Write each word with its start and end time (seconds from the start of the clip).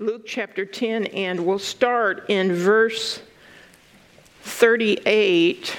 Luke 0.00 0.22
chapter 0.26 0.66
10, 0.66 1.06
and 1.06 1.46
we'll 1.46 1.56
start 1.56 2.28
in 2.28 2.52
verse 2.52 3.22
38. 4.42 5.76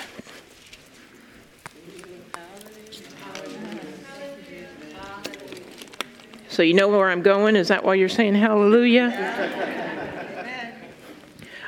So, 6.48 6.64
you 6.64 6.74
know 6.74 6.88
where 6.88 7.10
I'm 7.10 7.24
going? 7.24 7.58
Is 7.58 7.68
that 7.68 7.84
why 7.84 7.96
you're 7.96 8.08
saying 8.08 8.36
hallelujah? 8.36 9.12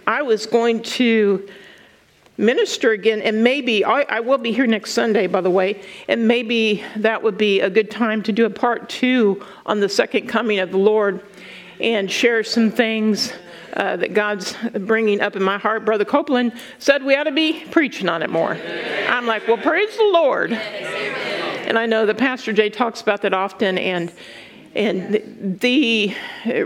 I 0.08 0.22
was 0.22 0.46
going 0.46 0.84
to 0.84 1.50
minister 2.38 2.92
again, 2.92 3.22
and 3.24 3.44
maybe 3.44 3.84
I, 3.84 4.04
I, 4.04 4.20
will 4.22 4.38
be 4.38 4.54
here 4.54 4.68
next 4.68 4.94
Sunday, 4.94 5.28
by 5.28 5.42
the 5.42 5.50
way, 5.50 5.82
and 6.08 6.26
maybe 6.30 6.82
that 6.96 7.22
would 7.22 7.38
be 7.38 7.60
a 7.60 7.70
good 7.70 7.92
time 7.92 8.24
to 8.24 8.32
do 8.32 8.46
a 8.46 8.50
part 8.50 8.88
two 8.88 9.44
on 9.66 9.82
the 9.82 9.90
second 9.90 10.28
coming 10.30 10.60
of 10.60 10.72
the 10.72 10.78
Lord 10.78 11.22
and 11.80 12.12
share 12.12 12.44
some 12.44 12.72
things 12.72 13.34
uh, 13.74 13.96
that 13.98 14.14
God's 14.14 14.56
bringing 14.74 15.22
up 15.22 15.36
in 15.36 15.44
my 15.44 15.58
heart. 15.58 15.86
Brother 15.86 16.06
Copeland 16.06 16.54
said 16.80 17.04
we 17.04 17.16
ought 17.16 17.26
to 17.26 17.32
be 17.32 17.64
preaching 17.72 18.10
on 18.10 18.24
it 18.24 18.30
more. 18.30 18.58
I'm 19.08 19.28
like, 19.28 19.48
well, 19.48 19.58
praise 19.58 19.96
the 19.96 20.10
Lord. 20.12 20.52
And 20.52 21.78
I 21.78 21.86
know 21.86 22.06
that 22.06 22.18
Pastor 22.18 22.54
Jay 22.54 22.70
talks 22.70 23.02
about 23.02 23.22
that 23.22 23.34
often, 23.34 23.78
and 23.78 24.12
and 24.74 25.60
the 25.60 26.16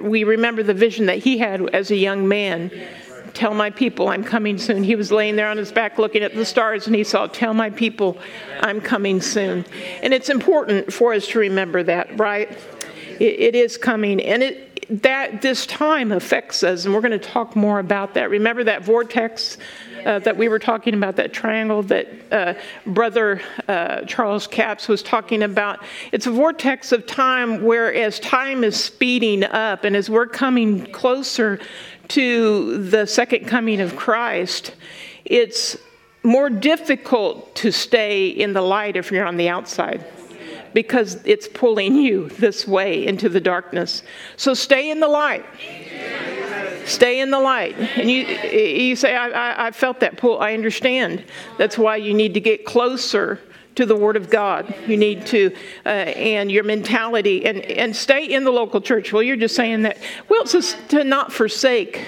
we 0.02 0.24
remember 0.24 0.64
the 0.64 0.74
vision 0.74 1.08
that 1.08 1.20
he 1.20 1.38
had 1.38 1.70
as 1.74 1.92
a 1.92 1.96
young 1.96 2.28
man. 2.28 2.72
Tell 3.34 3.54
my 3.54 3.70
people 3.70 4.10
I'm 4.10 4.26
coming 4.26 4.58
soon. 4.58 4.84
He 4.84 4.96
was 4.96 5.10
laying 5.10 5.38
there 5.38 5.48
on 5.48 5.56
his 5.56 5.72
back 5.72 5.98
looking 5.98 6.22
at 6.22 6.36
the 6.36 6.44
stars 6.44 6.86
and 6.86 6.94
he 6.94 7.06
saw, 7.06 7.28
Tell 7.28 7.54
my 7.54 7.70
people 7.70 8.18
I'm 8.60 8.82
coming 8.82 9.22
soon. 9.22 9.66
And 10.04 10.14
it's 10.14 10.30
important 10.30 10.92
for 10.92 11.14
us 11.14 11.28
to 11.28 11.40
remember 11.40 11.82
that, 11.84 12.20
right? 12.20 12.58
it, 13.22 13.40
it 13.40 13.56
is 13.56 13.78
coming. 13.78 14.20
And 14.22 14.42
it, 14.42 14.71
that 14.92 15.42
this 15.42 15.66
time 15.66 16.12
affects 16.12 16.64
us, 16.64 16.84
and 16.84 16.94
we're 16.94 17.00
going 17.00 17.12
to 17.12 17.20
talk 17.20 17.56
more 17.56 17.80
about 17.80 18.14
that. 18.16 18.30
Remember 18.30 18.66
that 18.66 18.84
vortex 18.84 19.58
uh, 20.06 20.20
that 20.20 20.36
we 20.36 20.50
were 20.50 20.60
talking 20.60 20.94
about, 20.94 21.16
that 21.16 21.32
triangle 21.32 21.82
that 21.84 22.08
uh, 22.30 22.54
Brother 22.86 23.42
uh, 23.70 24.02
Charles 24.02 24.48
Capps 24.48 24.90
was 24.90 25.02
talking 25.02 25.44
about? 25.44 25.80
It's 26.12 26.28
a 26.28 26.32
vortex 26.32 26.92
of 26.92 27.08
time 27.08 27.64
where, 27.64 27.94
as 27.94 28.20
time 28.20 28.66
is 28.66 28.82
speeding 28.82 29.46
up, 29.46 29.86
and 29.86 29.96
as 29.96 30.10
we're 30.10 30.28
coming 30.28 30.86
closer 30.92 31.60
to 32.10 32.90
the 32.90 33.06
second 33.06 33.48
coming 33.48 33.80
of 33.80 33.96
Christ, 33.96 34.76
it's 35.24 35.78
more 36.22 36.50
difficult 36.50 37.56
to 37.56 37.72
stay 37.72 38.28
in 38.28 38.52
the 38.52 38.62
light 38.62 38.98
if 38.98 39.10
you're 39.10 39.26
on 39.26 39.38
the 39.38 39.48
outside 39.48 40.06
because 40.74 41.20
it's 41.26 41.48
pulling 41.48 41.96
you 41.96 42.30
this 42.30 42.68
way 42.68 43.06
into 43.06 43.30
the 43.30 43.42
darkness. 43.42 44.04
So 44.38 44.54
stay 44.54 44.92
in 44.92 45.00
the 45.00 45.08
light. 45.08 45.46
Stay 46.86 47.20
in 47.20 47.32
the 47.32 47.40
light. 47.40 47.78
And 47.78 48.10
you, 48.10 48.26
you 48.26 48.96
say, 48.96 49.16
I, 49.16 49.30
I, 49.30 49.68
I 49.68 49.72
felt 49.72 50.00
that 50.00 50.18
pull. 50.18 50.40
I 50.40 50.54
understand. 50.54 51.24
That's 51.58 51.78
why 51.78 51.98
you 51.98 52.14
need 52.14 52.34
to 52.34 52.40
get 52.40 52.66
closer 52.66 53.40
to 53.76 53.86
the 53.86 53.96
Word 53.96 54.18
of 54.18 54.30
God. 54.30 54.74
You 54.88 54.98
need 54.98 55.26
to, 55.28 55.56
uh, 55.86 55.90
and 55.90 56.52
your 56.52 56.64
mentality, 56.64 57.46
and, 57.46 57.60
and 57.60 57.96
stay 57.96 58.26
in 58.26 58.44
the 58.44 58.52
local 58.52 58.82
church. 58.82 59.14
Well, 59.14 59.24
you're 59.24 59.38
just 59.38 59.56
saying 59.56 59.84
that. 59.84 59.98
Well, 60.28 60.44
it's 60.44 60.76
to 60.90 61.04
not 61.04 61.32
forsake 61.32 62.06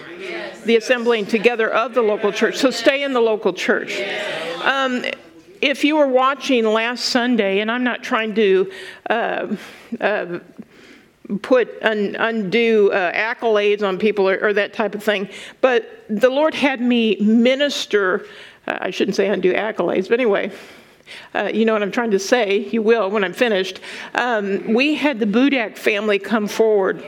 the 0.65 0.75
assembling 0.75 1.25
together 1.25 1.69
of 1.71 1.93
the 1.93 2.01
local 2.01 2.31
church. 2.31 2.57
So 2.57 2.71
stay 2.71 3.03
in 3.03 3.13
the 3.13 3.21
local 3.21 3.53
church. 3.53 4.01
Um, 4.63 5.05
if 5.63 5.85
you 5.85 5.95
were 5.95 6.07
watching 6.07 6.65
last 6.65 7.05
Sunday, 7.05 7.61
and 7.61 7.71
I'm 7.71 7.85
not 7.85 8.03
trying 8.03 8.35
to 8.35 8.71
uh, 9.09 9.55
uh, 10.01 10.39
put 11.41 11.81
un, 11.81 12.17
undue 12.19 12.91
uh, 12.91 13.13
accolades 13.13 13.81
on 13.81 13.97
people 13.97 14.27
or, 14.27 14.37
or, 14.43 14.51
that 14.51 14.73
type 14.73 14.93
of 14.93 15.01
thing, 15.01 15.29
but 15.61 16.03
the 16.09 16.29
Lord 16.29 16.53
had 16.53 16.81
me 16.81 17.15
minister. 17.15 18.25
Uh, 18.67 18.79
I 18.81 18.89
shouldn't 18.89 19.15
say 19.15 19.29
undue 19.29 19.53
accolades, 19.53 20.09
but 20.09 20.19
anyway, 20.19 20.51
uh, 21.35 21.49
you 21.53 21.65
know 21.65 21.73
what 21.73 21.81
I'm 21.81 21.91
trying 21.91 22.11
to 22.11 22.19
say, 22.19 22.69
you 22.69 22.81
will 22.81 23.09
when 23.09 23.23
I'm 23.23 23.33
finished. 23.33 23.79
Um, 24.13 24.73
we 24.73 24.95
had 24.95 25.19
the 25.19 25.25
Budak 25.25 25.77
family 25.77 26.19
come 26.19 26.47
forward. 26.47 27.03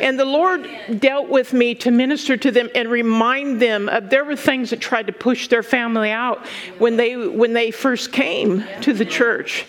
And 0.00 0.18
the 0.18 0.24
Lord 0.24 0.68
dealt 0.98 1.28
with 1.28 1.52
me 1.52 1.74
to 1.76 1.90
minister 1.90 2.36
to 2.36 2.50
them 2.50 2.68
and 2.74 2.90
remind 2.90 3.60
them 3.60 3.88
of 3.88 4.10
there 4.10 4.24
were 4.24 4.36
things 4.36 4.70
that 4.70 4.80
tried 4.80 5.06
to 5.06 5.12
push 5.12 5.48
their 5.48 5.62
family 5.62 6.10
out 6.10 6.46
when 6.78 6.96
they, 6.96 7.16
when 7.16 7.52
they 7.52 7.70
first 7.70 8.12
came 8.12 8.64
to 8.82 8.92
the 8.92 9.04
church. 9.04 9.66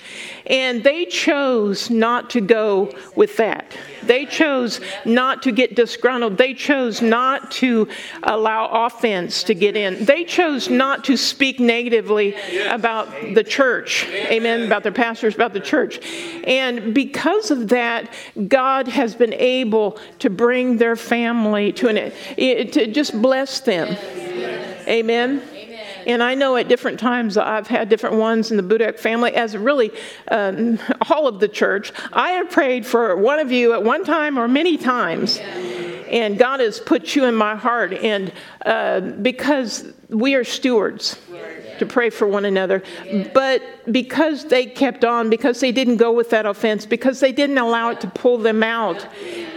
And 0.48 0.84
they 0.84 1.06
chose 1.06 1.90
not 1.90 2.32
to 2.32 2.42
go 2.42 2.92
with 3.16 3.38
that. 3.38 3.72
They 4.04 4.26
chose 4.26 4.82
not 5.06 5.44
to 5.44 5.52
get 5.52 5.76
disgruntled. 5.76 6.38
They 6.38 6.56
chose 6.56 7.02
not 7.02 7.52
to 7.52 7.88
allow 8.24 8.86
offense 8.86 9.44
to 9.44 9.54
get 9.54 9.78
in. 9.78 10.04
They 10.04 10.24
chose 10.24 10.68
not 10.68 11.04
to 11.06 11.16
speak 11.16 11.60
negatively 11.60 12.36
about 12.70 13.12
the 13.36 13.44
church. 13.44 13.61
Amen. 14.06 14.64
About 14.64 14.84
their 14.84 14.92
pastors, 14.92 15.36
about 15.36 15.54
the 15.54 15.60
church. 15.60 16.00
And 16.46 16.94
because 16.96 17.52
of 17.52 17.68
that, 17.70 18.12
God 18.48 18.88
has 18.88 19.14
been 19.16 19.34
able 19.34 20.00
to 20.20 20.30
bring 20.30 20.78
their 20.78 20.96
family 20.96 21.72
to 21.74 21.88
an, 21.88 22.12
to 22.72 22.88
just 22.88 23.22
bless 23.22 23.60
them. 23.60 23.96
Amen. 24.88 25.44
And 26.08 26.24
I 26.24 26.34
know 26.34 26.56
at 26.56 26.68
different 26.68 27.00
times 27.00 27.38
I've 27.38 27.68
had 27.68 27.88
different 27.88 28.16
ones 28.16 28.50
in 28.50 28.58
the 28.58 28.64
Budak 28.64 28.98
family, 28.98 29.34
as 29.36 29.56
really 29.56 29.92
um, 30.30 30.80
all 31.12 31.28
of 31.28 31.40
the 31.40 31.48
church. 31.48 31.94
I 32.12 32.32
have 32.32 32.50
prayed 32.50 32.86
for 32.86 33.16
one 33.16 33.40
of 33.40 33.52
you 33.52 33.74
at 33.74 33.84
one 33.84 34.04
time 34.04 34.40
or 34.40 34.48
many 34.48 34.78
times. 34.78 35.38
And 35.38 36.38
God 36.38 36.60
has 36.60 36.80
put 36.80 37.16
you 37.16 37.26
in 37.26 37.36
my 37.36 37.56
heart, 37.56 37.94
and 37.94 38.34
uh, 38.66 39.00
because 39.00 39.86
we 40.10 40.36
are 40.36 40.44
stewards 40.44 41.18
to 41.82 41.86
pray 41.88 42.12
for 42.12 42.28
one 42.28 42.46
another. 42.46 42.84
But 43.34 43.64
because 43.92 44.46
they 44.46 44.68
kept 44.68 45.04
on, 45.04 45.32
because 45.32 45.60
they 45.60 45.72
didn't 45.72 45.98
go 45.98 46.12
with 46.12 46.30
that 46.30 46.46
offense, 46.46 46.86
because 46.86 47.20
they 47.20 47.32
didn't 47.32 47.58
allow 47.58 47.90
it 47.90 48.00
to 48.02 48.08
pull 48.08 48.38
them 48.38 48.62
out, 48.62 49.06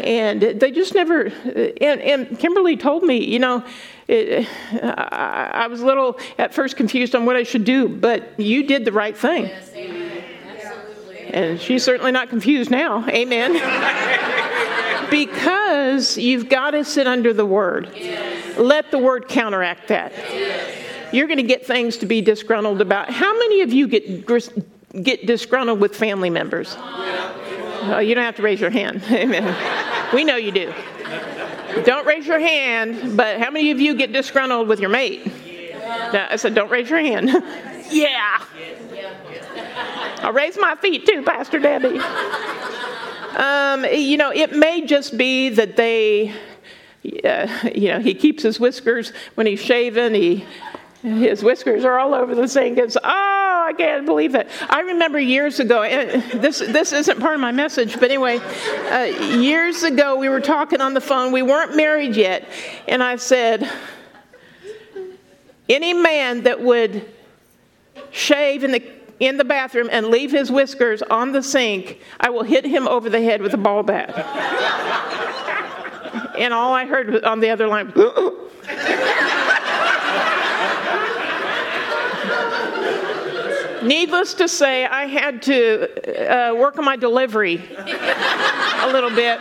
and 0.01 0.41
they 0.41 0.71
just 0.71 0.95
never. 0.95 1.27
And, 1.27 2.01
and 2.01 2.39
Kimberly 2.39 2.79
told 2.79 3.03
me, 3.03 3.23
you 3.23 3.39
know, 3.39 3.63
it, 4.09 4.49
I 4.73 5.67
was 5.69 5.83
a 5.83 5.87
little 5.87 6.19
at 6.39 6.55
first 6.55 6.77
confused 6.77 7.15
on 7.15 7.27
what 7.27 7.37
I 7.37 7.43
should 7.43 7.65
do, 7.65 7.89
but 7.89 8.41
you 8.41 8.67
did 8.67 8.87
the 8.87 8.93
right 8.93 9.17
thing. 9.17 9.51
And 11.29 11.61
she's 11.61 11.85
certainly 11.85 12.13
not 12.13 12.31
confused 12.31 12.71
now. 12.71 13.07
Amen. 13.09 13.53
because 15.11 16.17
you've 16.17 16.49
got 16.49 16.71
to 16.71 16.85
sit 16.85 17.07
under 17.07 17.33
the 17.35 17.45
word. 17.45 17.91
Yes. 17.95 18.57
Let 18.57 18.91
the 18.91 18.99
word 18.99 19.29
counteract 19.29 19.89
that. 19.89 20.13
You're 21.15 21.29
going 21.29 21.39
to 21.39 21.45
get 21.45 21.65
things 21.65 21.99
to 21.99 22.07
be 22.07 22.21
disgruntled 22.21 22.81
about. 22.81 23.09
How 23.09 23.33
many 23.39 23.63
of 23.63 23.73
you 23.73 23.87
get 23.87 24.27
get 25.01 25.27
disgruntled 25.27 25.81
with 25.81 25.95
family 25.95 26.29
members? 26.29 26.75
Oh, 26.77 28.01
you 28.01 28.17
don't 28.17 28.25
have 28.25 28.35
to 28.37 28.43
raise 28.43 28.61
your 28.61 28.71
hand. 28.71 29.01
Amen. 29.11 30.13
we 30.13 30.25
know 30.25 30.35
you 30.35 30.51
do. 30.51 30.75
Don't 31.85 32.05
raise 32.05 32.27
your 32.27 32.41
hand, 32.41 33.17
but 33.17 33.39
how 33.39 33.51
many 33.53 33.71
of 33.71 33.81
you 33.81 33.95
get 33.95 34.13
disgruntled 34.13 34.67
with 34.67 34.81
your 34.81 34.91
mate? 34.91 35.27
No, 35.27 36.27
I 36.31 36.37
said, 36.37 36.55
don't 36.55 36.71
raise 36.71 36.91
your 36.91 36.99
hand. 36.99 37.31
yeah. 37.91 38.45
I'll 40.19 40.33
raise 40.33 40.59
my 40.59 40.75
feet 40.77 41.07
too, 41.07 41.23
Pastor 41.23 41.61
Debbie. 41.61 41.99
Um, 43.37 43.85
you 43.85 44.17
know, 44.17 44.33
it 44.33 44.53
may 44.53 44.85
just 44.85 45.17
be 45.17 45.51
that 45.51 45.77
they, 45.77 46.35
uh, 47.23 47.49
you 47.73 47.89
know, 47.89 48.01
he 48.01 48.15
keeps 48.15 48.43
his 48.43 48.59
whiskers 48.59 49.13
when 49.35 49.47
he's 49.47 49.61
shaving. 49.61 50.15
He 50.15 50.45
his 51.05 51.45
whiskers 51.45 51.85
are 51.85 51.99
all 51.99 52.15
over 52.15 52.35
the 52.35 52.49
sink. 52.49 52.79
It's, 52.79 52.97
oh, 52.97 53.03
I 53.05 53.75
can't 53.77 54.07
believe 54.07 54.33
that. 54.33 54.49
I 54.71 54.81
remember 54.81 55.21
years 55.21 55.61
ago, 55.61 55.83
this, 56.35 56.61
this 56.61 56.95
isn't 56.95 57.21
part 57.21 57.35
of 57.35 57.41
my 57.41 57.53
message, 57.53 58.01
but 58.01 58.05
anyway, 58.05 58.39
uh, 58.39 59.03
years 59.37 59.83
ago 59.83 60.17
we 60.17 60.31
were 60.31 60.41
talking 60.41 60.81
on 60.81 60.95
the 60.95 61.03
phone. 61.03 61.31
We 61.31 61.43
weren't 61.43 61.77
married 61.77 62.17
yet. 62.17 62.49
And 62.89 63.03
I 63.03 63.17
said, 63.17 63.71
any 65.69 65.93
man 65.93 66.45
that 66.45 66.63
would 66.63 67.07
shave 68.11 68.65
in 68.65 68.73
the 68.73 68.83
in 69.21 69.37
the 69.37 69.45
bathroom 69.45 69.89
and 69.93 70.09
leave 70.09 70.33
his 70.33 70.51
whiskers 70.51 71.01
on 71.03 71.31
the 71.31 71.41
sink, 71.41 72.01
I 72.19 72.31
will 72.31 72.43
hit 72.43 72.65
him 72.65 72.89
over 72.89 73.09
the 73.09 73.23
head 73.23 73.43
with 73.43 73.55
a 73.55 73.57
ball 73.57 73.85
bat. 73.85 74.11
and 76.37 76.53
all 76.53 76.75
I 76.75 76.85
heard 76.85 77.23
on 77.25 77.39
the 77.39 77.51
other 77.51 77.69
line, 77.69 77.93
Needless 83.85 84.35
to 84.35 84.49
say, 84.49 84.87
I 84.87 85.07
had 85.07 85.43
to 85.43 86.51
uh, 86.51 86.55
work 86.55 86.79
on 86.79 86.85
my 86.85 86.97
delivery 86.97 87.63
a 87.77 88.89
little 88.91 89.11
bit. 89.11 89.39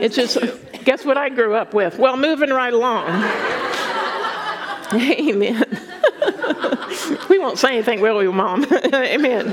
It's 0.00 0.14
just, 0.14 0.38
guess 0.84 1.04
what 1.04 1.16
I 1.16 1.28
grew 1.28 1.54
up 1.54 1.74
with? 1.74 1.98
Well, 1.98 2.16
moving 2.16 2.50
right 2.50 2.72
along. 2.72 3.08
Amen. 4.94 5.64
we 7.28 7.38
won't 7.38 7.58
say 7.58 7.74
anything, 7.74 8.00
will 8.00 8.18
we, 8.18 8.28
Mom? 8.28 8.64
Amen. 8.94 9.50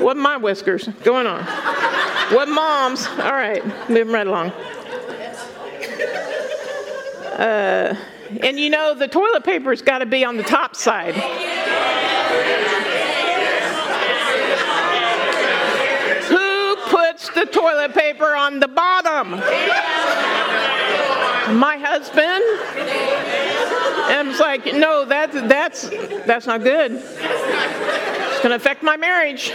What 0.00 0.16
my 0.16 0.36
whiskers 0.36 0.86
going 1.02 1.26
on? 1.26 1.44
What 2.32 2.48
moms? 2.48 3.06
All 3.06 3.32
right, 3.32 3.64
moving 3.90 4.12
right 4.12 4.26
along. 4.26 4.52
Uh, 7.38 7.96
and 8.42 8.58
you 8.58 8.70
know, 8.70 8.94
the 8.94 9.08
toilet 9.08 9.44
paper's 9.44 9.82
got 9.82 9.98
to 9.98 10.06
be 10.06 10.24
on 10.24 10.36
the 10.36 10.42
top 10.42 10.76
side. 10.76 11.14
Who 16.24 16.76
puts 16.88 17.30
the 17.30 17.46
toilet 17.46 17.94
paper 17.94 18.34
on 18.34 18.60
the 18.60 18.68
bottom? 18.68 19.30
My 21.58 21.78
husband. 21.78 22.44
And 24.10 24.28
it's 24.28 24.40
like, 24.40 24.66
no, 24.74 25.04
that's 25.04 25.34
that's 25.34 25.88
that's 26.26 26.46
not 26.46 26.62
good. 26.62 26.92
It's 26.92 28.38
going 28.38 28.50
to 28.50 28.56
affect 28.56 28.82
my 28.82 28.96
marriage. 28.96 29.52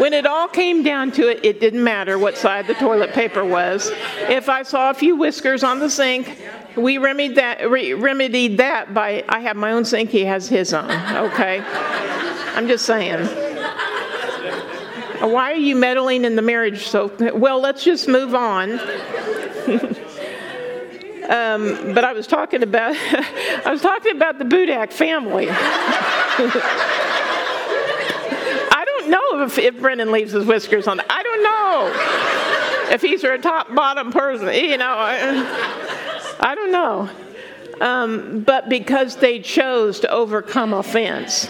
When 0.00 0.14
it 0.14 0.24
all 0.24 0.48
came 0.48 0.82
down 0.82 1.12
to 1.12 1.28
it, 1.28 1.44
it 1.44 1.60
didn't 1.60 1.84
matter 1.84 2.18
what 2.18 2.38
side 2.38 2.66
the 2.66 2.72
toilet 2.72 3.12
paper 3.12 3.44
was. 3.44 3.90
If 4.30 4.48
I 4.48 4.62
saw 4.62 4.88
a 4.88 4.94
few 4.94 5.14
whiskers 5.14 5.62
on 5.62 5.78
the 5.78 5.90
sink, 5.90 6.38
we 6.74 6.96
remedied 6.96 7.36
that, 7.36 7.70
re- 7.70 7.92
remedied 7.92 8.56
that 8.56 8.94
by 8.94 9.22
I 9.28 9.40
have 9.40 9.58
my 9.58 9.72
own 9.72 9.84
sink, 9.84 10.08
he 10.08 10.24
has 10.24 10.48
his 10.48 10.72
own. 10.72 10.90
Okay? 10.90 11.60
I'm 12.54 12.66
just 12.66 12.86
saying. 12.86 13.26
Why 15.20 15.52
are 15.52 15.56
you 15.56 15.76
meddling 15.76 16.24
in 16.24 16.34
the 16.34 16.40
marriage 16.40 16.86
so 16.86 17.12
well? 17.34 17.60
Let's 17.60 17.84
just 17.84 18.08
move 18.08 18.34
on. 18.34 18.70
um, 21.28 21.92
but 21.92 22.04
I 22.04 22.14
was 22.14 22.26
talking 22.26 22.62
about 22.62 22.96
I 23.66 23.70
was 23.70 23.82
talking 23.82 24.16
about 24.16 24.38
the 24.38 24.46
Budak 24.46 24.94
family. 24.94 25.50
if, 29.40 29.58
if 29.58 29.80
Brendan 29.80 30.12
leaves 30.12 30.32
his 30.32 30.44
whiskers 30.44 30.86
on. 30.86 31.00
I 31.08 31.22
don't 31.22 31.42
know 31.42 32.94
if 32.94 33.02
he's 33.02 33.22
a 33.24 33.38
top 33.38 33.74
bottom 33.74 34.12
person. 34.12 34.52
You 34.52 34.76
know, 34.76 34.94
I, 34.96 36.36
I 36.40 36.54
don't 36.54 36.72
know. 36.72 37.10
Um, 37.80 38.42
but 38.42 38.68
because 38.68 39.16
they 39.16 39.40
chose 39.40 40.00
to 40.00 40.10
overcome 40.10 40.74
offense. 40.74 41.48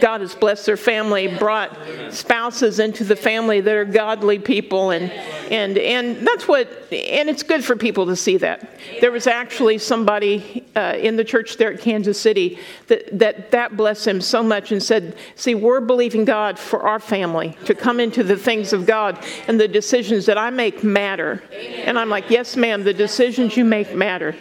God 0.00 0.20
has 0.20 0.34
blessed 0.34 0.66
their 0.66 0.76
family, 0.76 1.28
brought 1.28 1.76
spouses 2.10 2.78
into 2.78 3.04
the 3.04 3.16
family 3.16 3.60
that 3.60 3.74
are 3.74 3.84
godly 3.84 4.38
people, 4.38 4.90
and 4.90 5.10
and 5.50 5.78
and 5.78 6.26
that's 6.26 6.46
what. 6.48 6.68
And 6.92 7.30
it's 7.30 7.42
good 7.42 7.64
for 7.64 7.76
people 7.76 8.06
to 8.06 8.16
see 8.16 8.36
that. 8.38 8.78
There 9.00 9.10
was 9.10 9.26
actually 9.26 9.78
somebody 9.78 10.64
uh, 10.76 10.96
in 10.98 11.16
the 11.16 11.24
church 11.24 11.56
there 11.56 11.72
at 11.72 11.80
Kansas 11.80 12.20
City 12.20 12.58
that 12.88 13.18
that 13.18 13.50
that 13.50 13.76
blessed 13.76 14.06
him 14.06 14.20
so 14.20 14.42
much, 14.42 14.72
and 14.72 14.82
said, 14.82 15.16
"See, 15.36 15.54
we're 15.54 15.80
believing 15.80 16.24
God 16.24 16.58
for 16.58 16.82
our 16.82 16.98
family 16.98 17.56
to 17.64 17.74
come 17.74 18.00
into 18.00 18.22
the 18.22 18.36
things 18.36 18.72
of 18.72 18.86
God, 18.86 19.18
and 19.48 19.58
the 19.58 19.68
decisions 19.68 20.26
that 20.26 20.38
I 20.38 20.50
make 20.50 20.84
matter." 20.84 21.42
And 21.84 21.98
I'm 21.98 22.08
like, 22.08 22.30
"Yes, 22.30 22.56
ma'am. 22.56 22.84
The 22.84 22.94
decisions 22.94 23.56
you 23.56 23.64
make 23.64 23.94
matter." 23.94 24.34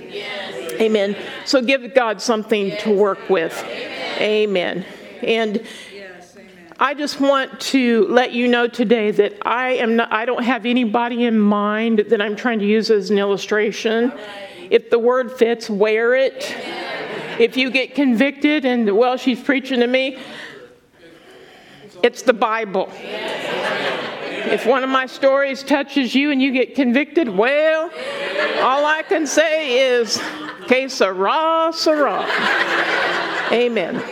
Amen. 0.80 1.16
So 1.46 1.62
give 1.62 1.94
God 1.94 2.22
something 2.22 2.76
to 2.78 2.92
work 2.92 3.30
with. 3.30 3.54
Amen. 4.20 4.86
And 5.24 5.66
I 6.80 6.96
just 6.96 7.20
want 7.20 7.60
to 7.62 8.08
let 8.08 8.32
you 8.32 8.48
know 8.48 8.68
today 8.68 9.12
that 9.12 9.46
I 9.46 9.74
am 9.74 9.96
not, 9.96 10.12
I 10.12 10.26
don't 10.26 10.44
have 10.44 10.66
anybody 10.66 11.26
in 11.26 11.40
mind 11.40 12.06
that 12.10 12.20
I'm 12.22 12.36
trying 12.36 12.58
to 12.60 12.66
use 12.66 12.90
as 12.90 13.12
an 13.12 13.20
illustration. 13.20 14.12
If 14.72 14.90
the 14.90 14.98
word 14.98 15.32
fits, 15.32 15.70
wear 15.70 16.16
it. 16.16 16.56
If 17.40 17.56
you 17.56 17.70
get 17.70 17.94
convicted 17.94 18.66
and, 18.66 18.98
well, 18.98 19.18
she's 19.18 19.40
preaching 19.40 19.82
to 19.82 19.88
me, 19.88 20.18
it's 22.04 22.24
the 22.24 22.34
Bible. 22.34 22.90
If 22.94 24.66
one 24.66 24.84
of 24.84 24.90
my 24.90 25.06
stories 25.06 25.62
touches 25.62 26.16
you 26.16 26.32
and 26.32 26.42
you 26.42 26.52
get 26.52 26.74
convicted, 26.74 27.30
well, 27.30 27.92
all 28.62 28.86
I 28.86 29.04
can 29.08 29.28
say 29.28 29.98
is, 29.98 30.20
que 30.68 30.90
sera, 30.90 31.72
sera. 31.74 32.26
Amen. 33.52 34.04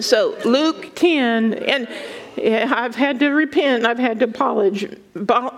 So, 0.00 0.36
Luke 0.44 0.94
10, 0.94 1.54
and 1.54 1.88
I've 2.38 2.94
had 2.94 3.18
to 3.20 3.30
repent, 3.30 3.86
I've 3.86 3.98
had 3.98 4.20
to 4.20 4.26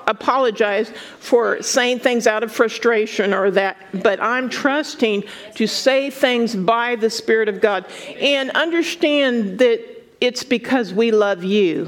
apologize 0.06 0.92
for 1.18 1.60
saying 1.62 1.98
things 2.00 2.26
out 2.26 2.42
of 2.44 2.52
frustration 2.52 3.34
or 3.34 3.50
that, 3.50 3.76
but 4.02 4.22
I'm 4.22 4.48
trusting 4.48 5.24
to 5.56 5.66
say 5.66 6.10
things 6.10 6.54
by 6.54 6.94
the 6.96 7.10
Spirit 7.10 7.48
of 7.48 7.60
God 7.60 7.84
and 8.20 8.50
understand 8.50 9.58
that 9.58 9.80
it's 10.20 10.44
because 10.44 10.94
we 10.94 11.10
love 11.10 11.42
you. 11.42 11.86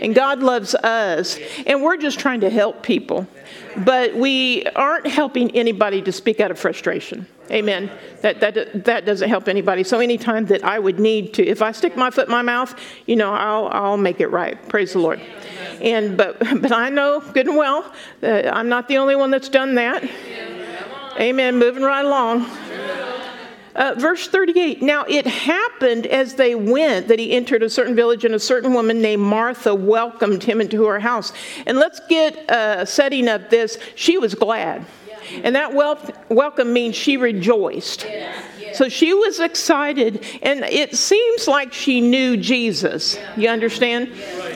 And 0.00 0.16
God 0.16 0.40
loves 0.40 0.74
us, 0.74 1.38
and 1.64 1.80
we're 1.80 1.96
just 1.96 2.18
trying 2.18 2.40
to 2.40 2.50
help 2.50 2.82
people. 2.82 3.28
But 3.76 4.14
we 4.14 4.64
aren't 4.76 5.06
helping 5.06 5.50
anybody 5.56 6.02
to 6.02 6.12
speak 6.12 6.40
out 6.40 6.50
of 6.50 6.58
frustration. 6.58 7.26
Amen. 7.50 7.90
That, 8.20 8.40
that, 8.40 8.84
that 8.84 9.04
doesn't 9.04 9.28
help 9.28 9.48
anybody. 9.48 9.84
So, 9.84 9.98
anytime 10.00 10.46
that 10.46 10.64
I 10.64 10.78
would 10.78 10.98
need 10.98 11.34
to, 11.34 11.46
if 11.46 11.60
I 11.60 11.72
stick 11.72 11.96
my 11.96 12.10
foot 12.10 12.26
in 12.26 12.32
my 12.32 12.42
mouth, 12.42 12.74
you 13.06 13.16
know, 13.16 13.32
I'll, 13.32 13.68
I'll 13.68 13.96
make 13.96 14.20
it 14.20 14.28
right. 14.28 14.56
Praise 14.68 14.92
the 14.92 15.00
Lord. 15.00 15.20
And, 15.80 16.16
but, 16.16 16.38
but 16.62 16.72
I 16.72 16.88
know 16.88 17.20
good 17.20 17.48
and 17.48 17.56
well 17.56 17.92
that 18.20 18.54
I'm 18.54 18.68
not 18.68 18.88
the 18.88 18.98
only 18.98 19.16
one 19.16 19.30
that's 19.30 19.48
done 19.48 19.74
that. 19.74 20.08
Amen. 21.18 21.58
Moving 21.58 21.82
right 21.82 22.04
along. 22.04 22.46
Uh, 23.74 23.94
verse 23.96 24.28
38 24.28 24.82
Now 24.82 25.04
it 25.04 25.26
happened 25.26 26.06
as 26.06 26.34
they 26.34 26.54
went 26.54 27.08
that 27.08 27.18
he 27.18 27.32
entered 27.32 27.62
a 27.62 27.70
certain 27.70 27.96
village, 27.96 28.24
and 28.24 28.34
a 28.34 28.40
certain 28.40 28.74
woman 28.74 29.00
named 29.00 29.22
Martha 29.22 29.74
welcomed 29.74 30.42
him 30.44 30.60
into 30.60 30.84
her 30.84 31.00
house. 31.00 31.32
And 31.66 31.78
let's 31.78 32.00
get 32.08 32.50
a 32.50 32.86
setting 32.86 33.28
of 33.28 33.48
this. 33.50 33.78
She 33.94 34.18
was 34.18 34.34
glad. 34.34 34.84
And 35.42 35.54
that 35.56 35.72
wel- 35.74 36.00
welcome 36.28 36.72
means 36.72 36.96
she 36.96 37.16
rejoiced. 37.16 38.06
So 38.74 38.88
she 38.88 39.12
was 39.12 39.38
excited, 39.38 40.24
and 40.40 40.64
it 40.64 40.96
seems 40.96 41.46
like 41.46 41.74
she 41.74 42.00
knew 42.00 42.38
Jesus. 42.38 43.18
You 43.36 43.50
understand? 43.50 44.10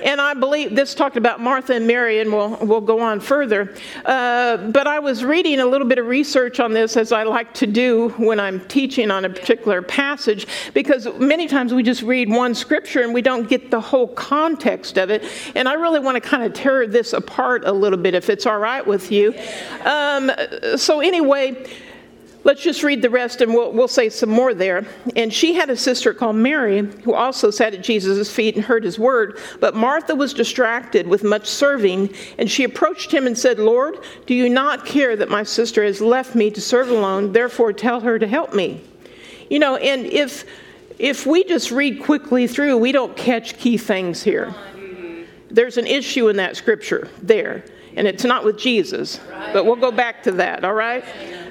And 0.05 0.21
I 0.23 0.33
believe 0.33 0.75
this 0.75 0.95
talked 0.95 1.19
about 1.19 1.41
Martha 1.41 1.75
and 1.75 1.87
Mary, 1.87 2.21
and 2.21 2.33
we'll, 2.33 2.57
we'll 2.63 2.81
go 2.81 3.01
on 3.01 3.21
further. 3.21 3.75
Uh, 4.05 4.57
but 4.57 4.87
I 4.87 5.01
was 5.01 5.23
reading 5.23 5.61
a 5.61 5.67
little 5.67 5.87
bit 5.87 5.99
of 5.99 6.07
research 6.07 6.61
on 6.61 6.73
this, 6.73 6.97
as 6.97 7.13
I 7.13 7.25
like 7.25 7.53
to 7.55 7.67
do 7.67 8.09
when 8.17 8.41
I'm 8.41 8.61
teaching 8.69 9.11
on 9.11 9.27
a 9.27 9.29
particular 9.29 9.83
passage, 9.83 10.47
because 10.73 11.07
many 11.19 11.47
times 11.47 11.75
we 11.75 11.83
just 11.83 12.03
read 12.03 12.31
one 12.31 12.55
scripture 12.55 13.03
and 13.03 13.13
we 13.13 13.21
don't 13.21 13.49
get 13.49 13.71
the 13.71 13.81
whole 13.81 14.09
context 14.09 14.97
of 14.97 15.11
it. 15.11 15.25
And 15.55 15.69
I 15.69 15.75
really 15.75 16.01
want 16.01 16.15
to 16.15 16.27
kind 16.27 16.43
of 16.43 16.55
tear 16.55 16.87
this 16.87 17.13
apart 17.13 17.65
a 17.67 17.73
little 17.73 17.99
bit, 17.99 18.15
if 18.15 18.31
it's 18.31 18.47
all 18.47 18.59
right 18.59 18.87
with 18.87 19.13
you. 19.13 19.35
Um, 19.85 20.31
so, 20.75 21.01
anyway, 21.01 21.67
Let's 22.47 22.63
just 22.63 22.85
read 22.85 23.03
the 23.03 23.11
rest 23.11 23.41
and 23.41 23.53
we'll, 23.53 23.73
we'll 23.73 23.89
say 23.89 24.09
some 24.09 24.31
more 24.31 24.55
there. 24.55 24.87
And 25.17 25.35
she 25.35 25.55
had 25.55 25.69
a 25.69 25.77
sister 25.77 26.15
called 26.15 26.37
Mary 26.37 26.79
who 27.03 27.13
also 27.13 27.51
sat 27.51 27.75
at 27.75 27.83
Jesus' 27.83 28.33
feet 28.33 28.55
and 28.55 28.65
heard 28.65 28.85
his 28.85 29.01
word. 29.01 29.41
But 29.59 29.75
Martha 29.75 30.15
was 30.15 30.33
distracted 30.33 31.09
with 31.09 31.25
much 31.25 31.49
serving, 31.49 32.15
and 32.39 32.49
she 32.49 32.63
approached 32.63 33.13
him 33.13 33.27
and 33.27 33.37
said, 33.37 33.59
Lord, 33.59 33.97
do 34.27 34.35
you 34.35 34.49
not 34.49 34.87
care 34.87 35.17
that 35.17 35.29
my 35.29 35.43
sister 35.43 35.83
has 35.83 36.01
left 36.01 36.37
me 36.37 36.53
to 36.53 36.61
serve 36.61 36.89
alone? 36.89 37.33
Therefore, 37.33 37.73
tell 37.73 37.99
her 37.99 38.17
to 38.17 38.29
help 38.29 38.55
me. 38.55 38.81
You 39.51 39.59
know, 39.59 39.75
and 39.75 40.07
if 40.07 40.45
if 41.01 41.27
we 41.27 41.43
just 41.43 41.73
read 41.73 42.01
quickly 42.01 42.47
through, 42.47 42.77
we 42.77 42.93
don't 42.93 43.17
catch 43.17 43.59
key 43.59 43.77
things 43.77 44.23
here. 44.23 44.55
There's 45.51 45.79
an 45.79 45.87
issue 45.89 46.29
in 46.29 46.37
that 46.37 46.57
scripture 46.57 47.09
there, 47.21 47.65
and 47.97 48.07
it's 48.07 48.25
not 48.25 48.45
with 48.45 48.59
Jesus, 48.59 49.21
but 49.53 49.65
we'll 49.65 49.77
go 49.77 49.91
back 49.91 50.23
to 50.25 50.33
that, 50.33 50.65
all 50.65 50.75
right? 50.75 51.05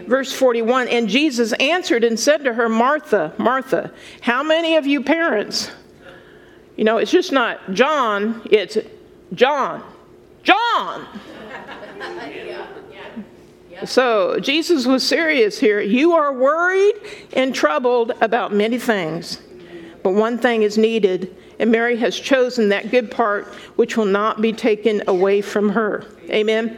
verse 0.07 0.31
41 0.31 0.87
And 0.87 1.09
Jesus 1.09 1.53
answered 1.53 2.03
and 2.03 2.19
said 2.19 2.43
to 2.43 2.53
her, 2.53 2.69
Martha, 2.69 3.33
Martha, 3.37 3.91
how 4.21 4.43
many 4.43 4.75
of 4.75 4.85
you 4.85 5.03
parents? 5.03 5.71
You 6.75 6.83
know, 6.83 6.97
it's 6.97 7.11
just 7.11 7.31
not 7.31 7.73
John, 7.73 8.41
it's 8.49 8.77
John. 9.33 9.83
John! 10.43 11.07
So 13.85 14.39
Jesus 14.39 14.85
was 14.85 15.05
serious 15.05 15.59
here. 15.59 15.81
You 15.81 16.13
are 16.13 16.31
worried 16.31 16.93
and 17.33 17.53
troubled 17.53 18.11
about 18.21 18.53
many 18.53 18.79
things, 18.79 19.41
but 20.01 20.11
one 20.11 20.37
thing 20.37 20.61
is 20.61 20.77
needed, 20.77 21.35
and 21.59 21.71
Mary 21.71 21.97
has 21.97 22.19
chosen 22.19 22.69
that 22.69 22.91
good 22.91 23.09
part 23.11 23.47
which 23.75 23.97
will 23.97 24.05
not 24.05 24.41
be 24.41 24.53
taken 24.53 25.03
away 25.07 25.41
from 25.41 25.69
her. 25.69 26.05
Amen. 26.29 26.77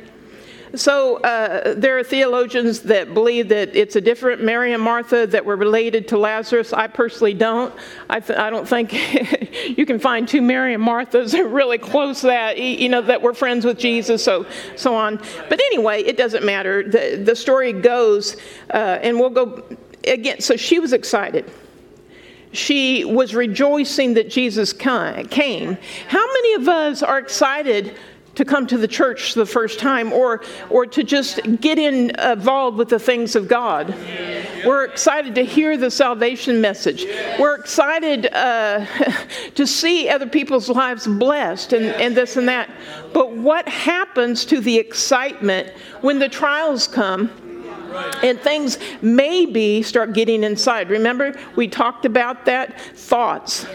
So 0.75 1.17
uh, 1.17 1.74
there 1.75 1.98
are 1.98 2.03
theologians 2.03 2.81
that 2.81 3.13
believe 3.13 3.50
that 3.50 3.75
it's 3.75 3.96
a 3.96 4.01
different 4.01 4.43
Mary 4.43 4.74
and 4.74 4.84
Martha 4.84 5.25
that 5.27 5.46
were 5.46 5.55
related 5.55 6.07
to 6.10 6.17
Lazarus. 6.17 6.74
I 6.74 6.88
personally 6.88 7.34
don't. 7.34 7.74
I, 8.10 8.19
th- 8.19 8.38
I 8.38 8.50
don't 8.50 8.67
think 8.67 8.93
you 9.77 9.86
can 9.86 9.98
find 9.98 10.27
two 10.27 10.41
Mary 10.41 10.74
and 10.74 10.84
Marthas 10.84 11.31
that 11.31 11.46
really 11.46 11.77
close 11.77 12.22
that 12.22 12.57
you 12.57 12.89
know 12.89 13.01
that 13.01 13.22
were 13.22 13.34
friends 13.34 13.65
with 13.65 13.79
Jesus, 13.79 14.24
so 14.24 14.46
so 14.75 14.93
on. 14.93 15.17
But 15.50 15.60
anyway, 15.60 16.03
it 16.03 16.17
doesn't 16.17 16.43
matter. 16.43 16.84
The 16.84 17.22
the 17.24 17.36
story 17.36 17.72
goes, 17.72 18.36
uh, 18.74 19.00
and 19.01 19.19
we'll 19.19 19.29
go 19.29 19.63
again. 20.05 20.41
So 20.41 20.57
she 20.57 20.79
was 20.79 20.91
excited. 20.91 21.50
She 22.51 23.06
was 23.06 23.36
rejoicing 23.36 24.13
that 24.16 24.30
Jesus 24.30 24.74
came. 24.74 25.77
How 26.08 26.25
many 26.34 26.54
of 26.56 26.68
us 26.68 27.04
are 27.04 27.20
excited 27.20 27.98
to 28.38 28.46
come 28.46 28.68
to 28.68 28.77
the 28.77 28.88
church 28.88 29.34
the 29.34 29.48
first 29.48 29.80
time 29.80 30.13
or, 30.13 30.44
or 30.70 30.86
to 30.86 31.04
just 31.04 31.39
get 31.60 31.80
in, 31.80 32.12
involved 32.20 32.77
with 32.77 32.88
the 32.88 33.00
things 33.00 33.36
of 33.36 33.48
God. 33.48 33.89
We're 34.63 34.86
excited 34.86 35.34
to 35.36 35.44
hear 35.44 35.75
the 35.75 35.89
salvation 35.89 36.62
message. 36.62 37.06
We're 37.39 37.56
excited 37.56 38.27
uh, 38.32 38.86
to 39.56 39.66
see 39.66 40.08
other 40.08 40.27
people's 40.27 40.70
lives 40.70 41.08
blessed 41.08 41.74
and, 41.74 41.86
and 41.86 42.16
this 42.16 42.38
and 42.38 42.48
that. 42.48 42.70
But 43.12 43.32
what 43.32 43.68
happens 43.68 44.46
to 44.46 44.62
the 44.62 44.77
excitement 44.77 45.70
when 46.01 46.20
the 46.20 46.30
trials 46.30 46.88
come? 46.88 47.47
And 48.24 48.39
things 48.39 48.77
maybe 49.01 49.82
start 49.84 50.13
getting 50.13 50.44
inside. 50.44 50.89
Remember, 50.89 51.38
we 51.56 51.67
talked 51.67 52.06
about 52.06 52.46
that? 52.46 52.79
Thoughts. 52.96 53.65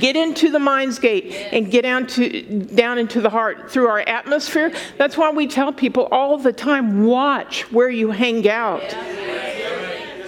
Get 0.00 0.16
into 0.16 0.50
the 0.50 0.58
mind's 0.58 0.98
gate 0.98 1.32
and 1.52 1.70
get 1.70 1.82
down, 1.82 2.06
to, 2.08 2.42
down 2.74 2.98
into 2.98 3.20
the 3.20 3.30
heart 3.30 3.70
through 3.70 3.86
our 3.86 4.00
atmosphere. 4.00 4.72
That's 4.98 5.16
why 5.16 5.30
we 5.30 5.46
tell 5.46 5.72
people 5.72 6.08
all 6.10 6.38
the 6.38 6.52
time 6.52 7.04
watch 7.04 7.70
where 7.70 7.88
you 7.88 8.10
hang 8.10 8.48
out, 8.48 8.82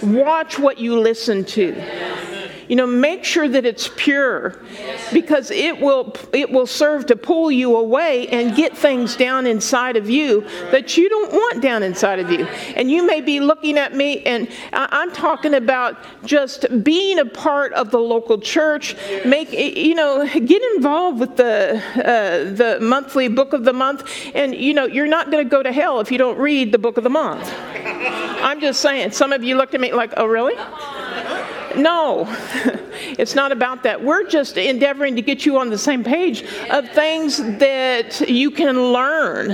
watch 0.01 0.57
what 0.57 0.77
you 0.77 0.97
listen 0.97 1.43
to 1.45 1.75
you 2.69 2.75
know 2.75 2.85
make 2.85 3.23
sure 3.23 3.49
that 3.49 3.65
it's 3.65 3.89
pure 3.97 4.61
because 5.11 5.49
it 5.49 5.79
will 5.81 6.15
it 6.31 6.51
will 6.51 6.67
serve 6.67 7.07
to 7.07 7.15
pull 7.15 7.51
you 7.51 7.75
away 7.75 8.27
and 8.27 8.55
get 8.55 8.77
things 8.77 9.15
down 9.15 9.47
inside 9.47 9.97
of 9.97 10.07
you 10.09 10.41
that 10.71 10.95
you 10.95 11.09
don't 11.09 11.33
want 11.33 11.61
down 11.61 11.81
inside 11.81 12.19
of 12.19 12.31
you. 12.31 12.45
And 12.75 12.89
you 12.91 13.05
may 13.05 13.21
be 13.21 13.39
looking 13.39 13.77
at 13.77 13.95
me 13.95 14.21
and 14.23 14.47
i'm 14.71 15.11
talking 15.11 15.55
about 15.55 15.97
just 16.23 16.67
being 16.83 17.17
a 17.19 17.25
part 17.25 17.73
of 17.73 17.89
the 17.89 17.97
local 17.97 18.39
church. 18.39 18.95
Make 19.25 19.51
you 19.51 19.95
know 19.95 20.27
get 20.27 20.61
involved 20.75 21.19
with 21.19 21.37
the 21.37 21.81
uh, 21.95 22.53
the 22.53 22.77
monthly 22.79 23.27
book 23.27 23.53
of 23.53 23.65
the 23.65 23.73
month. 23.73 24.07
And 24.35 24.53
you 24.53 24.75
know 24.75 24.85
you're 24.85 25.07
not 25.07 25.31
going 25.31 25.43
to 25.43 25.49
go 25.49 25.63
to 25.63 25.71
hell 25.71 25.99
if 25.99 26.11
you 26.11 26.19
don't 26.19 26.37
read 26.37 26.71
the 26.71 26.77
book 26.77 26.97
of 26.97 27.03
the 27.03 27.09
month. 27.09 27.51
I'm 28.41 28.61
just 28.61 28.79
saying 28.81 29.11
some 29.11 29.33
of 29.33 29.43
you 29.43 29.57
looked 29.57 29.73
at 29.73 29.81
me 29.81 29.91
like 29.91 30.13
oh 30.17 30.27
really 30.27 30.53
no, 31.77 32.25
it's 33.17 33.35
not 33.35 33.51
about 33.51 33.83
that. 33.83 34.03
We're 34.03 34.27
just 34.27 34.57
endeavoring 34.57 35.15
to 35.15 35.21
get 35.21 35.45
you 35.45 35.57
on 35.57 35.69
the 35.69 35.77
same 35.77 36.03
page 36.03 36.43
of 36.69 36.89
things 36.89 37.37
that 37.59 38.29
you 38.29 38.51
can 38.51 38.91
learn. 38.93 39.49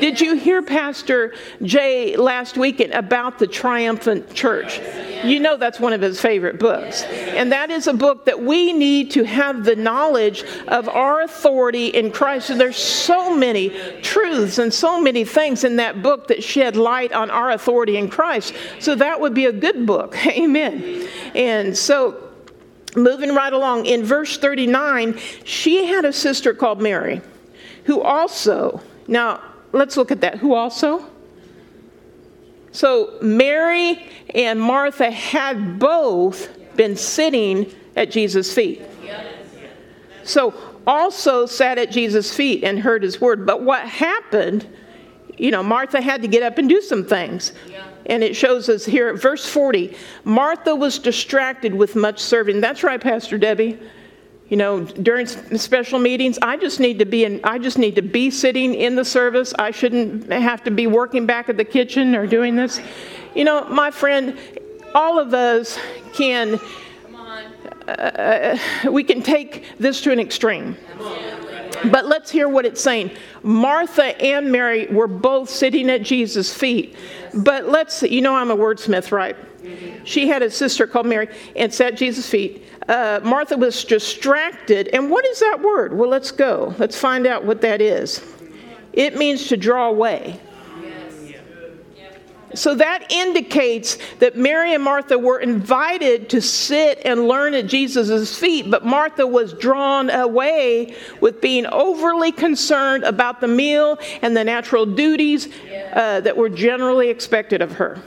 Did 0.00 0.20
you 0.20 0.36
hear 0.36 0.62
Pastor 0.62 1.34
Jay 1.62 2.16
last 2.16 2.56
weekend 2.56 2.92
about 2.92 3.38
the 3.38 3.46
triumphant 3.46 4.32
church? 4.32 4.80
You 5.24 5.40
know 5.40 5.56
that's 5.56 5.80
one 5.80 5.92
of 5.92 6.00
his 6.00 6.20
favorite 6.20 6.60
books. 6.60 7.02
And 7.02 7.50
that 7.50 7.70
is 7.70 7.88
a 7.88 7.92
book 7.92 8.26
that 8.26 8.40
we 8.40 8.72
need 8.72 9.10
to 9.12 9.24
have 9.24 9.64
the 9.64 9.74
knowledge 9.74 10.44
of 10.68 10.88
our 10.88 11.22
authority 11.22 11.88
in 11.88 12.12
Christ. 12.12 12.50
And 12.50 12.60
there's 12.60 12.76
so 12.76 13.34
many 13.34 13.70
truths 14.00 14.58
and 14.58 14.72
so 14.72 15.00
many 15.00 15.24
things 15.24 15.64
in 15.64 15.76
that 15.76 16.02
book 16.02 16.28
that 16.28 16.44
shed 16.44 16.76
light 16.76 17.12
on 17.12 17.30
our 17.30 17.50
authority 17.50 17.96
in 17.96 18.08
Christ. 18.08 18.54
So 18.78 18.94
that 18.94 19.20
would 19.20 19.34
be 19.34 19.46
a 19.46 19.52
good 19.52 19.86
book. 19.86 20.16
Amen. 20.26 21.08
And 21.34 21.47
so 21.76 22.30
moving 22.96 23.34
right 23.34 23.52
along, 23.52 23.86
in 23.86 24.04
verse 24.04 24.38
39, 24.38 25.18
she 25.44 25.86
had 25.86 26.04
a 26.04 26.12
sister 26.12 26.54
called 26.54 26.80
Mary 26.80 27.20
who 27.84 28.02
also, 28.02 28.82
now 29.06 29.40
let's 29.72 29.96
look 29.96 30.10
at 30.10 30.20
that. 30.20 30.36
Who 30.36 30.54
also? 30.54 31.04
So 32.70 33.18
Mary 33.22 34.06
and 34.34 34.60
Martha 34.60 35.10
had 35.10 35.78
both 35.78 36.50
been 36.76 36.96
sitting 36.96 37.72
at 37.96 38.10
Jesus' 38.10 38.52
feet. 38.52 38.82
So 40.24 40.52
also 40.86 41.46
sat 41.46 41.78
at 41.78 41.90
Jesus' 41.90 42.32
feet 42.34 42.62
and 42.62 42.78
heard 42.78 43.02
his 43.02 43.20
word. 43.20 43.46
But 43.46 43.62
what 43.62 43.88
happened, 43.88 44.66
you 45.38 45.50
know, 45.50 45.62
Martha 45.62 46.00
had 46.00 46.20
to 46.22 46.28
get 46.28 46.42
up 46.42 46.58
and 46.58 46.68
do 46.68 46.82
some 46.82 47.04
things. 47.04 47.52
And 48.08 48.24
it 48.24 48.34
shows 48.34 48.68
us 48.68 48.84
here 48.84 49.08
at 49.08 49.20
verse 49.20 49.46
40 49.46 49.94
Martha 50.24 50.74
was 50.74 50.98
distracted 50.98 51.74
with 51.74 51.94
much 51.94 52.20
serving. 52.20 52.60
That's 52.60 52.82
right, 52.82 53.00
Pastor 53.00 53.38
Debbie. 53.38 53.78
You 54.48 54.56
know 54.56 54.80
during 54.84 55.26
special 55.26 55.98
meetings 55.98 56.38
i 56.40 56.56
just 56.56 56.80
need 56.80 57.00
to 57.00 57.04
be 57.04 57.24
in 57.26 57.38
i 57.44 57.58
just 57.58 57.76
need 57.76 57.96
to 57.96 58.02
be 58.02 58.30
sitting 58.30 58.74
in 58.74 58.96
the 58.96 59.04
service. 59.04 59.52
I 59.58 59.70
shouldn't 59.72 60.32
have 60.32 60.64
to 60.64 60.70
be 60.70 60.86
working 60.86 61.26
back 61.26 61.50
at 61.50 61.58
the 61.58 61.66
kitchen 61.66 62.14
or 62.14 62.26
doing 62.26 62.56
this. 62.56 62.80
You 63.34 63.44
know 63.44 63.64
my 63.68 63.90
friend 63.90 64.38
all 64.94 65.18
of 65.18 65.34
us 65.34 65.78
can 66.14 66.58
uh, 67.88 68.56
we 68.90 69.04
can 69.04 69.22
take 69.22 69.64
this 69.78 70.00
to 70.02 70.12
an 70.12 70.20
extreme 70.20 70.76
but 71.90 72.06
let's 72.06 72.30
hear 72.30 72.48
what 72.48 72.64
it's 72.64 72.80
saying 72.80 73.10
martha 73.42 74.20
and 74.22 74.50
mary 74.50 74.86
were 74.86 75.08
both 75.08 75.48
sitting 75.48 75.90
at 75.90 76.02
jesus 76.02 76.52
feet 76.52 76.96
but 77.34 77.68
let's 77.68 78.02
you 78.02 78.20
know 78.20 78.34
i'm 78.34 78.50
a 78.50 78.56
wordsmith 78.56 79.12
right 79.12 79.36
she 80.04 80.28
had 80.28 80.42
a 80.42 80.50
sister 80.50 80.86
called 80.86 81.06
Mary 81.06 81.28
and 81.56 81.72
sat 81.72 81.92
at 81.92 81.98
Jesus' 81.98 82.28
feet. 82.28 82.64
Uh, 82.88 83.20
Martha 83.22 83.56
was 83.56 83.84
distracted. 83.84 84.88
And 84.88 85.10
what 85.10 85.26
is 85.26 85.40
that 85.40 85.60
word? 85.62 85.92
Well, 85.92 86.08
let's 86.08 86.30
go. 86.30 86.74
Let's 86.78 86.98
find 86.98 87.26
out 87.26 87.44
what 87.44 87.60
that 87.60 87.80
is. 87.80 88.22
It 88.92 89.16
means 89.16 89.48
to 89.48 89.56
draw 89.56 89.88
away. 89.88 90.40
So 92.54 92.74
that 92.76 93.10
indicates 93.10 93.98
that 94.20 94.36
Mary 94.36 94.74
and 94.74 94.82
Martha 94.82 95.18
were 95.18 95.38
invited 95.38 96.30
to 96.30 96.40
sit 96.40 97.02
and 97.04 97.28
learn 97.28 97.54
at 97.54 97.66
Jesus' 97.66 98.38
feet, 98.38 98.70
but 98.70 98.84
Martha 98.84 99.26
was 99.26 99.52
drawn 99.52 100.10
away 100.10 100.94
with 101.20 101.40
being 101.40 101.66
overly 101.66 102.32
concerned 102.32 103.04
about 103.04 103.40
the 103.40 103.48
meal 103.48 103.98
and 104.22 104.36
the 104.36 104.44
natural 104.44 104.86
duties 104.86 105.48
uh, 105.92 106.20
that 106.20 106.36
were 106.36 106.48
generally 106.48 107.08
expected 107.08 107.60
of 107.60 107.72
her. 107.72 108.00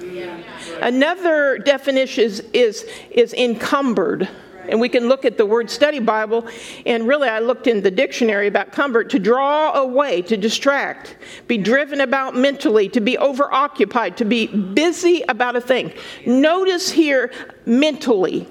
Another 0.82 1.58
definition 1.60 2.24
is, 2.24 2.40
is, 2.54 2.88
is 3.12 3.34
encumbered. 3.34 4.28
And 4.70 4.80
we 4.80 4.90
can 4.90 5.08
look 5.08 5.26
at 5.26 5.38
the 5.38 5.46
word 5.46 5.70
study 5.70 6.00
Bible, 6.00 6.48
and 6.86 7.08
really 7.08 7.28
I 7.28 7.40
looked 7.40 7.68
in 7.68 7.82
the 7.82 7.92
dictionary 7.92 8.48
about 8.48 8.72
cumbered 8.72 9.10
to 9.12 9.20
draw 9.20 9.74
away, 9.74 10.22
to 10.24 10.38
distract, 10.38 11.18
be 11.48 11.58
driven 11.58 12.02
about 12.02 12.36
mentally, 12.36 12.90
to 12.90 13.02
be 13.02 13.18
overoccupied, 13.18 14.16
to 14.18 14.26
be 14.26 14.48
busy 14.48 15.24
about 15.28 15.56
a 15.56 15.62
thing. 15.62 15.94
Notice 16.26 16.92
here 16.92 17.32
mentally. 17.66 18.48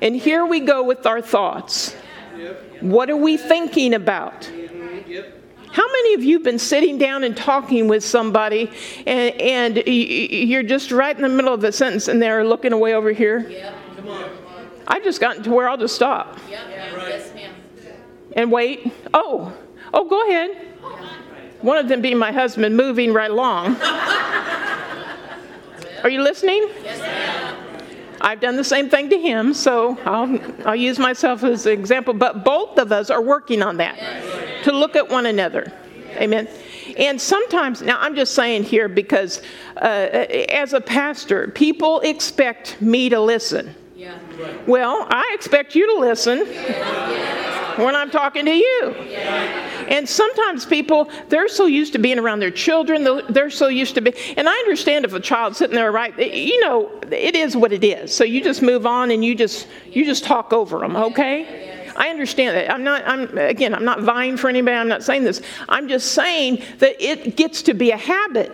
And 0.00 0.16
here 0.16 0.44
we 0.44 0.60
go 0.60 0.82
with 0.82 1.06
our 1.06 1.20
thoughts. 1.20 1.94
What 2.80 3.08
are 3.10 3.16
we 3.16 3.36
thinking 3.36 3.94
about? 3.94 4.50
How 5.70 5.86
many 5.86 6.14
of 6.14 6.22
you 6.22 6.36
have 6.36 6.42
been 6.42 6.58
sitting 6.58 6.98
down 6.98 7.24
and 7.24 7.34
talking 7.34 7.88
with 7.88 8.04
somebody 8.04 8.70
and, 9.06 9.40
and 9.40 9.82
you're 9.86 10.62
just 10.62 10.92
right 10.92 11.16
in 11.16 11.22
the 11.22 11.30
middle 11.30 11.54
of 11.54 11.64
a 11.64 11.72
sentence 11.72 12.08
and 12.08 12.20
they're 12.20 12.44
looking 12.44 12.72
away 12.74 12.94
over 12.94 13.10
here? 13.12 13.48
Come 14.86 15.02
just 15.02 15.20
gotten 15.20 15.42
to 15.42 15.50
where 15.50 15.68
I'll 15.68 15.76
just 15.76 15.94
stop. 15.96 16.38
Yeah. 16.48 16.66
Yes, 16.68 17.34
ma'am. 17.34 17.52
And 18.34 18.52
wait. 18.52 18.92
Oh, 19.12 19.52
oh, 19.92 20.08
go 20.08 20.28
ahead. 20.28 20.68
One 21.60 21.76
of 21.76 21.88
them 21.88 22.00
being 22.00 22.18
my 22.18 22.32
husband, 22.32 22.76
moving 22.76 23.12
right 23.12 23.30
along. 23.30 23.76
Are 26.02 26.08
you 26.08 26.22
listening? 26.22 26.68
Yes, 26.82 27.00
ma'am. 27.00 27.56
I've 28.20 28.40
done 28.40 28.56
the 28.56 28.64
same 28.64 28.88
thing 28.88 29.10
to 29.10 29.18
him, 29.18 29.52
so 29.52 29.98
I'll, 30.04 30.38
I'll 30.64 30.76
use 30.76 31.00
myself 31.00 31.42
as 31.42 31.66
an 31.66 31.72
example. 31.72 32.14
But 32.14 32.44
both 32.44 32.78
of 32.78 32.92
us 32.92 33.10
are 33.10 33.20
working 33.20 33.62
on 33.62 33.78
that 33.78 33.98
to 34.64 34.72
look 34.72 34.94
at 34.94 35.08
one 35.08 35.26
another. 35.26 35.72
Amen. 36.16 36.48
And 36.96 37.20
sometimes, 37.20 37.82
now 37.82 37.98
I'm 38.00 38.14
just 38.14 38.34
saying 38.34 38.62
here 38.64 38.88
because 38.88 39.42
uh, 39.76 39.80
as 40.50 40.72
a 40.72 40.80
pastor, 40.80 41.48
people 41.48 41.98
expect 42.00 42.80
me 42.80 43.08
to 43.08 43.20
listen. 43.20 43.74
Well, 44.66 45.06
I 45.08 45.30
expect 45.34 45.74
you 45.74 45.86
to 45.94 46.00
listen 46.00 46.46
when 47.76 47.94
I'm 47.94 48.10
talking 48.10 48.44
to 48.44 48.52
you. 48.52 48.94
And 49.88 50.08
sometimes 50.08 50.64
people, 50.64 51.10
they're 51.28 51.48
so 51.48 51.66
used 51.66 51.92
to 51.94 51.98
being 51.98 52.18
around 52.18 52.40
their 52.40 52.50
children, 52.50 53.06
they're 53.28 53.50
so 53.50 53.68
used 53.68 53.94
to 53.96 54.00
be, 54.00 54.14
and 54.36 54.48
I 54.48 54.54
understand 54.54 55.04
if 55.04 55.12
a 55.12 55.20
child's 55.20 55.58
sitting 55.58 55.76
there, 55.76 55.92
right, 55.92 56.14
eh, 56.18 56.34
you 56.34 56.60
know, 56.60 56.90
it 57.10 57.34
is 57.34 57.56
what 57.56 57.72
it 57.72 57.84
is. 57.84 58.14
So 58.14 58.24
you 58.24 58.42
just 58.42 58.62
move 58.62 58.86
on 58.86 59.10
and 59.10 59.24
you 59.24 59.34
just, 59.34 59.66
you 59.90 60.04
just 60.04 60.24
talk 60.24 60.52
over 60.52 60.78
them, 60.78 60.96
okay? 60.96 61.90
I 61.96 62.08
understand 62.08 62.56
that. 62.56 62.72
I'm 62.72 62.84
not, 62.84 63.06
I'm, 63.06 63.36
again, 63.36 63.74
I'm 63.74 63.84
not 63.84 64.00
vying 64.00 64.36
for 64.36 64.48
anybody. 64.48 64.76
I'm 64.76 64.88
not 64.88 65.02
saying 65.02 65.24
this. 65.24 65.42
I'm 65.68 65.88
just 65.88 66.12
saying 66.12 66.62
that 66.78 66.96
it 67.00 67.36
gets 67.36 67.62
to 67.62 67.74
be 67.74 67.90
a 67.90 67.96
habit. 67.96 68.52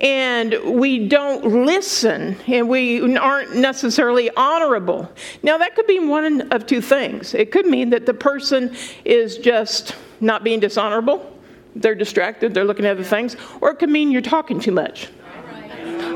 And 0.00 0.56
we 0.64 1.08
don't 1.08 1.44
listen 1.66 2.36
and 2.46 2.68
we 2.68 3.16
aren't 3.18 3.54
necessarily 3.54 4.30
honorable. 4.34 5.10
Now, 5.42 5.58
that 5.58 5.74
could 5.74 5.86
be 5.86 5.98
one 5.98 6.50
of 6.52 6.66
two 6.66 6.80
things. 6.80 7.34
It 7.34 7.52
could 7.52 7.66
mean 7.66 7.90
that 7.90 8.06
the 8.06 8.14
person 8.14 8.74
is 9.04 9.36
just 9.36 9.94
not 10.20 10.42
being 10.42 10.60
dishonorable, 10.60 11.36
they're 11.76 11.94
distracted, 11.94 12.54
they're 12.54 12.64
looking 12.64 12.86
at 12.86 12.92
other 12.92 13.04
things, 13.04 13.36
or 13.60 13.70
it 13.70 13.78
could 13.78 13.90
mean 13.90 14.10
you're 14.10 14.22
talking 14.22 14.58
too 14.58 14.72
much. 14.72 15.08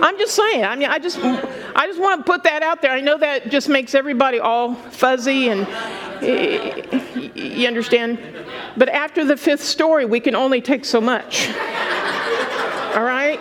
I'm 0.00 0.19
just 0.19 0.35
saying. 0.35 0.64
I 0.64 0.76
mean, 0.76 0.88
I 0.88 0.99
just, 0.99 1.19
I 1.19 1.87
just 1.87 2.00
want 2.00 2.25
to 2.25 2.31
put 2.31 2.43
that 2.45 2.62
out 2.62 2.83
there. 2.83 2.91
I 2.91 3.00
know 3.00 3.17
that 3.19 3.50
just 3.50 3.69
makes 3.69 3.95
everybody 3.95 4.38
all 4.38 4.75
fuzzy 4.75 5.49
and 5.49 5.67
you 7.35 7.67
understand? 7.67 8.19
But 8.76 8.88
after 8.88 9.25
the 9.25 9.37
fifth 9.37 9.62
story, 9.62 10.05
we 10.05 10.21
can 10.21 10.35
only 10.35 10.61
take 10.61 10.85
so 10.85 11.00
much. 11.00 11.49
All 12.95 13.03
right? 13.03 13.38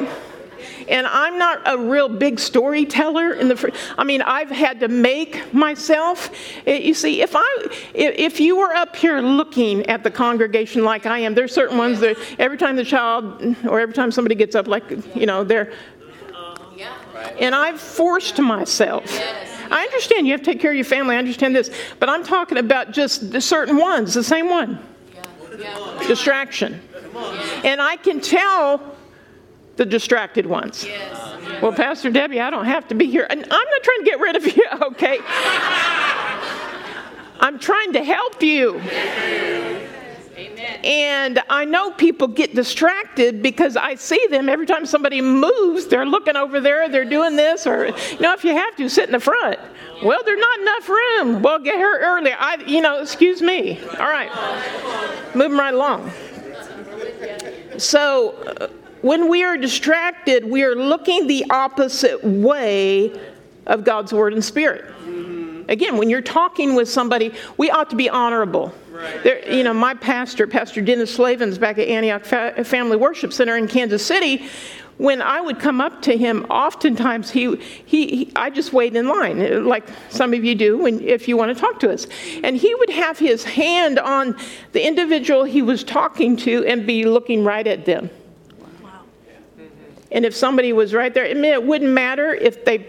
And 0.87 1.07
I'm 1.07 1.37
not 1.37 1.61
a 1.65 1.77
real 1.77 2.09
big 2.09 2.39
storyteller 2.39 3.33
in 3.33 3.47
the 3.47 3.73
I 3.97 4.03
mean, 4.03 4.21
I've 4.21 4.49
had 4.49 4.79
to 4.81 4.87
make 4.87 5.53
myself. 5.53 6.29
Eh, 6.65 6.77
you 6.77 6.93
see, 6.93 7.21
if 7.21 7.33
I 7.35 7.67
if 7.93 8.39
you 8.39 8.57
were 8.57 8.73
up 8.73 8.95
here 8.95 9.19
looking 9.19 9.85
at 9.87 10.03
the 10.03 10.11
congregation 10.11 10.83
like 10.83 11.05
I 11.05 11.19
am, 11.19 11.33
there's 11.33 11.53
certain 11.53 11.77
ones 11.77 11.99
that 11.99 12.17
every 12.39 12.57
time 12.57 12.75
the 12.75 12.85
child 12.85 13.55
or 13.67 13.79
every 13.79 13.93
time 13.93 14.11
somebody 14.11 14.35
gets 14.35 14.55
up 14.55 14.67
like, 14.67 14.83
you 15.15 15.25
know, 15.25 15.43
they're 15.43 15.71
and 17.39 17.55
I've 17.55 17.79
forced 17.79 18.39
myself. 18.39 19.05
I 19.71 19.83
understand 19.83 20.27
you 20.27 20.33
have 20.33 20.41
to 20.41 20.45
take 20.45 20.59
care 20.59 20.71
of 20.71 20.75
your 20.75 20.85
family. 20.85 21.15
I 21.15 21.19
understand 21.19 21.55
this. 21.55 21.71
But 21.99 22.09
I'm 22.09 22.23
talking 22.23 22.57
about 22.57 22.91
just 22.91 23.31
the 23.31 23.41
certain 23.41 23.77
ones, 23.77 24.13
the 24.13 24.23
same 24.23 24.49
one. 24.49 24.79
Distraction. 26.07 26.81
And 27.63 27.81
I 27.81 27.95
can 27.95 28.19
tell 28.19 28.95
the 29.75 29.85
distracted 29.85 30.45
ones. 30.45 30.85
Well, 31.61 31.73
Pastor 31.73 32.09
Debbie, 32.09 32.39
I 32.39 32.49
don't 32.49 32.65
have 32.65 32.87
to 32.89 32.95
be 32.95 33.05
here. 33.05 33.25
And 33.29 33.41
I'm 33.41 33.49
not 33.49 33.83
trying 33.83 33.99
to 33.99 34.05
get 34.05 34.19
rid 34.19 34.35
of 34.35 34.45
you, 34.45 34.65
okay? 34.81 35.19
I'm 37.39 37.59
trying 37.59 37.93
to 37.93 38.03
help 38.03 38.41
you. 38.41 38.79
Amen. 40.35 40.79
And 40.83 41.43
I 41.49 41.65
know 41.65 41.91
people 41.91 42.27
get 42.27 42.55
distracted 42.55 43.41
because 43.43 43.77
I 43.77 43.95
see 43.95 44.25
them 44.29 44.49
every 44.49 44.65
time 44.65 44.85
somebody 44.85 45.21
moves, 45.21 45.87
they're 45.87 46.05
looking 46.05 46.35
over 46.35 46.59
there, 46.59 46.89
they're 46.89 47.05
doing 47.05 47.35
this, 47.35 47.67
or, 47.67 47.87
you 47.87 48.19
know, 48.19 48.33
if 48.33 48.43
you 48.43 48.55
have 48.55 48.75
to, 48.77 48.89
sit 48.89 49.05
in 49.05 49.11
the 49.11 49.19
front. 49.19 49.59
Well, 50.03 50.19
there's 50.25 50.39
not 50.39 50.59
enough 50.59 50.89
room. 50.89 51.41
Well, 51.41 51.59
get 51.59 51.75
here 51.75 51.99
early. 52.01 52.33
I, 52.33 52.55
you 52.65 52.81
know, 52.81 53.01
excuse 53.01 53.41
me. 53.41 53.79
All 53.99 54.09
right. 54.09 54.29
Moving 55.35 55.57
right 55.57 55.73
along. 55.73 56.11
So, 57.77 58.31
uh, 58.59 58.67
when 59.03 59.27
we 59.27 59.43
are 59.43 59.57
distracted, 59.57 60.49
we 60.49 60.63
are 60.63 60.75
looking 60.75 61.27
the 61.27 61.45
opposite 61.49 62.23
way 62.23 63.13
of 63.67 63.83
God's 63.83 64.13
Word 64.13 64.33
and 64.33 64.43
Spirit. 64.43 64.85
Mm-hmm. 64.85 65.69
Again, 65.69 65.97
when 65.97 66.09
you're 66.09 66.21
talking 66.21 66.73
with 66.73 66.89
somebody, 66.89 67.33
we 67.57 67.69
ought 67.69 67.89
to 67.89 67.97
be 67.97 68.09
honorable. 68.09 68.73
Right. 68.91 69.21
There, 69.21 69.51
you 69.51 69.65
know, 69.65 69.73
my 69.73 69.93
pastor, 69.93 70.47
Pastor 70.47 70.79
Dennis 70.79 71.13
Slavens, 71.13 71.57
back 71.57 71.77
at 71.79 71.87
Antioch 71.89 72.23
Family 72.23 72.95
Worship 72.95 73.33
Center 73.33 73.57
in 73.57 73.67
Kansas 73.67 74.05
City, 74.05 74.47
when 74.97 75.21
I 75.21 75.41
would 75.41 75.59
come 75.59 75.81
up 75.81 76.01
to 76.03 76.15
him, 76.15 76.45
oftentimes 76.49 77.29
he, 77.29 77.57
he, 77.85 78.07
he, 78.07 78.31
I 78.37 78.51
just 78.51 78.71
wait 78.71 78.95
in 78.95 79.07
line, 79.09 79.65
like 79.65 79.85
some 80.11 80.33
of 80.33 80.45
you 80.45 80.55
do 80.55 80.77
when, 80.77 81.01
if 81.01 81.27
you 81.27 81.35
want 81.35 81.53
to 81.53 81.59
talk 81.59 81.81
to 81.81 81.91
us. 81.91 82.07
And 82.41 82.55
he 82.55 82.73
would 82.75 82.91
have 82.91 83.19
his 83.19 83.43
hand 83.43 83.99
on 83.99 84.37
the 84.71 84.85
individual 84.85 85.43
he 85.43 85.61
was 85.61 85.83
talking 85.83 86.37
to 86.37 86.65
and 86.65 86.87
be 86.87 87.03
looking 87.03 87.43
right 87.43 87.67
at 87.67 87.85
them. 87.85 88.09
And 90.13 90.25
if 90.25 90.35
somebody 90.35 90.71
was 90.73 90.93
right 90.93 91.13
there, 91.13 91.25
it 91.25 91.63
wouldn't 91.63 91.91
matter 91.91 92.33
if 92.33 92.63
they 92.63 92.87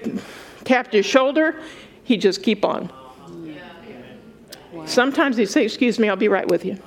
tapped 0.64 0.92
his 0.92 1.06
shoulder, 1.06 1.60
he'd 2.04 2.20
just 2.20 2.42
keep 2.42 2.64
on. 2.64 2.92
Sometimes 4.84 5.38
he'd 5.38 5.46
say, 5.46 5.64
Excuse 5.64 5.98
me, 5.98 6.08
I'll 6.08 6.16
be 6.16 6.28
right 6.28 6.46
with 6.46 6.64
you. 6.64 6.78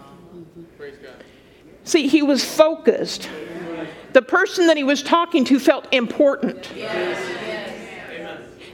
See, 1.84 2.08
he 2.08 2.22
was 2.22 2.44
focused. 2.46 3.30
The 4.14 4.22
person 4.22 4.68
that 4.68 4.78
he 4.78 4.84
was 4.84 5.02
talking 5.02 5.46
to 5.46 5.60
felt 5.60 5.92
important. 5.92 6.70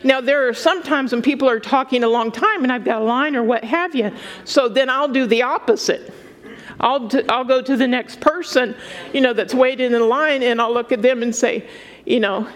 Now, 0.03 0.19
there 0.19 0.49
are 0.49 0.53
sometimes 0.53 1.13
when 1.13 1.21
people 1.21 1.49
are 1.49 1.61
talking 1.61 2.03
a 2.03 2.09
long 2.09 2.31
time 2.31 2.63
and 2.63 2.71
I've 2.71 2.83
got 2.83 3.01
a 3.01 3.05
line 3.05 3.37
or 3.37 3.43
what 3.43 3.63
have 3.63 3.95
you, 3.95 4.11
so 4.43 4.67
then 4.67 4.89
I'll 4.89 5.07
do 5.07 5.25
the 5.25 5.43
opposite. 5.43 6.13
I'll, 6.79 7.07
t- 7.07 7.23
I'll 7.29 7.43
go 7.43 7.61
to 7.61 7.77
the 7.77 7.87
next 7.87 8.19
person, 8.19 8.75
you 9.13 9.21
know, 9.21 9.33
that's 9.33 9.53
waiting 9.53 9.93
in 9.93 10.09
line 10.09 10.43
and 10.43 10.61
I'll 10.61 10.73
look 10.73 10.91
at 10.91 11.01
them 11.01 11.23
and 11.23 11.35
say, 11.35 11.67
you 12.05 12.19
know, 12.19 12.47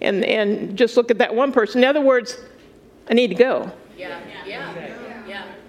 and, 0.00 0.24
and 0.24 0.76
just 0.76 0.96
look 0.96 1.10
at 1.10 1.18
that 1.18 1.34
one 1.34 1.52
person. 1.52 1.82
In 1.82 1.88
other 1.88 2.00
words, 2.00 2.38
I 3.08 3.14
need 3.14 3.28
to 3.28 3.34
go. 3.34 3.72
Yeah, 3.96 4.20
yeah. 4.46 4.94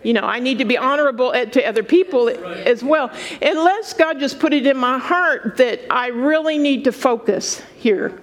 You 0.06 0.14
know, 0.14 0.22
I 0.22 0.40
need 0.40 0.60
to 0.60 0.66
be 0.66 0.78
honorable 0.78 1.32
to 1.32 1.68
other 1.68 1.82
people 1.82 2.30
as 2.30 2.84
well. 2.84 3.10
Unless 3.42 3.94
God 3.94 4.20
just 4.20 4.40
put 4.40 4.54
it 4.54 4.68
in 4.68 4.78
my 4.78 5.00
heart 5.00 5.58
that 5.58 5.82
I 5.90 6.10
really 6.10 6.60
need 6.60 6.84
to 6.84 6.92
focus 6.92 7.64
here. 7.76 8.22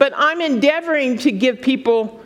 But 0.00 0.12
I'm 0.16 0.40
endeavoring 0.40 1.18
to 1.18 1.30
give 1.30 1.62
people 1.62 2.20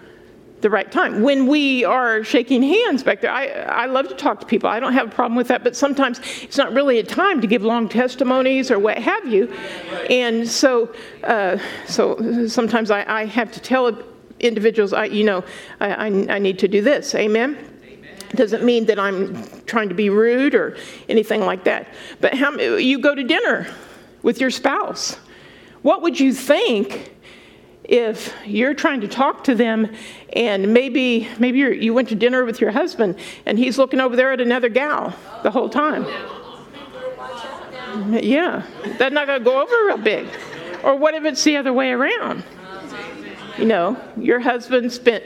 the 0.64 0.70
right 0.70 0.90
time. 0.90 1.20
When 1.20 1.46
we 1.46 1.84
are 1.84 2.24
shaking 2.24 2.62
hands 2.62 3.02
back 3.02 3.20
there, 3.20 3.30
I, 3.30 3.48
I 3.48 3.86
love 3.86 4.08
to 4.08 4.14
talk 4.14 4.40
to 4.40 4.46
people. 4.46 4.70
I 4.70 4.80
don't 4.80 4.94
have 4.94 5.08
a 5.08 5.10
problem 5.10 5.36
with 5.36 5.48
that, 5.48 5.62
but 5.62 5.76
sometimes 5.76 6.20
it's 6.40 6.56
not 6.56 6.72
really 6.72 6.98
a 6.98 7.02
time 7.02 7.42
to 7.42 7.46
give 7.46 7.62
long 7.62 7.86
testimonies 7.86 8.70
or 8.70 8.78
what 8.78 8.96
have 8.96 9.26
you. 9.26 9.52
And 10.08 10.48
so, 10.48 10.92
uh, 11.22 11.58
so 11.86 12.48
sometimes 12.48 12.90
I, 12.90 13.04
I 13.06 13.26
have 13.26 13.52
to 13.52 13.60
tell 13.60 14.02
individuals, 14.40 14.94
I, 14.94 15.04
you 15.04 15.22
know, 15.22 15.44
I, 15.80 15.90
I, 15.90 16.06
I 16.06 16.38
need 16.38 16.58
to 16.60 16.68
do 16.68 16.80
this. 16.80 17.14
Amen 17.14 17.70
doesn't 18.34 18.64
mean 18.64 18.86
that 18.86 18.98
I'm 18.98 19.46
trying 19.64 19.88
to 19.90 19.94
be 19.94 20.10
rude 20.10 20.56
or 20.56 20.76
anything 21.08 21.42
like 21.42 21.62
that. 21.64 21.86
But 22.20 22.34
how 22.34 22.50
you 22.58 22.98
go 22.98 23.14
to 23.14 23.22
dinner 23.22 23.72
with 24.24 24.40
your 24.40 24.50
spouse? 24.50 25.14
What 25.82 26.02
would 26.02 26.18
you 26.18 26.32
think 26.32 27.13
if 27.84 28.34
you're 28.46 28.74
trying 28.74 29.00
to 29.02 29.08
talk 29.08 29.44
to 29.44 29.54
them 29.54 29.94
and 30.32 30.72
maybe 30.72 31.28
maybe 31.38 31.58
you 31.58 31.92
went 31.92 32.08
to 32.08 32.14
dinner 32.14 32.44
with 32.44 32.60
your 32.60 32.70
husband 32.70 33.16
and 33.46 33.58
he's 33.58 33.78
looking 33.78 34.00
over 34.00 34.16
there 34.16 34.32
at 34.32 34.40
another 34.40 34.68
gal 34.68 35.14
the 35.42 35.50
whole 35.50 35.68
time? 35.68 36.04
Yeah, 38.10 38.66
that's 38.98 39.14
not 39.14 39.26
going 39.26 39.38
to 39.38 39.44
go 39.44 39.62
over 39.62 39.86
real 39.86 39.98
big. 39.98 40.26
Or 40.82 40.96
what 40.96 41.14
if 41.14 41.24
it's 41.24 41.44
the 41.44 41.56
other 41.56 41.72
way 41.72 41.90
around? 41.90 42.42
You 43.56 43.66
know, 43.66 43.96
your 44.16 44.40
husband 44.40 44.90
spent 44.90 45.22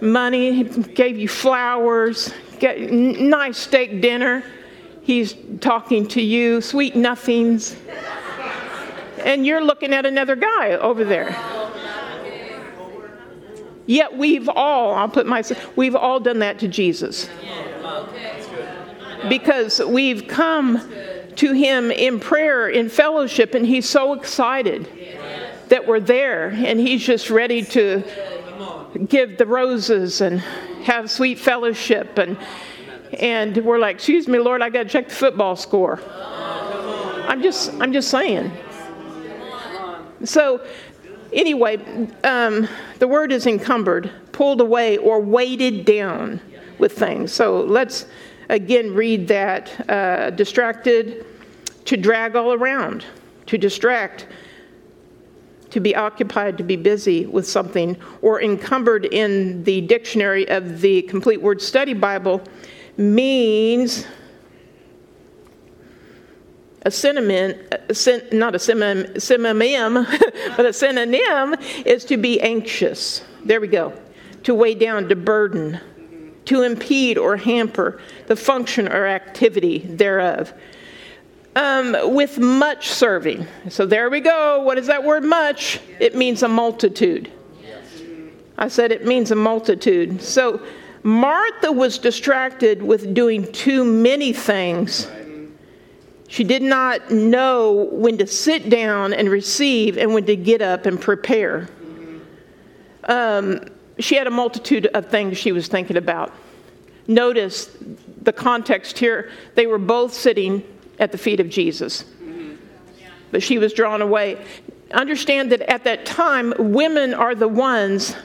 money, 0.00 0.64
gave 0.64 1.16
you 1.16 1.28
flowers, 1.28 2.32
nice 2.60 3.56
steak 3.56 4.02
dinner. 4.02 4.44
He's 5.02 5.34
talking 5.60 6.06
to 6.08 6.20
you, 6.20 6.60
sweet 6.60 6.94
nothings. 6.94 7.76
And 9.24 9.46
you're 9.46 9.64
looking 9.64 9.94
at 9.94 10.04
another 10.04 10.36
guy 10.36 10.72
over 10.72 11.04
there. 11.04 11.34
Yet 13.92 14.16
we've 14.16 14.48
all, 14.48 14.94
I'll 14.94 15.06
put 15.06 15.26
myself, 15.26 15.76
we've 15.76 15.94
all 15.94 16.18
done 16.18 16.38
that 16.38 16.58
to 16.60 16.66
Jesus. 16.68 17.28
Because 19.28 19.82
we've 19.84 20.26
come 20.26 20.90
to 21.36 21.52
him 21.52 21.90
in 21.90 22.18
prayer, 22.18 22.70
in 22.70 22.88
fellowship, 22.88 23.52
and 23.54 23.66
he's 23.66 23.86
so 23.86 24.14
excited 24.14 24.88
that 25.68 25.86
we're 25.86 26.00
there, 26.00 26.48
and 26.48 26.80
he's 26.80 27.04
just 27.04 27.28
ready 27.28 27.62
to 27.64 28.02
give 29.08 29.36
the 29.36 29.44
roses 29.44 30.22
and 30.22 30.40
have 30.40 31.10
sweet 31.10 31.38
fellowship 31.38 32.16
and 32.16 32.38
and 33.18 33.58
we're 33.58 33.78
like, 33.78 33.96
"Excuse 33.96 34.26
me, 34.26 34.38
Lord, 34.38 34.62
I 34.62 34.70
got 34.70 34.84
to 34.84 34.88
check 34.88 35.10
the 35.10 35.14
football 35.14 35.54
score." 35.54 36.00
I'm 37.28 37.42
just 37.42 37.74
I'm 37.74 37.92
just 37.92 38.10
saying. 38.10 38.50
So 40.24 40.64
anyway, 41.32 41.76
um, 42.24 42.68
the 42.98 43.08
word 43.08 43.32
is 43.32 43.46
encumbered, 43.46 44.10
pulled 44.32 44.60
away, 44.60 44.98
or 44.98 45.20
weighted 45.20 45.84
down 45.84 46.40
with 46.78 46.92
things. 46.92 47.32
So 47.32 47.60
let's 47.60 48.06
again 48.48 48.94
read 48.94 49.28
that: 49.28 49.90
uh, 49.90 50.30
distracted, 50.30 51.26
to 51.86 51.96
drag 51.96 52.36
all 52.36 52.52
around, 52.52 53.04
to 53.46 53.58
distract 53.58 54.26
to 55.72 55.80
be 55.80 55.96
occupied, 55.96 56.58
to 56.58 56.62
be 56.62 56.76
busy 56.76 57.24
with 57.24 57.48
something, 57.48 57.96
or 58.20 58.42
encumbered 58.42 59.06
in 59.06 59.64
the 59.64 59.80
dictionary 59.80 60.46
of 60.48 60.82
the 60.82 61.00
Complete 61.02 61.40
Word 61.40 61.62
Study 61.62 61.94
Bible 61.94 62.42
means 62.98 64.06
a 66.82 66.90
synonym, 66.90 67.58
not 68.32 68.54
a 68.54 68.58
synonym, 68.58 69.20
synonym 69.20 69.94
but 70.56 70.66
a 70.66 70.72
synonym 70.72 71.54
is 71.84 72.04
to 72.06 72.16
be 72.16 72.40
anxious. 72.40 73.24
There 73.44 73.60
we 73.60 73.68
go. 73.68 73.92
To 74.44 74.54
weigh 74.54 74.74
down, 74.74 75.08
to 75.08 75.16
burden, 75.16 75.80
to 76.46 76.62
impede 76.62 77.18
or 77.18 77.36
hamper 77.36 78.00
the 78.26 78.36
function 78.36 78.88
or 78.88 79.06
activity 79.06 79.78
thereof 79.78 80.52
um, 81.54 81.96
with 82.14 82.38
much 82.38 82.88
serving. 82.88 83.46
So 83.68 83.86
there 83.86 84.10
we 84.10 84.20
go. 84.20 84.60
What 84.62 84.78
is 84.78 84.86
that 84.86 85.04
word 85.04 85.24
much? 85.24 85.80
It 86.00 86.16
means 86.16 86.42
a 86.42 86.48
multitude. 86.48 87.30
I 88.58 88.68
said 88.68 88.92
it 88.92 89.06
means 89.06 89.30
a 89.30 89.36
multitude. 89.36 90.22
So 90.22 90.60
Martha 91.02 91.72
was 91.72 91.98
distracted 91.98 92.82
with 92.82 93.14
doing 93.14 93.50
too 93.52 93.84
many 93.84 94.32
things. 94.32 95.08
She 96.32 96.44
did 96.44 96.62
not 96.62 97.10
know 97.10 97.90
when 97.92 98.16
to 98.16 98.26
sit 98.26 98.70
down 98.70 99.12
and 99.12 99.28
receive 99.28 99.98
and 99.98 100.14
when 100.14 100.24
to 100.24 100.34
get 100.34 100.62
up 100.62 100.86
and 100.86 100.98
prepare. 100.98 101.68
Um, 103.04 103.60
she 103.98 104.14
had 104.14 104.26
a 104.26 104.30
multitude 104.30 104.86
of 104.86 105.10
things 105.10 105.36
she 105.36 105.52
was 105.52 105.68
thinking 105.68 105.98
about. 105.98 106.32
Notice 107.06 107.76
the 108.22 108.32
context 108.32 108.98
here. 108.98 109.30
They 109.56 109.66
were 109.66 109.76
both 109.76 110.14
sitting 110.14 110.62
at 110.98 111.12
the 111.12 111.18
feet 111.18 111.38
of 111.38 111.50
Jesus, 111.50 112.06
but 113.30 113.42
she 113.42 113.58
was 113.58 113.74
drawn 113.74 114.00
away. 114.00 114.42
Understand 114.92 115.52
that 115.52 115.60
at 115.60 115.84
that 115.84 116.06
time, 116.06 116.54
women 116.56 117.12
are 117.12 117.34
the 117.34 117.46
ones 117.46 118.16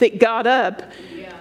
that 0.00 0.18
got 0.18 0.46
up. 0.46 0.82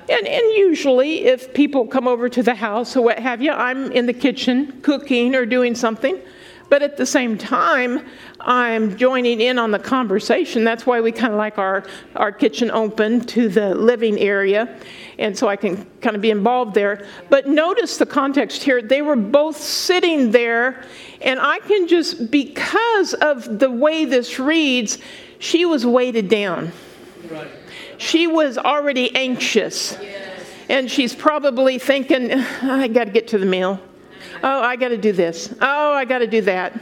And, 0.10 0.28
and 0.28 0.44
usually, 0.56 1.26
if 1.26 1.54
people 1.54 1.88
come 1.88 2.08
over 2.08 2.28
to 2.30 2.44
the 2.44 2.56
house 2.56 2.96
or 2.96 3.04
what 3.04 3.20
have 3.20 3.42
you, 3.42 3.52
I'm 3.52 3.92
in 3.92 4.06
the 4.06 4.13
kitchen 4.13 4.82
cooking 4.82 5.36
or 5.36 5.46
doing 5.46 5.76
something. 5.76 6.20
But 6.70 6.82
at 6.82 6.98
the 6.98 7.06
same 7.06 7.38
time, 7.38 8.04
I'm 8.39 8.98
joining 8.98 9.42
in 9.42 9.60
on 9.60 9.70
the 9.70 9.78
conversation. 9.78 10.63
That's 10.63 10.88
why 10.88 11.02
we 11.02 11.12
kind 11.12 11.32
of 11.32 11.38
like 11.38 11.60
our, 11.60 11.84
our 12.16 12.32
kitchen 12.32 12.72
open 12.72 13.22
to 13.28 13.48
the 13.48 13.76
living 13.76 14.18
area. 14.18 14.80
And 15.20 15.38
so 15.38 15.48
I 15.48 15.56
can 15.56 15.86
kind 16.02 16.16
of 16.16 16.22
be 16.22 16.32
involved 16.32 16.74
there. 16.74 17.06
But 17.30 17.48
notice 17.48 17.98
the 17.98 18.08
context 18.08 18.63
here. 18.63 18.82
They 18.82 19.04
were 19.04 19.16
both 19.16 19.58
sitting 19.58 20.32
there, 20.32 20.84
and 21.22 21.39
I 21.39 21.60
can 21.60 21.88
just, 21.88 22.32
because 22.32 23.13
of 23.13 23.60
the 23.60 23.70
way 23.70 24.06
this 24.06 24.39
reads, 24.39 24.98
she 25.38 25.66
was 25.66 25.86
weighted 25.86 26.28
down. 26.28 26.72
Right. 27.30 27.62
She 28.04 28.28
was 28.28 28.58
already 28.58 29.16
anxious. 29.16 29.98
And 30.70 30.92
she's 30.92 31.16
probably 31.16 31.80
thinking, 31.80 32.32
oh, 32.32 32.48
I 32.62 32.88
got 32.88 33.06
to 33.06 33.12
get 33.12 33.30
to 33.30 33.38
the 33.38 33.46
meal. 33.46 33.80
Oh, 34.44 34.62
I 34.62 34.76
got 34.76 34.89
to 34.89 34.98
do 34.98 35.13
this. 35.13 35.54
Oh, 35.62 35.94
I 35.94 36.04
got 36.04 36.20
to 36.20 36.28
do 36.28 36.42
that. 36.42 36.80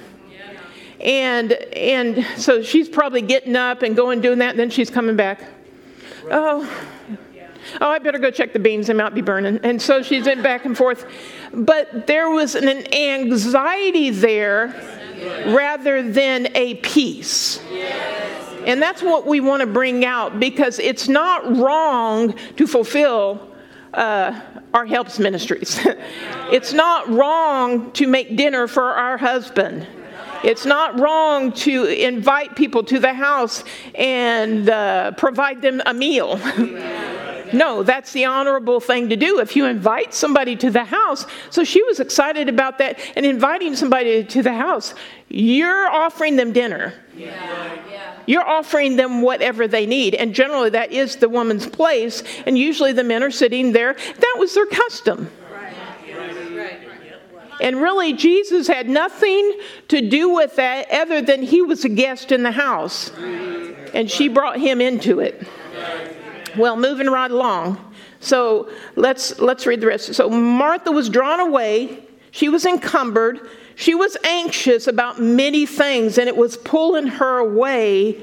And 1.00 1.54
and 1.54 2.26
so 2.38 2.62
she's 2.62 2.88
probably 2.88 3.22
getting 3.22 3.56
up 3.56 3.82
and 3.82 3.96
going 3.96 4.22
doing 4.22 4.38
that, 4.40 4.52
and 4.52 4.60
then 4.60 4.70
she's 4.70 4.92
coming 4.92 5.16
back. 5.16 5.42
Oh, 6.30 6.88
oh, 7.82 7.90
I 7.90 7.98
better 7.98 8.20
go 8.20 8.30
check 8.30 8.54
the 8.54 8.60
beans. 8.60 8.86
They 8.88 8.94
might 8.94 9.16
be 9.16 9.22
burning. 9.22 9.60
And 9.64 9.82
so 9.82 10.04
she's 10.04 10.28
in 10.28 10.44
back 10.44 10.66
and 10.66 10.78
forth. 10.78 11.06
But 11.54 12.06
there 12.06 12.30
was 12.30 12.54
an 12.54 12.68
anxiety 12.94 14.12
there 14.12 15.01
rather 15.48 16.04
than 16.10 16.56
a 16.56 16.76
peace. 16.76 17.62
And 18.66 18.82
that's 18.82 19.02
what 19.02 19.26
we 19.26 19.40
want 19.40 19.62
to 19.62 19.68
bring 19.68 20.06
out 20.06 20.40
because 20.40 20.78
it's 20.78 21.08
not 21.08 21.58
wrong 21.58 22.36
to 22.58 22.68
fulfill 22.68 23.48
uh, 23.94 24.40
our 24.74 24.86
helps 24.86 25.20
ministries. 25.20 25.80
it's 26.52 26.72
not 26.72 27.10
wrong 27.10 27.92
to 27.94 28.08
make 28.08 28.36
dinner 28.36 28.68
for 28.68 28.84
our 28.84 29.18
husband. 29.18 29.88
It's 30.44 30.66
not 30.66 31.00
wrong 31.00 31.52
to 31.54 31.86
invite 31.86 32.56
people 32.56 32.84
to 32.86 33.00
the 33.00 33.14
house 33.14 33.64
and 33.94 34.70
uh, 34.70 35.12
provide 35.12 35.62
them 35.62 35.82
a 35.86 35.94
meal. 35.94 36.40
no, 37.54 37.84
that's 37.84 38.14
the 38.14 38.26
honorable 38.26 38.80
thing 38.80 39.10
to 39.10 39.16
do 39.16 39.40
if 39.40 39.56
you 39.56 39.66
invite 39.66 40.14
somebody 40.14 40.56
to 40.58 40.70
the 40.70 40.84
house. 40.84 41.26
So 41.50 41.64
she 41.64 41.84
was 41.84 42.00
excited 42.00 42.50
about 42.50 42.78
that 42.80 43.00
and 43.16 43.26
inviting 43.26 43.76
somebody 43.76 44.24
to 44.24 44.44
the 44.44 44.54
house. 44.54 44.94
You're 45.30 45.90
offering 45.90 46.36
them 46.36 46.52
dinner. 46.52 46.94
Yeah. 47.16 47.72
You're 48.26 48.48
offering 48.48 48.96
them 48.96 49.22
whatever 49.22 49.68
they 49.68 49.86
need. 49.86 50.16
And 50.16 50.34
generally, 50.34 50.70
that 50.72 50.92
is 50.92 51.18
the 51.18 51.30
woman's 51.30 51.68
place. 51.68 52.24
And 52.46 52.58
usually, 52.58 52.94
the 52.94 53.04
men 53.04 53.24
are 53.24 53.32
sitting 53.32 53.72
there. 53.72 53.94
That 53.94 54.36
was 54.38 54.54
their 54.54 54.68
custom. 54.68 55.30
And 57.62 57.80
really, 57.80 58.14
Jesus 58.14 58.68
had 58.68 58.90
nothing 58.90 59.60
to 59.90 60.08
do 60.10 60.30
with 60.30 60.56
that 60.56 60.90
other 60.90 61.22
than 61.22 61.44
he 61.44 61.62
was 61.62 61.86
a 61.86 61.90
guest 61.90 62.32
in 62.32 62.44
the 62.44 62.52
house. 62.52 63.12
And 63.94 64.10
she 64.10 64.30
brought 64.30 64.60
him 64.60 64.82
into 64.82 65.20
it. 65.20 65.48
Well, 66.58 66.76
moving 66.76 67.08
right 67.08 67.32
along. 67.32 67.94
So 68.20 68.70
let's, 68.96 69.40
let's 69.40 69.66
read 69.66 69.82
the 69.82 69.88
rest. 69.88 70.14
So 70.14 70.30
Martha 70.30 70.92
was 70.92 71.10
drawn 71.10 71.40
away, 71.40 72.04
she 72.32 72.50
was 72.50 72.66
encumbered, 72.66 73.50
she 73.76 73.96
was 73.96 74.16
anxious 74.24 74.88
about 74.88 75.20
many 75.20 75.66
things, 75.66 76.18
and 76.18 76.28
it 76.28 76.38
was 76.38 76.58
pulling 76.58 77.08
her 77.08 77.38
away 77.40 78.22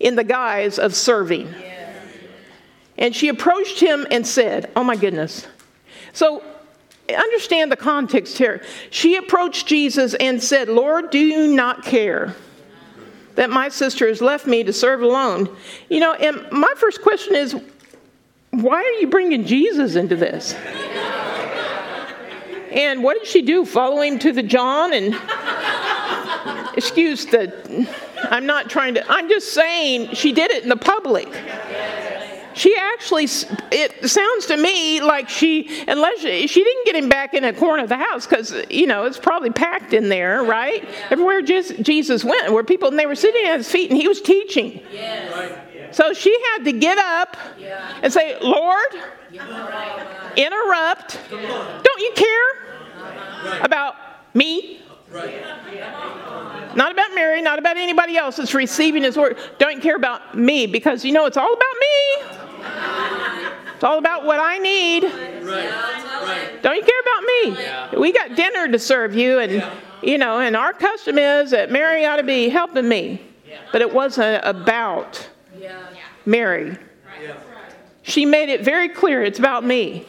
in 0.00 0.16
the 0.16 0.24
guise 0.24 0.78
of 0.78 0.94
serving. 0.94 1.52
And 2.98 3.14
she 3.14 3.28
approached 3.28 3.78
him 3.78 4.06
and 4.10 4.26
said, 4.26 4.70
Oh 4.74 4.82
my 4.82 4.96
goodness. 4.96 5.46
So 6.14 6.42
understand 7.14 7.70
the 7.70 7.76
context 7.76 8.38
here. 8.38 8.64
She 8.90 9.16
approached 9.16 9.66
Jesus 9.66 10.14
and 10.14 10.42
said, 10.42 10.68
Lord, 10.68 11.10
do 11.10 11.18
you 11.18 11.46
not 11.48 11.84
care 11.84 12.34
that 13.36 13.48
my 13.48 13.68
sister 13.68 14.08
has 14.08 14.20
left 14.20 14.46
me 14.46 14.64
to 14.64 14.72
serve 14.72 15.02
alone? 15.02 15.48
You 15.88 16.00
know, 16.00 16.12
and 16.14 16.50
my 16.50 16.72
first 16.76 17.00
question 17.00 17.34
is, 17.34 17.56
why 18.50 18.82
are 18.82 19.00
you 19.00 19.06
bringing 19.08 19.44
Jesus 19.44 19.94
into 19.94 20.16
this? 20.16 20.54
And 22.72 23.02
what 23.02 23.18
did 23.18 23.26
she 23.26 23.42
do? 23.42 23.64
Follow 23.64 24.02
him 24.02 24.18
to 24.18 24.32
the 24.32 24.42
John 24.42 24.92
and 24.92 25.14
excuse 26.76 27.24
the 27.24 27.88
I'm 28.30 28.44
not 28.44 28.68
trying 28.68 28.94
to 28.94 29.10
I'm 29.10 29.28
just 29.28 29.52
saying 29.54 30.14
she 30.14 30.32
did 30.32 30.50
it 30.50 30.62
in 30.62 30.68
the 30.68 30.76
public. 30.76 31.28
She 32.56 32.74
actually 32.74 33.24
it 33.70 34.08
sounds 34.10 34.46
to 34.46 34.56
me 34.56 35.02
like 35.02 35.28
she 35.28 35.84
unless 35.86 36.20
she, 36.20 36.46
she 36.46 36.64
didn't 36.64 36.86
get 36.86 36.96
him 36.96 37.10
back 37.10 37.34
in 37.34 37.44
a 37.44 37.52
corner 37.52 37.82
of 37.82 37.90
the 37.90 37.98
house 37.98 38.26
cuz 38.26 38.54
you 38.70 38.86
know 38.86 39.04
it's 39.04 39.18
probably 39.18 39.50
packed 39.50 39.92
in 39.92 40.08
there, 40.08 40.42
right? 40.42 40.88
Everywhere 41.10 41.42
Jesus 41.42 42.24
went 42.24 42.50
where 42.52 42.64
people 42.64 42.88
and 42.88 42.98
they 42.98 43.04
were 43.04 43.14
sitting 43.14 43.46
at 43.46 43.58
his 43.58 43.70
feet 43.70 43.90
and 43.90 44.00
he 44.00 44.08
was 44.08 44.22
teaching. 44.22 44.80
So 45.90 46.14
she 46.14 46.34
had 46.52 46.64
to 46.64 46.72
get 46.72 46.96
up 46.96 47.36
and 48.02 48.10
say, 48.10 48.38
"Lord, 48.40 48.94
interrupt. 50.36 51.18
Don't 51.30 52.00
you 52.00 52.12
care 52.14 53.60
about 53.62 53.96
me? 54.34 54.80
Not 56.74 56.90
about 56.90 57.14
Mary, 57.14 57.40
not 57.42 57.58
about 57.58 57.76
anybody 57.76 58.16
else 58.16 58.36
that's 58.36 58.54
receiving 58.54 59.02
his 59.02 59.16
word. 59.16 59.38
Don't 59.58 59.76
you 59.76 59.80
care 59.80 59.96
about 59.96 60.34
me 60.36 60.66
because 60.66 61.04
you 61.04 61.12
know 61.12 61.26
it's 61.26 61.36
all 61.36 61.52
about 61.52 61.76
me. 61.80 62.45
It's 63.74 63.84
all 63.84 63.98
about 63.98 64.24
what 64.24 64.40
I 64.40 64.58
need. 64.58 65.02
Don't 66.62 66.76
you 66.76 66.82
care 66.82 67.00
about 67.00 67.22
me? 67.92 68.00
We 68.00 68.12
got 68.12 68.34
dinner 68.34 68.68
to 68.68 68.78
serve 68.78 69.14
you, 69.14 69.38
and 69.38 69.64
you 70.02 70.18
know, 70.18 70.40
and 70.40 70.56
our 70.56 70.72
custom 70.72 71.18
is 71.18 71.50
that 71.50 71.70
Mary 71.70 72.06
ought 72.06 72.16
to 72.16 72.22
be 72.22 72.48
helping 72.48 72.88
me. 72.88 73.20
But 73.72 73.82
it 73.82 73.92
wasn't 73.92 74.42
about 74.44 75.28
Mary. 76.24 76.78
She 78.02 78.24
made 78.24 78.48
it 78.48 78.62
very 78.62 78.88
clear 78.88 79.22
it's 79.22 79.38
about 79.38 79.64
me. 79.64 80.06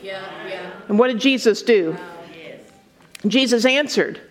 And 0.88 0.98
what 0.98 1.08
did 1.08 1.20
Jesus 1.20 1.64
do? 1.64 1.92
Wow, 1.92 2.00
yes. 2.34 2.62
Jesus 3.26 3.66
answered. 3.66 4.22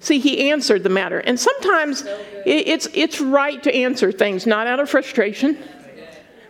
See, 0.00 0.18
he 0.18 0.50
answered 0.50 0.82
the 0.82 0.88
matter. 0.88 1.20
And 1.20 1.38
sometimes 1.38 2.04
it's, 2.44 2.88
it's 2.92 3.20
right 3.20 3.62
to 3.62 3.74
answer 3.74 4.10
things, 4.10 4.46
not 4.46 4.66
out 4.66 4.80
of 4.80 4.90
frustration, 4.90 5.56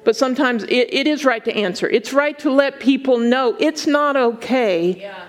but 0.05 0.17
sometimes 0.17 0.65
it, 0.65 0.93
it 0.93 1.07
is 1.07 1.25
right 1.25 1.45
to 1.45 1.55
answer. 1.55 1.89
It's 1.89 2.13
right 2.13 2.39
to 2.41 2.51
let 2.51 2.81
people 2.81 3.19
know 3.19 3.57
it's 3.59 3.87
not 3.87 4.17
okay 4.17 5.01
yeah. 5.01 5.25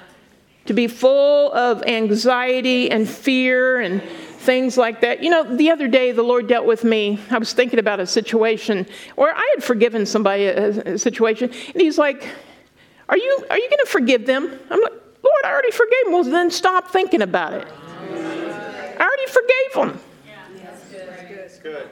to 0.66 0.74
be 0.74 0.88
full 0.88 1.52
of 1.54 1.84
anxiety 1.84 2.90
and 2.90 3.08
fear 3.08 3.82
and 3.82 4.02
things 4.02 4.78
like 4.78 5.02
that. 5.02 5.24
You 5.24 5.30
know, 5.30 5.56
the 5.56 5.70
other 5.70 5.88
day 5.88 6.12
the 6.12 6.24
Lord 6.24 6.48
dealt 6.48 6.66
with 6.66 6.84
me. 6.84 7.20
I 7.30 7.38
was 7.38 7.54
thinking 7.54 7.80
about 7.80 8.00
a 8.00 8.08
situation 8.08 8.88
where 9.16 9.34
I 9.36 9.52
had 9.56 9.64
forgiven 9.64 10.06
somebody 10.06 10.46
a, 10.46 10.94
a 10.94 10.98
situation, 10.98 11.52
and 11.52 11.82
He's 11.82 11.98
like, 11.98 12.28
"Are 13.10 13.18
you 13.18 13.46
are 13.50 13.58
you 13.58 13.70
going 13.70 13.86
to 13.86 13.90
forgive 13.90 14.26
them?" 14.26 14.46
I'm 14.70 14.82
like, 14.82 14.94
"Lord, 15.24 15.46
I 15.46 15.50
already 15.50 15.72
forgave 15.72 16.06
them." 16.06 16.14
Well, 16.14 16.24
then 16.24 16.52
stop 16.52 16.92
thinking 16.92 17.22
about 17.22 17.54
it. 17.54 17.68
I 18.12 19.04
already 19.04 19.28
forgave 19.28 19.74
them. 19.76 20.02
That's 21.36 21.60
good. 21.60 21.90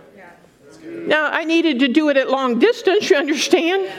Now 0.83 1.25
I 1.25 1.43
needed 1.43 1.79
to 1.79 1.87
do 1.87 2.09
it 2.09 2.17
at 2.17 2.29
long 2.29 2.59
distance. 2.59 3.09
You 3.09 3.17
understand? 3.17 3.91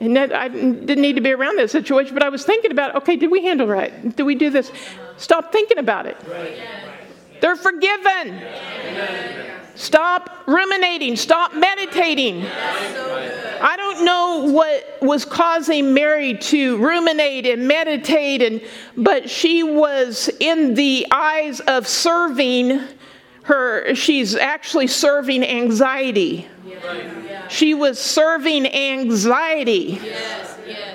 And 0.00 0.16
that 0.16 0.32
I 0.32 0.48
didn't 0.48 1.02
need 1.02 1.16
to 1.16 1.20
be 1.20 1.32
around 1.32 1.58
that 1.58 1.70
situation, 1.70 2.14
but 2.14 2.22
I 2.22 2.28
was 2.28 2.44
thinking 2.44 2.70
about, 2.70 2.94
okay, 2.96 3.16
did 3.16 3.30
we 3.30 3.42
handle 3.42 3.66
right? 3.66 4.14
Did 4.16 4.22
we 4.22 4.36
do 4.36 4.48
this? 4.48 4.70
Stop 5.16 5.50
thinking 5.50 5.78
about 5.78 6.06
it. 6.06 6.16
They're 7.40 7.56
forgiven. 7.56 8.40
Stop 9.74 10.44
ruminating. 10.46 11.16
Stop 11.16 11.54
meditating. 11.54 12.44
I 12.46 13.74
don't 13.76 14.04
know 14.04 14.52
what 14.52 14.98
was 15.02 15.24
causing 15.24 15.94
Mary 15.94 16.36
to 16.38 16.76
ruminate 16.78 17.46
and 17.46 17.66
meditate, 17.66 18.42
and, 18.42 18.60
but 18.96 19.28
she 19.28 19.62
was 19.62 20.30
in 20.40 20.74
the 20.74 21.06
eyes 21.10 21.60
of 21.60 21.86
serving 21.88 22.80
her, 23.48 23.94
she's 23.94 24.34
actually 24.34 24.86
serving 24.86 25.42
anxiety. 25.42 26.46
She 27.48 27.72
was 27.72 27.98
serving 27.98 28.66
anxiety. 28.66 29.98
Yes, 30.02 30.58
yes. 30.66 30.87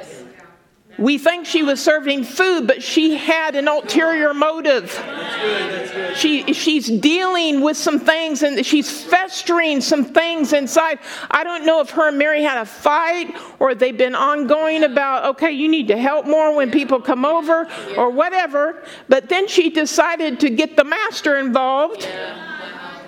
We 0.98 1.18
think 1.18 1.48
she 1.48 1.64
was 1.64 1.82
serving 1.82 2.24
food, 2.24 2.68
but 2.68 2.84
she 2.84 3.16
had 3.16 3.56
an 3.56 3.68
ulterior 3.68 4.32
motive. 4.34 4.94
That's 4.94 5.36
good, 5.36 5.72
that's 5.72 5.92
good. 5.92 6.18
She, 6.18 6.54
she's 6.54 6.88
dealing 6.88 7.62
with 7.62 7.78
some 7.78 8.00
things 8.00 8.44
and 8.44 8.64
she's 8.64 9.04
festering 9.04 9.82
some 9.82 10.06
things 10.06 10.54
inside. 10.54 11.00
I 11.32 11.44
don't 11.44 11.66
know 11.66 11.82
if 11.82 11.90
her 11.92 12.10
and 12.10 12.20
Mary 12.20 12.44
had 12.44 12.60
a 12.60 12.66
fight 12.66 13.36
or 13.58 13.74
they've 13.74 13.98
been 13.98 14.14
ongoing 14.14 14.84
about, 14.84 15.26
okay, 15.36 15.52
you 15.52 15.68
need 15.68 15.88
to 15.88 15.98
help 15.98 16.28
more 16.28 16.56
when 16.56 16.70
people 16.70 17.02
come 17.02 17.26
over 17.26 17.68
or 17.98 18.12
whatever. 18.12 18.84
But 19.10 19.30
then 19.30 19.48
she 19.48 19.72
decided 19.72 20.40
to 20.42 20.52
get 20.52 20.78
the 20.78 20.84
master 20.84 21.38
involved, 21.38 22.08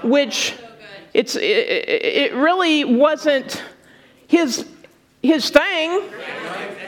which 0.04 0.56
it's, 1.14 1.36
it, 1.36 1.42
it 1.42 2.34
really 2.34 2.84
wasn't 2.84 3.64
his, 4.28 4.66
his 5.22 5.52
thing. 5.52 6.02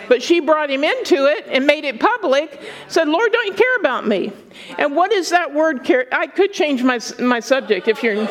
But 0.08 0.24
she 0.24 0.40
brought 0.40 0.70
him 0.70 0.84
into 0.84 1.26
it 1.26 1.46
and 1.50 1.66
made 1.66 1.86
it 1.86 2.00
public, 2.00 2.60
said, 2.88 3.08
Lord, 3.08 3.32
don't 3.32 3.48
you 3.48 3.54
care 3.54 3.76
about 3.78 4.08
me? 4.08 4.32
And 4.78 4.96
what 4.96 5.12
is 5.12 5.30
that 5.30 5.54
word 5.54 5.84
care? 5.84 6.06
I 6.12 6.28
could 6.28 6.54
change 6.54 6.84
my, 6.84 7.00
my 7.20 7.40
subject 7.40 7.88
if 7.88 8.04
you're. 8.04 8.28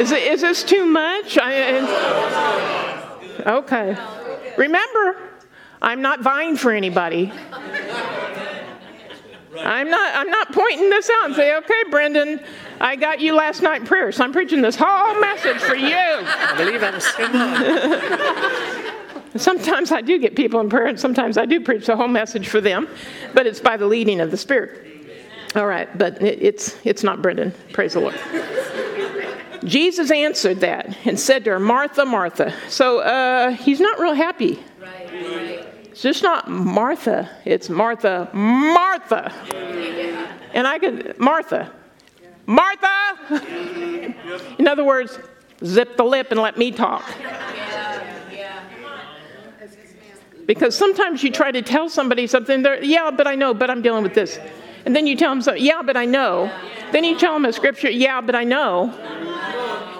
Is, 0.00 0.12
it, 0.12 0.22
is 0.22 0.40
this 0.40 0.64
too 0.64 0.86
much? 0.86 1.38
I, 1.40 1.80
okay. 3.46 3.96
Remember, 4.56 5.16
I'm 5.82 6.00
not 6.00 6.20
vying 6.20 6.56
for 6.56 6.72
anybody. 6.72 7.32
I'm 9.58 9.90
not, 9.90 10.14
I'm 10.14 10.30
not 10.30 10.52
pointing 10.52 10.90
this 10.90 11.10
out 11.10 11.26
and 11.26 11.34
say, 11.34 11.56
okay, 11.56 11.82
Brendan, 11.90 12.40
I 12.80 12.96
got 12.96 13.20
you 13.20 13.34
last 13.34 13.62
night 13.62 13.82
in 13.82 13.86
prayer, 13.86 14.10
so 14.10 14.24
I'm 14.24 14.32
preaching 14.32 14.62
this 14.62 14.76
whole 14.78 15.20
message 15.20 15.58
for 15.58 15.74
you. 15.74 15.94
I 15.94 16.54
believe 16.56 16.80
that. 16.80 18.94
Sometimes 19.36 19.92
I 19.92 20.00
do 20.00 20.18
get 20.18 20.34
people 20.34 20.60
in 20.60 20.68
prayer, 20.68 20.86
and 20.86 20.98
sometimes 20.98 21.38
I 21.38 21.46
do 21.46 21.60
preach 21.60 21.86
the 21.86 21.96
whole 21.96 22.08
message 22.08 22.48
for 22.48 22.60
them, 22.60 22.88
but 23.32 23.46
it's 23.46 23.60
by 23.60 23.76
the 23.76 23.86
leading 23.86 24.20
of 24.20 24.30
the 24.32 24.36
Spirit. 24.36 24.86
All 25.54 25.66
right, 25.66 25.88
but 25.96 26.20
it's, 26.22 26.76
it's 26.84 27.02
not 27.02 27.22
Brendan. 27.22 27.52
Praise 27.72 27.94
the 27.94 28.00
Lord. 28.00 28.14
Jesus 29.64 30.10
answered 30.10 30.60
that 30.60 30.96
and 31.04 31.18
said 31.18 31.44
to 31.44 31.50
her, 31.50 31.60
Martha, 31.60 32.04
Martha. 32.04 32.54
So 32.68 33.00
uh, 33.00 33.50
he's 33.50 33.78
not 33.78 33.98
real 34.00 34.14
happy. 34.14 34.58
Right. 34.80 35.66
It's 35.84 36.02
just 36.02 36.22
not 36.22 36.48
Martha, 36.48 37.28
it's 37.44 37.68
Martha, 37.68 38.30
Martha. 38.32 39.32
And 40.54 40.66
I 40.66 40.78
could, 40.78 41.18
Martha, 41.18 41.70
Martha. 42.46 42.96
In 44.58 44.66
other 44.66 44.84
words, 44.84 45.18
zip 45.64 45.96
the 45.96 46.04
lip 46.04 46.28
and 46.30 46.40
let 46.40 46.56
me 46.56 46.72
talk. 46.72 47.04
Because 50.46 50.76
sometimes 50.76 51.22
you 51.22 51.30
try 51.30 51.52
to 51.52 51.62
tell 51.62 51.88
somebody 51.88 52.26
something, 52.26 52.64
yeah, 52.82 53.10
but 53.10 53.26
I 53.26 53.34
know, 53.34 53.54
but 53.54 53.70
I'm 53.70 53.82
dealing 53.82 54.02
with 54.02 54.14
this. 54.14 54.38
And 54.84 54.96
then 54.96 55.06
you 55.06 55.16
tell 55.16 55.30
them 55.30 55.42
something, 55.42 55.62
yeah, 55.62 55.82
but 55.82 55.96
I 55.96 56.06
know. 56.06 56.52
Then 56.92 57.04
you 57.04 57.18
tell 57.18 57.34
them 57.34 57.44
a 57.44 57.52
scripture, 57.52 57.90
yeah, 57.90 58.20
but 58.20 58.34
I 58.34 58.44
know. 58.44 58.92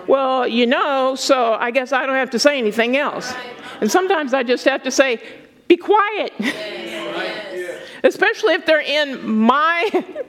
Well, 0.07 0.48
you 0.48 0.66
know, 0.66 1.14
so 1.14 1.55
I 1.55 1.70
guess 1.70 1.92
I 1.92 2.07
don't 2.07 2.16
have 2.16 2.31
to 2.31 2.38
say 2.38 2.59
anything 2.59 2.96
else. 2.96 3.33
And 3.81 3.90
sometimes 3.90 4.35
I 4.35 4.42
just 4.42 4.64
have 4.64 4.83
to 4.83 4.90
say, 4.90 5.22
be 5.68 5.76
quiet. 5.76 6.33
Especially 8.03 8.55
if 8.55 8.66
they're 8.66 8.81
in 8.81 9.29
my 9.29 9.88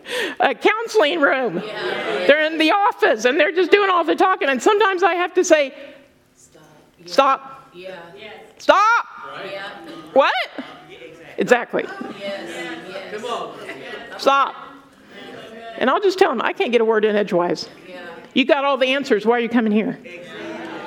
uh, 0.39 0.53
counseling 0.53 1.21
room. 1.21 1.55
They're 1.55 2.45
in 2.45 2.57
the 2.57 2.71
office 2.71 3.25
and 3.25 3.39
they're 3.39 3.53
just 3.53 3.71
doing 3.71 3.89
all 3.89 4.03
the 4.03 4.15
talking. 4.15 4.49
And 4.49 4.61
sometimes 4.61 5.03
I 5.03 5.15
have 5.15 5.33
to 5.35 5.43
say, 5.43 5.73
stop. 6.35 6.63
Stop. 7.05 7.69
What? 10.13 10.33
Exactly. 11.37 11.83
Come 11.83 13.25
on! 13.25 13.57
Stop. 14.17 14.55
And 15.77 15.89
I'll 15.89 16.01
just 16.01 16.19
tell 16.19 16.29
them, 16.29 16.41
I 16.41 16.53
can't 16.53 16.71
get 16.71 16.81
a 16.81 16.85
word 16.85 17.05
in 17.05 17.15
edgewise. 17.15 17.67
You 18.33 18.45
got 18.45 18.63
all 18.63 18.77
the 18.77 18.87
answers. 18.87 19.25
Why 19.25 19.37
are 19.37 19.39
you 19.39 19.49
coming 19.49 19.71
here? 19.71 19.99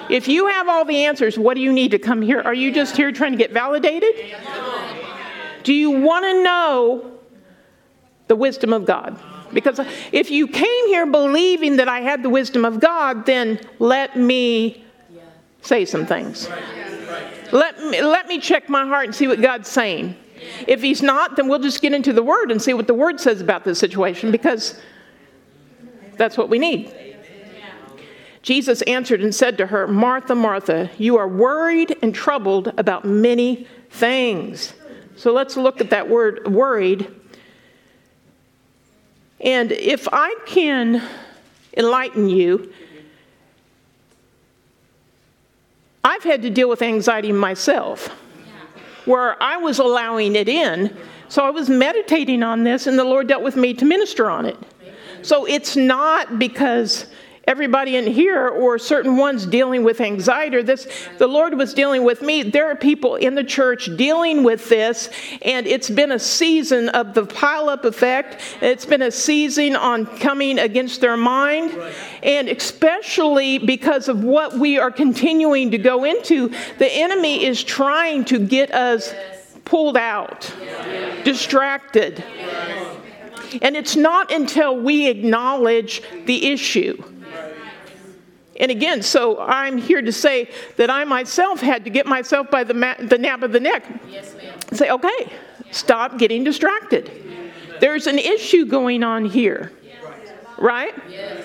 If 0.09 0.29
you 0.29 0.47
have 0.49 0.69
all 0.69 0.85
the 0.85 1.05
answers, 1.07 1.39
what 1.39 1.55
do 1.55 1.61
you 1.61 1.73
need 1.73 1.91
to 1.93 1.99
come 1.99 2.23
here? 2.23 2.41
Are 2.41 2.55
you 2.55 2.73
just 2.73 2.97
here 2.97 3.11
trying 3.11 3.33
to 3.33 3.39
get 3.39 3.53
validated? 3.53 4.15
Do 5.63 5.73
you 5.73 5.91
want 5.91 6.25
to 6.27 6.43
know 6.43 7.13
the 8.29 8.37
wisdom 8.37 8.73
of 8.73 8.85
God? 8.85 9.19
Because 9.53 9.81
if 10.13 10.31
you 10.31 10.47
came 10.47 10.87
here 10.89 11.07
believing 11.07 11.77
that 11.77 11.89
I 11.89 12.01
had 12.01 12.23
the 12.23 12.31
wisdom 12.31 12.65
of 12.65 12.81
God, 12.81 13.25
then 13.25 13.61
let 13.79 14.17
me 14.17 14.85
say 15.63 15.85
some 15.85 16.07
things. 16.07 16.49
Let 17.55 17.79
me, 17.79 18.03
let 18.03 18.27
me 18.27 18.41
check 18.41 18.69
my 18.69 18.85
heart 18.85 19.07
and 19.07 19.15
see 19.15 19.29
what 19.29 19.41
God's 19.41 19.69
saying. 19.69 20.17
If 20.67 20.83
He's 20.83 21.03
not, 21.03 21.37
then 21.37 21.49
we'll 21.49 21.61
just 21.61 21.81
get 21.81 21.93
into 21.93 22.13
the 22.13 22.23
Word 22.23 22.51
and 22.51 22.61
see 22.61 22.75
what 22.75 22.89
the 22.89 22.95
Word 22.95 23.21
says 23.21 23.41
about 23.41 23.63
this 23.63 23.79
situation 23.79 24.33
because 24.33 24.81
that's 26.17 26.37
what 26.37 26.49
we 26.49 26.59
need. 26.59 26.93
Jesus 28.43 28.83
answered 28.83 29.23
and 29.23 29.33
said 29.33 29.57
to 29.59 29.67
her, 29.67 29.87
Martha, 29.87 30.35
Martha, 30.35 30.91
you 30.99 31.17
are 31.17 31.29
worried 31.29 31.97
and 32.03 32.13
troubled 32.13 32.75
about 32.77 33.05
many 33.05 33.69
things. 33.89 34.75
So 35.17 35.33
let's 35.33 35.57
look 35.57 35.81
at 35.81 35.91
that 35.91 36.11
word 36.11 36.53
worried. 36.53 37.07
And 39.41 39.71
if 39.71 40.09
I 40.13 40.35
can 40.45 41.01
enlighten 41.77 42.29
you, 42.29 42.73
I've 46.05 46.23
had 46.23 46.43
to 46.43 46.51
deal 46.51 46.69
with 46.69 46.83
anxiety 46.83 47.33
myself, 47.33 48.09
where 49.07 49.43
I 49.43 49.57
was 49.57 49.79
allowing 49.79 50.37
it 50.37 50.49
in. 50.49 50.95
So 51.29 51.43
I 51.43 51.51
was 51.51 51.71
meditating 51.71 52.43
on 52.43 52.63
this, 52.63 52.87
and 52.87 52.99
the 52.99 53.05
Lord 53.05 53.27
dealt 53.27 53.43
with 53.43 53.57
me 53.57 53.73
to 53.75 53.85
minister 53.85 54.31
on 54.31 54.45
it. 54.45 54.57
So 55.23 55.47
it's 55.47 55.75
not 55.75 56.39
because 56.39 57.07
everybody 57.47 57.97
in 57.97 58.07
here 58.07 58.49
or 58.49 58.79
certain 58.79 59.17
ones 59.17 59.47
dealing 59.47 59.85
with 59.85 60.01
anxiety 60.01 60.57
or 60.57 60.63
this. 60.63 60.87
The 61.19 61.27
lord 61.27 61.57
was 61.57 61.75
dealing 61.75 62.05
with 62.05 62.23
me. 62.23 62.43
There 62.43 62.71
are 62.71 62.77
people 62.77 63.17
in 63.17 63.35
the 63.35 63.45
church 63.45 63.89
dealing 63.97 64.43
with 64.43 64.69
this 64.69 65.11
and 65.43 65.67
it's 65.67 65.91
been 65.91 66.13
a 66.13 66.19
season 66.19 66.89
of 66.91 67.15
the 67.15 67.27
pile-up 67.27 67.85
effect. 67.85 68.41
It's 68.61 68.87
been 68.87 69.03
a 69.03 69.11
season 69.11 69.77
on 69.77 70.07
coming 70.19 70.59
against 70.59 71.01
their 71.01 71.17
mind. 71.17 71.73
And 72.23 72.49
especially 72.49 73.59
because 73.59 74.09
of 74.09 74.25
what 74.25 74.59
we 74.59 74.79
are 74.79 74.91
continuing 74.91 75.71
to 75.73 75.79
go 75.79 76.05
into 76.05 76.49
the 76.79 76.91
enemy 76.91 77.45
is 77.45 77.63
trying 77.63 78.25
to 78.27 78.39
get 78.39 78.73
us 78.73 79.15
pulled 79.65 79.97
out 79.97 80.53
distracted. 81.25 82.23
And 83.63 83.77
it's 83.77 83.97
not 83.97 84.33
until 84.33 84.77
we 84.77 85.09
acknowledge 85.09 86.03
the 86.27 86.47
issue 86.51 87.03
and 88.61 88.71
again, 88.71 89.03
so 89.03 89.41
I'm 89.41 89.79
here 89.79 90.01
to 90.01 90.13
say 90.13 90.49
that 90.77 90.91
I 90.91 91.05
myself 91.05 91.61
had 91.61 91.85
to 91.85 91.91
get 91.91 92.07
myself 92.07 92.51
by 92.51 92.65
the, 92.65 92.75
ma- 92.75 92.95
the 92.99 93.19
nape 93.19 93.43
of 93.43 93.53
the 93.53 93.61
neck. 93.61 93.85
Yes, 94.09 94.35
ma'am. 94.37 94.59
Say, 94.73 94.91
okay, 94.91 95.33
stop 95.71 96.19
getting 96.19 96.45
distracted. 96.45 97.11
There's 97.81 98.07
an 98.07 98.19
issue 98.19 98.67
going 98.67 99.03
on 99.03 99.25
here, 99.25 99.73
right? 100.59 100.95
Yes. 101.09 101.45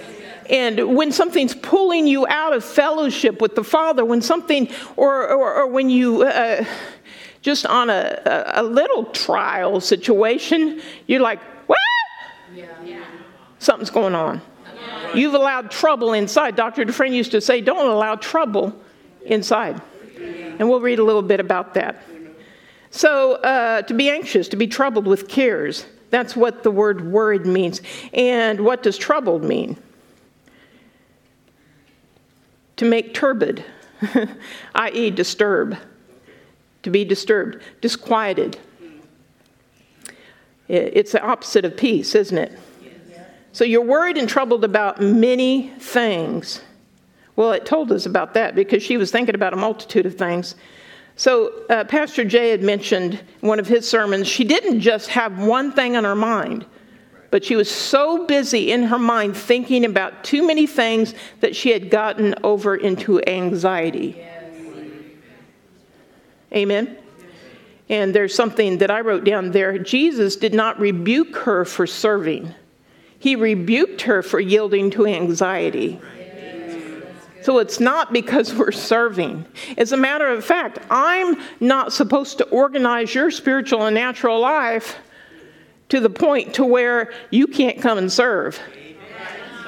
And 0.49 0.95
when 0.95 1.11
something's 1.11 1.53
pulling 1.53 2.07
you 2.07 2.25
out 2.27 2.53
of 2.53 2.63
fellowship 2.63 3.41
with 3.41 3.55
the 3.55 3.63
Father, 3.63 4.03
when 4.03 4.21
something, 4.21 4.69
or, 4.95 5.29
or, 5.29 5.53
or 5.53 5.67
when 5.67 5.89
you, 5.89 6.23
uh, 6.23 6.65
just 7.41 7.65
on 7.67 7.89
a, 7.89 8.21
a, 8.25 8.61
a, 8.61 8.63
little 8.63 9.05
trial 9.05 9.79
situation, 9.79 10.81
you're 11.05 11.21
like, 11.21 11.39
what? 11.67 11.77
Yeah. 12.55 13.03
Something's 13.59 13.91
going 13.91 14.15
on. 14.15 14.41
You've 15.15 15.33
allowed 15.33 15.71
trouble 15.71 16.13
inside. 16.13 16.55
Dr. 16.55 16.85
Dufresne 16.85 17.13
used 17.13 17.31
to 17.31 17.41
say, 17.41 17.61
don't 17.61 17.87
allow 17.87 18.15
trouble 18.15 18.79
inside. 19.25 19.81
And 20.17 20.69
we'll 20.69 20.81
read 20.81 20.99
a 20.99 21.03
little 21.03 21.21
bit 21.21 21.39
about 21.39 21.73
that. 21.75 22.03
So, 22.91 23.33
uh, 23.35 23.83
to 23.83 23.93
be 23.93 24.09
anxious, 24.09 24.47
to 24.49 24.55
be 24.55 24.67
troubled 24.67 25.05
with 25.05 25.27
cares, 25.27 25.85
that's 26.09 26.35
what 26.35 26.63
the 26.63 26.71
word 26.71 27.11
worried 27.11 27.45
means. 27.45 27.81
And 28.13 28.61
what 28.61 28.83
does 28.83 28.97
troubled 28.97 29.43
mean? 29.43 29.77
To 32.77 32.85
make 32.85 33.13
turbid, 33.13 33.63
i.e., 34.75 35.11
disturb. 35.11 35.77
To 36.83 36.89
be 36.89 37.05
disturbed, 37.05 37.61
disquieted. 37.81 38.57
It's 40.67 41.11
the 41.11 41.21
opposite 41.21 41.65
of 41.65 41.75
peace, 41.75 42.15
isn't 42.15 42.37
it? 42.37 42.57
So 43.51 43.63
you're 43.63 43.81
worried 43.81 44.17
and 44.17 44.29
troubled 44.29 44.63
about 44.63 45.01
many 45.01 45.69
things. 45.79 46.61
Well, 47.35 47.51
it 47.53 47.65
told 47.65 47.91
us 47.91 48.05
about 48.05 48.33
that 48.33 48.55
because 48.55 48.83
she 48.83 48.97
was 48.97 49.11
thinking 49.11 49.35
about 49.35 49.53
a 49.53 49.57
multitude 49.57 50.05
of 50.05 50.15
things. 50.15 50.55
So, 51.15 51.51
uh, 51.69 51.83
Pastor 51.83 52.23
Jay 52.23 52.49
had 52.49 52.63
mentioned 52.63 53.21
one 53.41 53.59
of 53.59 53.67
his 53.67 53.87
sermons, 53.87 54.27
she 54.27 54.45
didn't 54.45 54.79
just 54.79 55.09
have 55.09 55.37
one 55.37 55.73
thing 55.73 55.97
on 55.97 56.05
her 56.05 56.15
mind, 56.15 56.65
but 57.31 57.43
she 57.43 57.55
was 57.55 57.69
so 57.69 58.25
busy 58.25 58.71
in 58.71 58.83
her 58.83 58.99
mind 58.99 59.35
thinking 59.35 59.83
about 59.83 60.23
too 60.23 60.47
many 60.47 60.65
things 60.65 61.13
that 61.41 61.55
she 61.55 61.71
had 61.71 61.89
gotten 61.89 62.35
over 62.43 62.75
into 62.75 63.21
anxiety. 63.27 64.15
Yes. 64.17 64.39
Amen? 66.53 66.97
And 67.89 68.13
there's 68.13 68.35
something 68.35 68.77
that 68.77 68.91
I 68.91 69.01
wrote 69.01 69.23
down 69.23 69.51
there. 69.51 69.77
Jesus 69.79 70.35
did 70.35 70.53
not 70.53 70.79
rebuke 70.79 71.35
her 71.37 71.65
for 71.65 71.87
serving, 71.87 72.53
he 73.19 73.35
rebuked 73.35 74.01
her 74.01 74.23
for 74.23 74.39
yielding 74.39 74.89
to 74.91 75.05
anxiety. 75.05 75.99
So 77.41 77.59
it's 77.59 77.79
not 77.79 78.11
because 78.11 78.53
we're 78.53 78.71
serving. 78.71 79.45
As 79.77 79.91
a 79.91 79.97
matter 79.97 80.27
of 80.27 80.43
fact, 80.43 80.79
I'm 80.89 81.37
not 81.59 81.93
supposed 81.93 82.37
to 82.39 82.45
organize 82.45 83.15
your 83.15 83.31
spiritual 83.31 83.85
and 83.85 83.95
natural 83.95 84.39
life 84.39 84.97
to 85.89 85.99
the 85.99 86.09
point 86.09 86.53
to 86.55 86.65
where 86.65 87.13
you 87.31 87.47
can't 87.47 87.81
come 87.81 87.97
and 87.97 88.11
serve. 88.11 88.59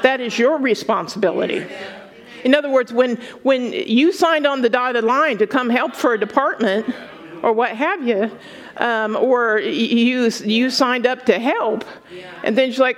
That 0.03 0.19
is 0.19 0.37
your 0.37 0.57
responsibility. 0.57 1.65
In 2.43 2.55
other 2.55 2.69
words, 2.69 2.91
when, 2.91 3.17
when 3.43 3.71
you 3.71 4.11
signed 4.11 4.47
on 4.47 4.61
the 4.61 4.69
dotted 4.69 5.03
line 5.03 5.37
to 5.37 5.47
come 5.47 5.69
help 5.69 5.95
for 5.95 6.13
a 6.13 6.19
department 6.19 6.93
or 7.43 7.53
what 7.53 7.71
have 7.71 8.05
you, 8.07 8.31
um, 8.77 9.15
or 9.15 9.59
you, 9.59 10.29
you 10.43 10.69
signed 10.69 11.05
up 11.05 11.25
to 11.27 11.39
help, 11.39 11.85
and 12.43 12.57
then 12.57 12.71
you're 12.71 12.79
like, 12.79 12.97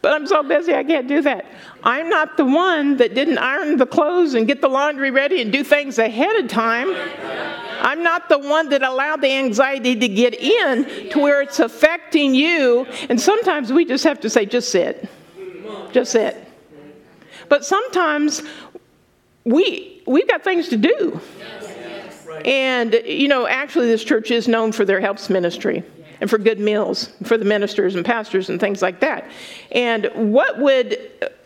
but 0.00 0.12
I'm 0.12 0.26
so 0.26 0.42
busy, 0.42 0.74
I 0.74 0.84
can't 0.84 1.08
do 1.08 1.22
that. 1.22 1.44
I'm 1.82 2.08
not 2.08 2.36
the 2.36 2.44
one 2.44 2.98
that 2.98 3.14
didn't 3.14 3.38
iron 3.38 3.76
the 3.78 3.86
clothes 3.86 4.34
and 4.34 4.46
get 4.46 4.60
the 4.60 4.68
laundry 4.68 5.10
ready 5.10 5.42
and 5.42 5.52
do 5.52 5.64
things 5.64 5.98
ahead 5.98 6.36
of 6.36 6.48
time. 6.48 6.88
I'm 7.80 8.02
not 8.02 8.28
the 8.28 8.38
one 8.38 8.68
that 8.70 8.82
allowed 8.82 9.22
the 9.22 9.32
anxiety 9.32 9.96
to 9.96 10.08
get 10.08 10.34
in 10.34 11.10
to 11.10 11.18
where 11.18 11.42
it's 11.42 11.58
affecting 11.58 12.34
you. 12.34 12.86
And 13.08 13.20
sometimes 13.20 13.72
we 13.72 13.84
just 13.84 14.04
have 14.04 14.20
to 14.20 14.30
say, 14.30 14.46
just 14.46 14.70
sit. 14.70 15.08
Just 15.92 16.12
sit. 16.12 16.44
But 17.48 17.64
sometimes 17.64 18.42
we 19.44 20.02
we've 20.06 20.28
got 20.28 20.44
things 20.44 20.68
to 20.68 20.76
do. 20.76 21.20
And 22.44 22.94
you 23.04 23.26
know, 23.26 23.46
actually 23.46 23.86
this 23.86 24.04
church 24.04 24.30
is 24.30 24.46
known 24.46 24.70
for 24.72 24.84
their 24.84 25.00
helps 25.00 25.30
ministry 25.30 25.82
and 26.20 26.28
for 26.28 26.38
good 26.38 26.58
meals 26.58 27.10
for 27.24 27.36
the 27.36 27.44
ministers 27.44 27.94
and 27.94 28.04
pastors 28.04 28.50
and 28.50 28.60
things 28.60 28.82
like 28.82 29.00
that. 29.00 29.30
And 29.72 30.10
what 30.14 30.58
would 30.58 30.98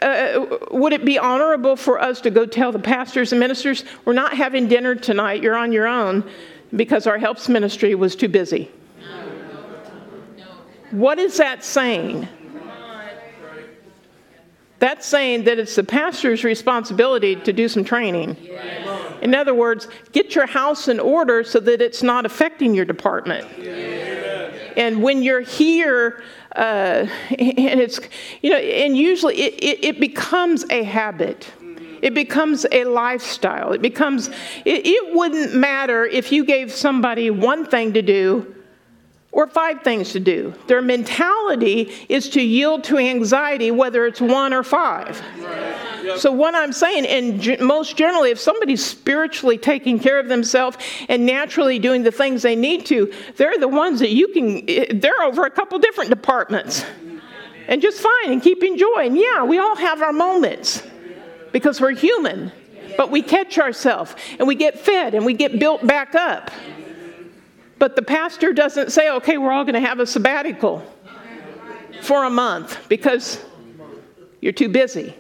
uh, 0.02 0.46
would 0.70 0.92
it 0.92 1.04
be 1.04 1.18
honorable 1.18 1.76
for 1.76 2.00
us 2.00 2.20
to 2.22 2.30
go 2.30 2.44
tell 2.44 2.72
the 2.72 2.78
pastors 2.78 3.32
and 3.32 3.38
ministers, 3.38 3.84
we're 4.04 4.12
not 4.12 4.34
having 4.36 4.66
dinner 4.66 4.94
tonight, 4.94 5.42
you're 5.42 5.56
on 5.56 5.72
your 5.72 5.86
own, 5.86 6.28
because 6.74 7.06
our 7.06 7.18
helps 7.18 7.48
ministry 7.48 7.94
was 7.94 8.16
too 8.16 8.28
busy? 8.28 8.70
What 10.90 11.18
is 11.18 11.38
that 11.38 11.64
saying? 11.64 12.28
That's 14.78 15.06
saying 15.06 15.44
that 15.44 15.60
it's 15.60 15.76
the 15.76 15.84
pastor's 15.84 16.42
responsibility 16.42 17.36
to 17.36 17.52
do 17.52 17.68
some 17.68 17.84
training. 17.84 18.36
In 19.22 19.32
other 19.32 19.54
words, 19.54 19.86
get 20.10 20.34
your 20.34 20.46
house 20.46 20.88
in 20.88 20.98
order 20.98 21.44
so 21.44 21.60
that 21.60 21.80
it's 21.80 22.02
not 22.02 22.26
affecting 22.26 22.74
your 22.74 22.84
department. 22.84 23.46
And 24.76 25.02
when 25.02 25.22
you're 25.22 25.40
here, 25.40 26.22
uh, 26.54 27.06
and 27.30 27.80
it's, 27.80 28.00
you 28.42 28.50
know, 28.50 28.56
and 28.56 28.96
usually 28.96 29.40
it, 29.40 29.54
it, 29.54 29.84
it 29.84 30.00
becomes 30.00 30.64
a 30.70 30.82
habit. 30.82 31.50
It 32.02 32.14
becomes 32.14 32.66
a 32.72 32.84
lifestyle. 32.84 33.72
It 33.72 33.80
becomes, 33.80 34.28
it, 34.64 34.86
it 34.86 35.14
wouldn't 35.14 35.54
matter 35.54 36.04
if 36.04 36.32
you 36.32 36.44
gave 36.44 36.72
somebody 36.72 37.30
one 37.30 37.64
thing 37.64 37.92
to 37.92 38.02
do 38.02 38.54
or 39.32 39.46
five 39.46 39.82
things 39.82 40.12
to 40.12 40.20
do. 40.20 40.54
Their 40.66 40.82
mentality 40.82 41.90
is 42.08 42.28
to 42.30 42.42
yield 42.42 42.84
to 42.84 42.98
anxiety, 42.98 43.70
whether 43.70 44.06
it's 44.06 44.20
one 44.20 44.52
or 44.52 44.62
five. 44.62 45.20
So, 46.16 46.30
what 46.32 46.54
I'm 46.54 46.72
saying, 46.72 47.06
and 47.06 47.60
most 47.60 47.96
generally, 47.96 48.30
if 48.30 48.38
somebody's 48.38 48.84
spiritually 48.84 49.56
taking 49.56 49.98
care 49.98 50.18
of 50.18 50.28
themselves 50.28 50.76
and 51.08 51.24
naturally 51.24 51.78
doing 51.78 52.02
the 52.02 52.12
things 52.12 52.42
they 52.42 52.56
need 52.56 52.84
to, 52.86 53.12
they're 53.36 53.58
the 53.58 53.68
ones 53.68 54.00
that 54.00 54.10
you 54.10 54.28
can, 54.28 54.68
eh, 54.68 54.86
they're 54.94 55.22
over 55.22 55.44
a 55.44 55.50
couple 55.50 55.78
different 55.78 56.10
departments 56.10 56.84
and 57.68 57.80
just 57.80 58.00
fine 58.00 58.32
and 58.32 58.42
keep 58.42 58.62
enjoying. 58.62 59.16
Yeah, 59.16 59.44
we 59.44 59.58
all 59.58 59.76
have 59.76 60.02
our 60.02 60.12
moments 60.12 60.82
because 61.52 61.80
we're 61.80 61.94
human, 61.94 62.52
but 62.96 63.10
we 63.10 63.22
catch 63.22 63.58
ourselves 63.58 64.14
and 64.38 64.48
we 64.48 64.54
get 64.54 64.78
fed 64.78 65.14
and 65.14 65.24
we 65.24 65.34
get 65.34 65.58
built 65.58 65.86
back 65.86 66.14
up. 66.14 66.50
But 67.82 67.96
the 67.96 68.02
pastor 68.02 68.52
doesn't 68.52 68.92
say, 68.92 69.10
okay, 69.10 69.38
we're 69.38 69.50
all 69.50 69.64
going 69.64 69.74
to 69.74 69.80
have 69.80 69.98
a 69.98 70.06
sabbatical 70.06 70.84
for 72.00 72.22
a 72.22 72.30
month 72.30 72.78
because 72.88 73.44
you're 74.40 74.52
too 74.52 74.68
busy. 74.68 75.16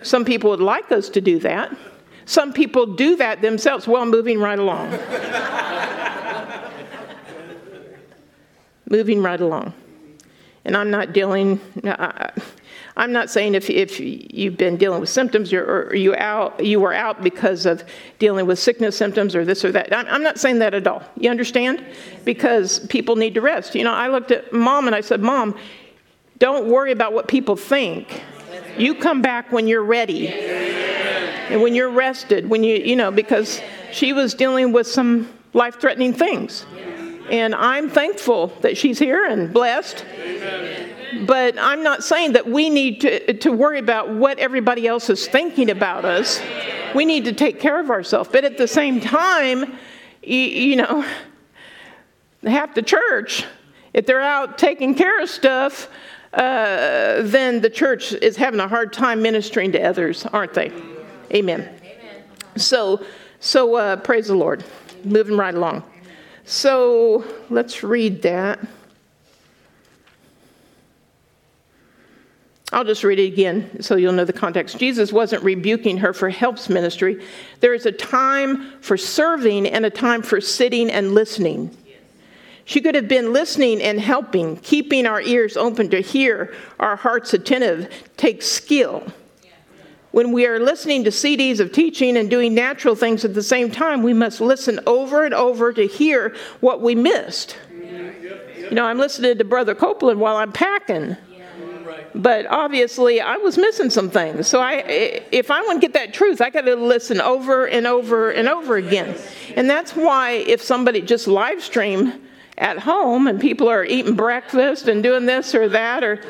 Some 0.00 0.24
people 0.24 0.48
would 0.48 0.62
like 0.62 0.90
us 0.90 1.10
to 1.10 1.20
do 1.20 1.38
that. 1.40 1.76
Some 2.24 2.54
people 2.54 2.94
do 2.94 3.14
that 3.16 3.42
themselves. 3.42 3.86
Well, 3.86 4.06
moving 4.06 4.38
right 4.38 4.58
along. 4.58 4.92
moving 8.88 9.22
right 9.22 9.42
along. 9.42 9.74
And 10.64 10.74
I'm 10.74 10.90
not 10.90 11.12
dealing, 11.12 11.60
uh, 11.84 12.30
I'm 12.96 13.12
not 13.12 13.30
saying 13.30 13.54
if, 13.54 13.70
if 13.70 14.00
you've 14.00 14.56
been 14.56 14.76
dealing 14.76 15.00
with 15.00 15.08
symptoms 15.08 15.52
or 15.52 15.94
you 15.94 16.14
out 16.16 16.64
you 16.64 16.80
were 16.80 16.92
out 16.92 17.22
because 17.22 17.66
of 17.66 17.84
dealing 18.18 18.46
with 18.46 18.58
sickness 18.58 18.96
symptoms 18.96 19.34
or 19.36 19.44
this 19.44 19.64
or 19.64 19.72
that. 19.72 19.94
I'm, 19.94 20.06
I'm 20.08 20.22
not 20.22 20.38
saying 20.38 20.58
that 20.58 20.74
at 20.74 20.86
all. 20.86 21.02
You 21.16 21.30
understand? 21.30 21.84
Because 22.24 22.80
people 22.86 23.16
need 23.16 23.34
to 23.34 23.40
rest. 23.40 23.74
You 23.74 23.84
know, 23.84 23.94
I 23.94 24.08
looked 24.08 24.30
at 24.30 24.52
mom 24.52 24.86
and 24.86 24.94
I 24.94 25.00
said, 25.00 25.20
Mom, 25.20 25.56
don't 26.38 26.68
worry 26.68 26.90
about 26.92 27.12
what 27.12 27.28
people 27.28 27.56
think. 27.56 28.22
You 28.76 28.94
come 28.94 29.22
back 29.22 29.52
when 29.52 29.68
you're 29.68 29.84
ready. 29.84 30.28
And 30.28 31.60
when 31.62 31.74
you're 31.74 31.90
rested, 31.90 32.48
when 32.48 32.64
you, 32.64 32.76
you 32.76 32.96
know, 32.96 33.10
because 33.10 33.60
she 33.92 34.12
was 34.12 34.34
dealing 34.34 34.72
with 34.72 34.86
some 34.86 35.28
life 35.52 35.80
threatening 35.80 36.12
things. 36.12 36.64
And 37.30 37.54
I'm 37.54 37.88
thankful 37.88 38.48
that 38.60 38.76
she's 38.76 38.98
here 38.98 39.24
and 39.24 39.52
blessed. 39.52 40.04
But 41.26 41.58
I'm 41.58 41.82
not 41.82 42.04
saying 42.04 42.32
that 42.32 42.48
we 42.48 42.70
need 42.70 43.00
to, 43.02 43.34
to 43.34 43.52
worry 43.52 43.78
about 43.78 44.10
what 44.10 44.38
everybody 44.38 44.86
else 44.86 45.10
is 45.10 45.26
thinking 45.26 45.70
about 45.70 46.04
us. 46.04 46.40
We 46.94 47.04
need 47.04 47.24
to 47.24 47.32
take 47.32 47.60
care 47.60 47.80
of 47.80 47.90
ourselves. 47.90 48.30
But 48.32 48.44
at 48.44 48.58
the 48.58 48.68
same 48.68 49.00
time, 49.00 49.78
you, 50.22 50.76
know, 50.76 51.04
half 52.44 52.74
the 52.74 52.82
church, 52.82 53.44
if 53.92 54.06
they're 54.06 54.20
out 54.20 54.58
taking 54.58 54.94
care 54.94 55.20
of 55.22 55.28
stuff, 55.28 55.88
uh, 56.32 57.22
then 57.22 57.60
the 57.60 57.70
church 57.70 58.12
is 58.12 58.36
having 58.36 58.60
a 58.60 58.68
hard 58.68 58.92
time 58.92 59.20
ministering 59.22 59.72
to 59.72 59.82
others, 59.82 60.26
aren't 60.26 60.54
they? 60.54 60.72
Amen. 61.34 61.60
Amen. 61.60 62.24
So, 62.56 63.04
so 63.40 63.74
uh, 63.74 63.96
praise 63.96 64.28
the 64.28 64.36
Lord. 64.36 64.64
Moving 65.04 65.36
right 65.36 65.54
along. 65.54 65.82
So 66.44 67.24
let's 67.48 67.82
read 67.82 68.22
that. 68.22 68.60
I'll 72.72 72.84
just 72.84 73.02
read 73.02 73.18
it 73.18 73.32
again 73.32 73.82
so 73.82 73.96
you'll 73.96 74.12
know 74.12 74.24
the 74.24 74.32
context. 74.32 74.78
Jesus 74.78 75.12
wasn't 75.12 75.42
rebuking 75.42 75.98
her 75.98 76.12
for 76.12 76.30
helps 76.30 76.68
ministry. 76.68 77.24
There 77.58 77.74
is 77.74 77.84
a 77.84 77.92
time 77.92 78.80
for 78.80 78.96
serving 78.96 79.66
and 79.66 79.84
a 79.84 79.90
time 79.90 80.22
for 80.22 80.40
sitting 80.40 80.88
and 80.88 81.12
listening. 81.12 81.76
She 82.64 82.80
could 82.80 82.94
have 82.94 83.08
been 83.08 83.32
listening 83.32 83.82
and 83.82 83.98
helping, 83.98 84.56
keeping 84.58 85.04
our 85.04 85.20
ears 85.20 85.56
open 85.56 85.90
to 85.90 86.00
hear, 86.00 86.54
our 86.78 86.94
hearts 86.94 87.34
attentive, 87.34 87.92
takes 88.16 88.46
skill. 88.46 89.04
When 90.12 90.30
we 90.30 90.46
are 90.46 90.60
listening 90.60 91.02
to 91.04 91.10
CDs 91.10 91.58
of 91.58 91.72
teaching 91.72 92.16
and 92.16 92.30
doing 92.30 92.54
natural 92.54 92.94
things 92.94 93.24
at 93.24 93.34
the 93.34 93.42
same 93.42 93.72
time, 93.72 94.04
we 94.04 94.12
must 94.12 94.40
listen 94.40 94.78
over 94.86 95.24
and 95.24 95.34
over 95.34 95.72
to 95.72 95.86
hear 95.86 96.36
what 96.60 96.80
we 96.80 96.94
missed. 96.94 97.56
You 98.56 98.70
know, 98.70 98.84
I'm 98.84 98.98
listening 98.98 99.38
to 99.38 99.44
Brother 99.44 99.74
Copeland 99.74 100.20
while 100.20 100.36
I'm 100.36 100.52
packing. 100.52 101.16
But 102.14 102.46
obviously, 102.46 103.20
I 103.20 103.36
was 103.36 103.56
missing 103.56 103.90
some 103.90 104.10
things. 104.10 104.48
So 104.48 104.60
I, 104.60 104.74
if 105.30 105.50
I 105.50 105.62
want 105.62 105.80
to 105.80 105.86
get 105.86 105.94
that 105.94 106.12
truth, 106.12 106.40
I 106.40 106.50
got 106.50 106.62
to 106.62 106.76
listen 106.76 107.20
over 107.20 107.66
and 107.66 107.86
over 107.86 108.30
and 108.30 108.48
over 108.48 108.76
again. 108.76 109.16
And 109.56 109.68
that's 109.68 109.94
why 109.94 110.32
if 110.32 110.62
somebody 110.62 111.00
just 111.00 111.26
live 111.26 111.62
stream 111.62 112.20
at 112.58 112.78
home 112.78 113.26
and 113.26 113.40
people 113.40 113.68
are 113.68 113.84
eating 113.84 114.14
breakfast 114.14 114.86
and 114.88 115.02
doing 115.02 115.26
this 115.26 115.54
or 115.54 115.68
that, 115.70 116.04
or 116.04 116.22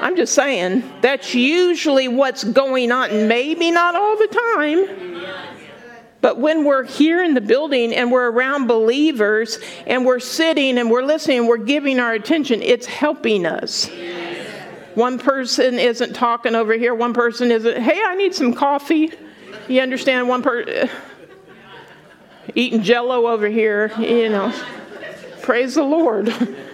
I'm 0.00 0.16
just 0.16 0.34
saying 0.34 0.84
that's 1.00 1.34
usually 1.34 2.08
what's 2.08 2.44
going 2.44 2.92
on. 2.92 3.26
Maybe 3.26 3.70
not 3.70 3.94
all 3.94 4.16
the 4.16 4.26
time. 4.54 5.08
But 6.20 6.38
when 6.38 6.64
we're 6.64 6.84
here 6.84 7.22
in 7.22 7.34
the 7.34 7.40
building 7.40 7.94
and 7.94 8.10
we're 8.10 8.30
around 8.30 8.66
believers 8.66 9.58
and 9.86 10.04
we're 10.04 10.18
sitting 10.18 10.76
and 10.78 10.90
we're 10.90 11.04
listening, 11.04 11.38
and 11.38 11.48
we're 11.48 11.58
giving 11.58 12.00
our 12.00 12.12
attention, 12.12 12.60
it's 12.60 12.86
helping 12.86 13.46
us. 13.46 13.88
One 14.98 15.20
person 15.20 15.78
isn't 15.78 16.14
talking 16.14 16.56
over 16.56 16.72
here. 16.72 16.92
One 16.92 17.14
person 17.14 17.52
isn't, 17.52 17.80
hey, 17.80 18.02
I 18.04 18.16
need 18.16 18.34
some 18.34 18.52
coffee. 18.52 19.12
You 19.68 19.80
understand? 19.80 20.28
One 20.28 20.42
person 20.42 20.90
eating 22.56 22.82
jello 22.82 23.28
over 23.28 23.46
here, 23.46 23.92
you 23.96 24.28
know. 24.28 24.52
Praise 25.42 25.76
the 25.76 25.84
Lord. 25.84 26.34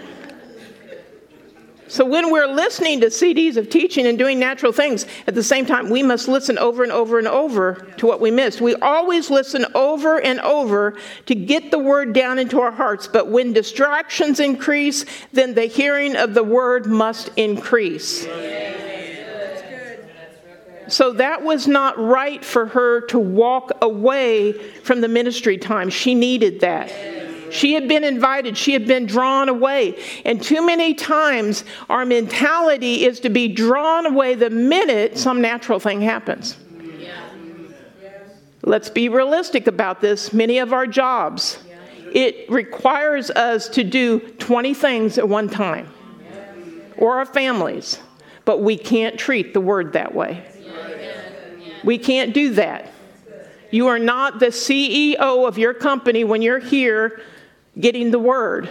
So 1.95 2.05
when 2.05 2.33
we're 2.33 2.49
listening 2.49 3.03
to 3.03 3.07
CDs 3.07 3.57
of 3.57 3.71
teaching 3.71 4.05
and 4.05 4.19
doing 4.19 4.41
natural 4.41 4.73
things, 4.73 5.07
at 5.29 5.37
the 5.37 5.45
same 5.45 5.65
time, 5.65 5.91
we 5.91 6.03
must 6.03 6.27
listen 6.27 6.59
over 6.59 6.83
and 6.83 6.91
over 6.91 7.21
and 7.21 7.29
over 7.29 7.87
to 7.99 8.07
what 8.09 8.21
we 8.21 8.33
missed. 8.33 8.61
We 8.61 8.75
always 8.75 9.31
listen 9.31 9.65
over 9.77 10.21
and 10.21 10.41
over 10.41 10.99
to 11.27 11.35
get 11.37 11.71
the 11.71 11.79
word 11.79 12.13
down 12.13 12.41
into 12.41 12.59
our 12.61 12.73
hearts. 12.73 13.07
But 13.07 13.29
when 13.29 13.53
distractions 13.53 14.41
increase, 14.41 15.05
then 15.33 15.55
the 15.55 15.67
hearing 15.67 16.17
of 16.17 16.35
the 16.35 16.43
word 16.43 16.87
must 16.87 17.31
increase. 17.37 18.27
So 20.89 21.13
that 21.13 21.45
was 21.45 21.69
not 21.69 21.97
right 21.97 22.45
for 22.45 22.67
her 22.67 23.03
to 23.03 23.21
walk 23.21 23.71
away 23.83 24.51
from 24.83 25.01
the 25.01 25.07
ministry 25.07 25.59
time. 25.59 25.91
She 25.91 26.17
needed 26.17 26.59
that. 26.59 27.24
She 27.55 27.75
had 27.75 27.87
been 27.87 28.03
invited, 28.03 28.59
she 28.59 28.73
had 28.73 28.85
been 28.85 29.07
drawn 29.07 29.49
away. 29.49 29.97
And 30.25 30.43
too 30.43 30.67
many 30.67 30.93
times, 30.93 31.65
our 31.89 32.05
mentality 32.05 33.05
is 33.05 33.21
to 33.21 33.31
be 33.31 33.47
drawn 33.47 34.07
away 34.07 34.35
the 34.35 34.51
minute 34.51 35.17
some 35.17 35.41
natural 35.41 35.79
thing 35.79 36.01
happens. 36.01 36.57
Let's 38.65 38.91
be 38.91 39.09
realistic 39.09 39.69
about 39.69 40.01
this. 40.01 40.33
Many 40.33 40.59
of 40.59 40.73
our 40.73 40.87
jobs, 40.89 41.59
it 42.13 42.51
requires 42.51 43.31
us 43.31 43.69
to 43.69 43.85
do 43.85 44.19
20 44.19 44.75
things 44.75 45.17
at 45.19 45.29
one 45.29 45.49
time, 45.49 45.89
or 46.97 47.19
our 47.19 47.27
families, 47.27 48.01
but 48.45 48.63
we 48.63 48.77
can't 48.77 49.17
treat 49.17 49.55
the 49.55 49.61
word 49.61 49.93
that 49.93 50.13
way. 50.13 50.45
We 51.85 51.99
can't 51.99 52.35
do 52.35 52.55
that. 52.55 52.91
You 53.71 53.87
are 53.89 53.99
not 54.01 54.41
the 54.41 54.47
CEO 54.47 55.47
of 55.47 55.57
your 55.57 55.75
company 55.75 56.25
when 56.25 56.43
you're 56.43 56.59
here 56.59 57.21
getting 57.79 58.11
the 58.11 58.19
word. 58.19 58.69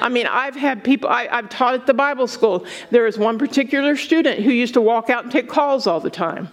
I 0.00 0.08
mean, 0.08 0.26
I've 0.26 0.54
had 0.54 0.84
people, 0.84 1.08
I, 1.08 1.28
have 1.28 1.48
taught 1.48 1.74
at 1.74 1.86
the 1.86 1.94
Bible 1.94 2.26
school. 2.26 2.66
There 2.90 3.04
was 3.04 3.18
one 3.18 3.38
particular 3.38 3.96
student 3.96 4.40
who 4.40 4.50
used 4.50 4.74
to 4.74 4.80
walk 4.80 5.10
out 5.10 5.24
and 5.24 5.32
take 5.32 5.48
calls 5.48 5.86
all 5.86 6.00
the 6.00 6.10
time, 6.10 6.48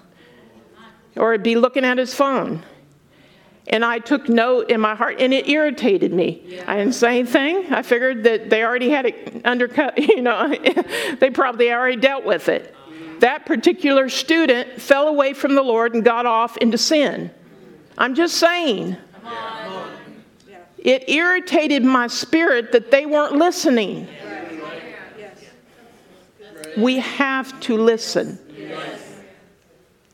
or 1.15 1.37
be 1.37 1.55
looking 1.55 1.85
at 1.85 1.97
his 1.97 2.13
phone. 2.13 2.63
And 3.67 3.85
I 3.85 3.99
took 3.99 4.27
note 4.27 4.71
in 4.71 4.81
my 4.81 4.95
heart, 4.95 5.17
and 5.19 5.31
it 5.31 5.47
irritated 5.47 6.11
me. 6.11 6.59
I 6.65 6.77
didn't 6.77 6.95
say 6.95 7.19
anything. 7.19 7.71
I 7.71 7.83
figured 7.83 8.23
that 8.23 8.49
they 8.49 8.63
already 8.63 8.89
had 8.89 9.05
it 9.05 9.41
undercut, 9.45 9.97
you 9.97 10.21
know, 10.21 10.49
they 11.19 11.29
probably 11.29 11.71
already 11.71 11.97
dealt 11.97 12.25
with 12.25 12.49
it. 12.49 12.75
That 13.19 13.45
particular 13.45 14.09
student 14.09 14.81
fell 14.81 15.07
away 15.07 15.33
from 15.33 15.53
the 15.53 15.61
Lord 15.61 15.93
and 15.93 16.03
got 16.03 16.25
off 16.25 16.57
into 16.57 16.77
sin. 16.77 17.31
I'm 17.97 18.15
just 18.15 18.37
saying. 18.37 18.97
It 20.83 21.09
irritated 21.09 21.83
my 21.83 22.07
spirit 22.07 22.71
that 22.71 22.91
they 22.91 23.05
weren't 23.05 23.33
listening. 23.33 24.07
We 26.77 26.99
have 26.99 27.59
to 27.61 27.77
listen. 27.77 28.39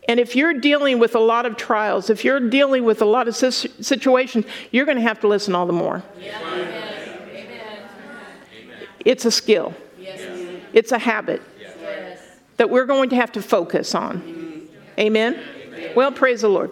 And 0.07 0.19
if 0.19 0.35
you're 0.35 0.53
dealing 0.53 0.99
with 0.99 1.15
a 1.15 1.19
lot 1.19 1.45
of 1.45 1.57
trials, 1.57 2.09
if 2.09 2.23
you're 2.23 2.39
dealing 2.39 2.83
with 2.83 3.01
a 3.01 3.05
lot 3.05 3.27
of 3.27 3.35
situations, 3.35 4.45
you're 4.71 4.85
going 4.85 4.97
to 4.97 5.03
have 5.03 5.19
to 5.21 5.27
listen 5.27 5.55
all 5.55 5.65
the 5.65 5.73
more. 5.73 6.03
It's 9.03 9.25
a 9.25 9.31
skill, 9.31 9.73
it's 10.73 10.91
a 10.91 10.99
habit 10.99 11.41
that 12.57 12.69
we're 12.69 12.85
going 12.85 13.09
to 13.09 13.15
have 13.15 13.31
to 13.33 13.41
focus 13.41 13.93
on. 13.93 14.67
Amen? 14.97 15.39
Well, 15.95 16.11
praise 16.11 16.41
the 16.41 16.49
Lord. 16.49 16.71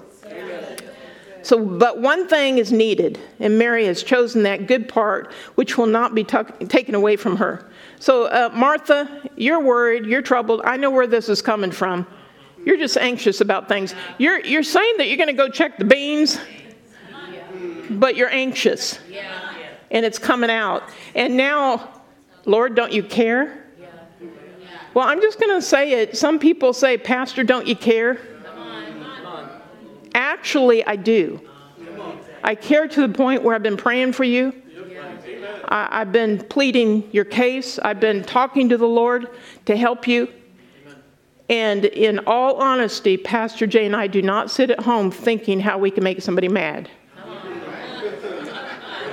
So, 1.43 1.63
but 1.63 1.99
one 1.99 2.27
thing 2.27 2.57
is 2.57 2.71
needed, 2.71 3.19
and 3.39 3.59
Mary 3.59 3.85
has 3.85 4.01
chosen 4.01 4.43
that 4.43 4.65
good 4.65 4.87
part, 4.87 5.31
which 5.55 5.77
will 5.77 5.87
not 5.87 6.15
be 6.15 6.23
tuck, 6.23 6.57
taken 6.69 6.95
away 6.95 7.17
from 7.17 7.35
her. 7.35 7.69
So, 7.99 8.25
uh, 8.25 8.49
Martha, 8.53 9.29
you're 9.35 9.59
worried, 9.59 10.05
you're 10.05 10.21
troubled. 10.21 10.61
I 10.63 10.77
know 10.77 10.89
where 10.89 11.05
this 11.05 11.27
is 11.27 11.41
coming 11.41 11.71
from. 11.71 12.07
You're 12.65 12.77
just 12.77 12.95
anxious 12.95 13.41
about 13.41 13.67
things. 13.67 13.93
You're, 14.17 14.39
you're 14.39 14.63
saying 14.63 14.95
that 14.99 15.09
you're 15.09 15.17
going 15.17 15.27
to 15.27 15.33
go 15.33 15.49
check 15.49 15.77
the 15.77 15.83
beans, 15.83 16.39
but 17.89 18.15
you're 18.15 18.31
anxious, 18.31 18.97
and 19.91 20.05
it's 20.05 20.17
coming 20.17 20.49
out. 20.49 20.83
And 21.13 21.35
now, 21.35 22.01
Lord, 22.45 22.73
don't 22.73 22.93
you 22.93 23.03
care? 23.03 23.59
Well, 24.93 25.07
I'm 25.07 25.21
just 25.21 25.39
going 25.39 25.53
to 25.59 25.61
say 25.61 26.03
it. 26.03 26.15
Some 26.15 26.39
people 26.39 26.71
say, 26.71 26.97
Pastor, 26.97 27.43
don't 27.43 27.67
you 27.67 27.75
care? 27.75 28.19
Actually, 30.13 30.85
I 30.85 30.95
do. 30.95 31.41
I 32.43 32.55
care 32.55 32.87
to 32.87 33.07
the 33.07 33.13
point 33.13 33.43
where 33.43 33.55
I've 33.55 33.63
been 33.63 33.77
praying 33.77 34.13
for 34.13 34.23
you. 34.23 34.53
I, 35.67 35.99
have 35.99 36.11
been 36.11 36.39
pleading 36.39 37.09
your 37.11 37.25
case. 37.25 37.79
I've 37.79 37.99
been 37.99 38.23
talking 38.23 38.69
to 38.69 38.77
the 38.77 38.87
Lord 38.87 39.27
to 39.65 39.75
help 39.75 40.07
you. 40.07 40.27
And 41.49 41.85
in 41.85 42.19
all 42.27 42.55
honesty, 42.55 43.17
Pastor 43.17 43.65
Jay 43.65 43.85
and 43.85 43.95
I 43.95 44.07
do 44.07 44.21
not 44.21 44.51
sit 44.51 44.69
at 44.71 44.81
home 44.81 45.09
thinking 45.11 45.59
how 45.59 45.77
we 45.77 45.89
can 45.91 46.03
make 46.03 46.21
somebody 46.21 46.47
mad. 46.47 46.89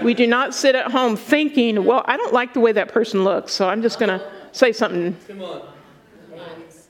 We 0.02 0.14
do 0.14 0.26
not 0.26 0.54
sit 0.54 0.74
at 0.74 0.90
home 0.90 1.16
thinking, 1.16 1.84
well, 1.84 2.02
I 2.06 2.16
don't 2.16 2.32
like 2.32 2.54
the 2.54 2.60
way 2.60 2.72
that 2.72 2.88
person 2.88 3.22
looks, 3.22 3.52
so 3.52 3.68
I'm 3.68 3.82
just 3.82 3.98
going 3.98 4.18
to 4.18 4.26
say 4.52 4.72
something. 4.72 5.16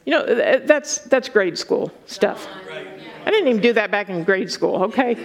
You 0.07 0.13
know, 0.13 0.59
that's, 0.65 0.99
that's 0.99 1.29
grade 1.29 1.59
school 1.59 1.93
stuff. 2.07 2.47
I 3.27 3.31
didn't 3.31 3.49
even 3.49 3.61
do 3.61 3.73
that 3.75 3.91
back 3.91 4.09
in 4.09 4.25
grade 4.25 4.51
school, 4.51 4.85
okay? 4.85 5.17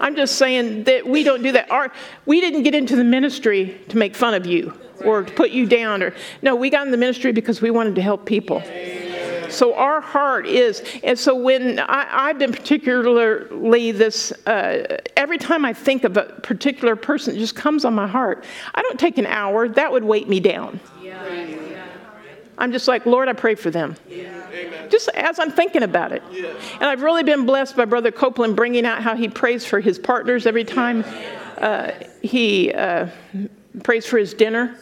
I'm 0.00 0.16
just 0.16 0.36
saying 0.36 0.84
that 0.84 1.06
we 1.06 1.22
don't 1.22 1.42
do 1.42 1.52
that. 1.52 1.70
Our, 1.70 1.92
we 2.26 2.40
didn't 2.40 2.62
get 2.62 2.74
into 2.74 2.96
the 2.96 3.04
ministry 3.04 3.80
to 3.88 3.96
make 3.96 4.14
fun 4.14 4.34
of 4.34 4.46
you 4.46 4.78
or 5.04 5.22
to 5.22 5.32
put 5.32 5.50
you 5.50 5.66
down 5.66 6.02
or 6.02 6.14
no, 6.42 6.54
we 6.54 6.70
got 6.70 6.86
in 6.86 6.90
the 6.90 6.96
ministry 6.96 7.32
because 7.32 7.60
we 7.60 7.70
wanted 7.70 7.94
to 7.96 8.02
help 8.02 8.26
people. 8.26 8.62
So 9.50 9.74
our 9.74 10.00
heart 10.00 10.46
is, 10.46 10.82
and 11.04 11.16
so 11.18 11.34
when 11.34 11.78
I, 11.78 12.28
have 12.28 12.38
been 12.38 12.52
particularly 12.52 13.92
this, 13.92 14.32
uh, 14.46 14.98
every 15.16 15.38
time 15.38 15.64
I 15.64 15.72
think 15.72 16.02
of 16.02 16.16
a 16.16 16.24
particular 16.42 16.96
person, 16.96 17.36
it 17.36 17.38
just 17.38 17.54
comes 17.54 17.84
on 17.84 17.94
my 17.94 18.06
heart. 18.06 18.44
I 18.74 18.82
don't 18.82 18.98
take 18.98 19.16
an 19.16 19.26
hour, 19.26 19.68
that 19.68 19.92
would 19.92 20.02
weight 20.02 20.28
me 20.28 20.40
down. 20.40 20.80
I'm 22.58 22.72
just 22.72 22.88
like, 22.88 23.06
Lord, 23.06 23.28
I 23.28 23.32
pray 23.32 23.54
for 23.54 23.70
them. 23.70 23.96
Just 24.90 25.08
as 25.10 25.38
I'm 25.38 25.50
thinking 25.50 25.82
about 25.82 26.12
it. 26.12 26.22
And 26.74 26.84
I've 26.84 27.02
really 27.02 27.22
been 27.22 27.46
blessed 27.46 27.76
by 27.76 27.84
Brother 27.84 28.10
Copeland 28.10 28.56
bringing 28.56 28.86
out 28.86 29.02
how 29.02 29.14
he 29.16 29.28
prays 29.28 29.64
for 29.64 29.80
his 29.80 29.98
partners 29.98 30.46
every 30.46 30.64
time 30.64 31.04
uh, 31.58 31.92
he 32.22 32.72
uh, 32.72 33.08
prays 33.82 34.06
for 34.06 34.18
his 34.18 34.34
dinner. 34.34 34.76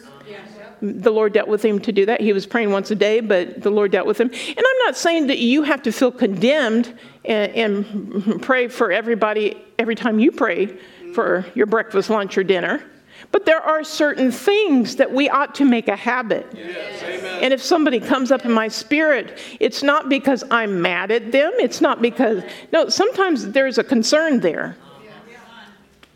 The 0.81 1.11
Lord 1.11 1.31
dealt 1.31 1.47
with 1.47 1.63
him 1.63 1.79
to 1.79 1.93
do 1.93 2.05
that. 2.07 2.19
He 2.19 2.33
was 2.33 2.45
praying 2.45 2.71
once 2.71 2.91
a 2.91 2.95
day, 2.95 3.21
but 3.21 3.61
the 3.61 3.69
Lord 3.69 3.91
dealt 3.91 4.05
with 4.05 4.19
him. 4.19 4.27
And 4.27 4.59
I'm 4.59 4.77
not 4.85 4.97
saying 4.97 5.27
that 5.27 5.39
you 5.39 5.63
have 5.63 5.81
to 5.83 5.93
feel 5.93 6.11
condemned 6.11 6.93
and, 7.23 7.51
and 7.53 8.41
pray 8.41 8.67
for 8.67 8.91
everybody 8.91 9.55
every 9.79 9.95
time 9.95 10.19
you 10.19 10.29
pray 10.33 10.77
for 11.13 11.45
your 11.55 11.67
breakfast, 11.67 12.09
lunch, 12.09 12.37
or 12.37 12.43
dinner. 12.43 12.83
But 13.31 13.45
there 13.45 13.61
are 13.61 13.83
certain 13.83 14.31
things 14.31 14.97
that 14.97 15.11
we 15.11 15.29
ought 15.29 15.55
to 15.55 15.65
make 15.65 15.87
a 15.87 15.95
habit. 15.95 16.47
Yes, 16.53 17.03
and 17.41 17.53
if 17.53 17.61
somebody 17.61 17.99
comes 17.99 18.31
up 18.31 18.45
in 18.45 18.51
my 18.51 18.67
spirit, 18.67 19.37
it's 19.59 19.83
not 19.83 20.07
because 20.07 20.43
I'm 20.49 20.81
mad 20.81 21.11
at 21.11 21.31
them. 21.31 21.51
It's 21.57 21.81
not 21.81 22.01
because, 22.01 22.43
no, 22.71 22.89
sometimes 22.89 23.51
there's 23.51 23.77
a 23.77 23.83
concern 23.83 24.39
there. 24.39 24.77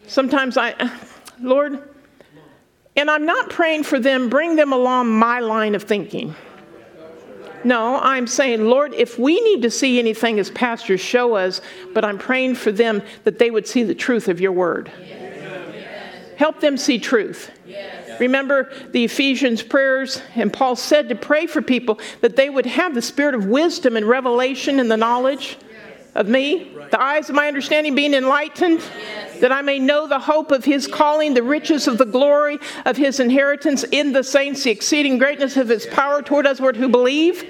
Sometimes 0.07 0.57
I, 0.57 0.89
Lord, 1.41 1.81
and 2.95 3.11
I'm 3.11 3.25
not 3.25 3.49
praying 3.49 3.83
for 3.83 3.99
them, 3.99 4.29
bring 4.29 4.55
them 4.55 4.73
along 4.73 5.09
my 5.09 5.39
line 5.39 5.75
of 5.75 5.83
thinking. 5.83 6.33
No, 7.63 7.99
I'm 7.99 8.27
saying, 8.27 8.65
Lord, 8.65 8.93
if 8.93 9.19
we 9.19 9.41
need 9.41 9.61
to 9.63 9.69
see 9.69 9.99
anything 9.99 10.39
as 10.39 10.49
pastors, 10.49 11.01
show 11.01 11.35
us, 11.35 11.59
but 11.93 12.05
I'm 12.05 12.17
praying 12.17 12.55
for 12.55 12.71
them 12.71 13.01
that 13.25 13.39
they 13.39 13.51
would 13.51 13.67
see 13.67 13.83
the 13.83 13.95
truth 13.95 14.29
of 14.29 14.39
your 14.39 14.53
word. 14.53 14.91
Help 16.37 16.61
them 16.61 16.77
see 16.77 16.99
truth. 16.99 17.51
Yes. 17.65 18.19
Remember 18.19 18.71
the 18.91 19.03
Ephesians 19.03 19.63
prayers, 19.63 20.21
and 20.35 20.53
Paul 20.53 20.75
said 20.75 21.09
to 21.09 21.15
pray 21.15 21.47
for 21.47 21.63
people 21.63 21.99
that 22.21 22.35
they 22.35 22.47
would 22.47 22.67
have 22.67 22.93
the 22.93 23.01
spirit 23.01 23.33
of 23.33 23.45
wisdom 23.45 23.97
and 23.97 24.07
revelation 24.07 24.79
and 24.79 24.89
the 24.89 24.97
knowledge 24.97 25.57
of 26.17 26.27
me, 26.27 26.67
the 26.89 27.01
eyes 27.01 27.29
of 27.29 27.35
my 27.35 27.47
understanding 27.47 27.93
being 27.93 28.13
enlightened, 28.13 28.79
yes. 28.79 29.39
that 29.39 29.51
I 29.51 29.61
may 29.61 29.77
know 29.77 30.07
the 30.07 30.19
hope 30.19 30.51
of 30.51 30.65
his 30.65 30.87
calling, 30.87 31.35
the 31.35 31.43
riches 31.43 31.87
of 31.87 31.99
the 31.99 32.05
glory 32.05 32.57
of 32.85 32.97
his 32.97 33.19
inheritance 33.19 33.83
in 33.83 34.13
the 34.13 34.23
saints, 34.23 34.63
the 34.63 34.71
exceeding 34.71 35.19
greatness 35.19 35.57
of 35.57 35.69
his 35.69 35.85
power 35.85 36.23
toward 36.23 36.47
us 36.47 36.57
who 36.57 36.89
believe. 36.89 37.45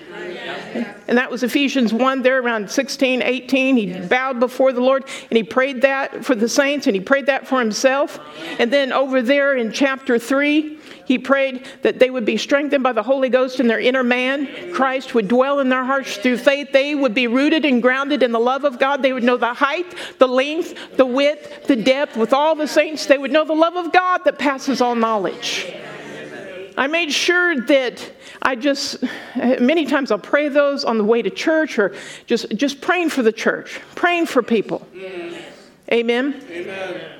And 1.07 1.17
that 1.17 1.31
was 1.31 1.43
Ephesians 1.43 1.93
1 1.93 2.21
there 2.21 2.41
around 2.41 2.69
16, 2.69 3.21
18. 3.21 3.77
He 3.77 3.99
bowed 4.07 4.39
before 4.39 4.73
the 4.73 4.81
Lord 4.81 5.05
and 5.31 5.37
he 5.37 5.43
prayed 5.43 5.81
that 5.83 6.25
for 6.25 6.35
the 6.35 6.49
saints 6.49 6.87
and 6.87 6.95
he 6.95 7.01
prayed 7.01 7.27
that 7.27 7.47
for 7.47 7.59
himself. 7.59 8.19
And 8.59 8.71
then 8.71 8.91
over 8.91 9.21
there 9.21 9.55
in 9.55 9.71
chapter 9.71 10.19
3, 10.19 10.76
he 11.07 11.17
prayed 11.17 11.65
that 11.83 11.99
they 11.99 12.09
would 12.09 12.25
be 12.25 12.35
strengthened 12.35 12.83
by 12.83 12.91
the 12.91 13.01
Holy 13.01 13.29
Ghost 13.29 13.61
in 13.61 13.67
their 13.67 13.79
inner 13.79 14.03
man. 14.03 14.73
Christ 14.73 15.15
would 15.15 15.29
dwell 15.29 15.61
in 15.61 15.69
their 15.69 15.85
hearts 15.85 16.17
through 16.17 16.37
faith. 16.37 16.73
They 16.73 16.95
would 16.95 17.13
be 17.13 17.27
rooted 17.27 17.63
and 17.63 17.81
grounded 17.81 18.23
in 18.23 18.33
the 18.33 18.41
love 18.41 18.65
of 18.65 18.77
God. 18.77 19.01
They 19.01 19.13
would 19.13 19.23
know 19.23 19.37
the 19.37 19.53
height, 19.53 19.95
the 20.19 20.27
length, 20.27 20.97
the 20.97 21.05
width, 21.05 21.65
the 21.67 21.77
depth. 21.77 22.17
With 22.17 22.33
all 22.33 22.55
the 22.55 22.67
saints, 22.67 23.05
they 23.05 23.17
would 23.17 23.31
know 23.31 23.45
the 23.45 23.53
love 23.53 23.77
of 23.77 23.93
God 23.93 24.25
that 24.25 24.37
passes 24.37 24.81
all 24.81 24.95
knowledge. 24.95 25.73
I 26.75 26.87
made 26.87 27.13
sure 27.13 27.55
that 27.61 28.11
I 28.41 28.55
just, 28.55 29.01
many 29.35 29.85
times 29.85 30.11
I'll 30.11 30.19
pray 30.19 30.49
those 30.49 30.83
on 30.83 30.97
the 30.97 31.05
way 31.05 31.21
to 31.21 31.29
church 31.29 31.79
or 31.79 31.95
just, 32.25 32.53
just 32.53 32.81
praying 32.81 33.11
for 33.11 33.23
the 33.23 33.31
church, 33.31 33.79
praying 33.95 34.25
for 34.25 34.43
people. 34.43 34.85
Yes. 34.93 35.41
Amen? 35.89 36.43
Amen. 36.49 37.16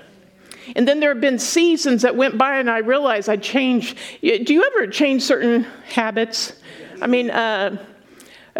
And 0.76 0.88
then 0.88 1.00
there 1.00 1.10
have 1.10 1.22
been 1.22 1.40
seasons 1.40 2.02
that 2.02 2.16
went 2.16 2.38
by 2.38 2.58
and 2.58 2.70
I 2.70 2.80
realized 2.80 3.30
I 3.30 3.38
changed. 3.38 3.98
Do 4.22 4.54
you 4.54 4.64
ever 4.64 4.88
change 4.88 5.24
certain 5.24 5.64
habits? 5.90 6.54
I 7.02 7.08
mean, 7.08 7.30
uh, 7.30 7.84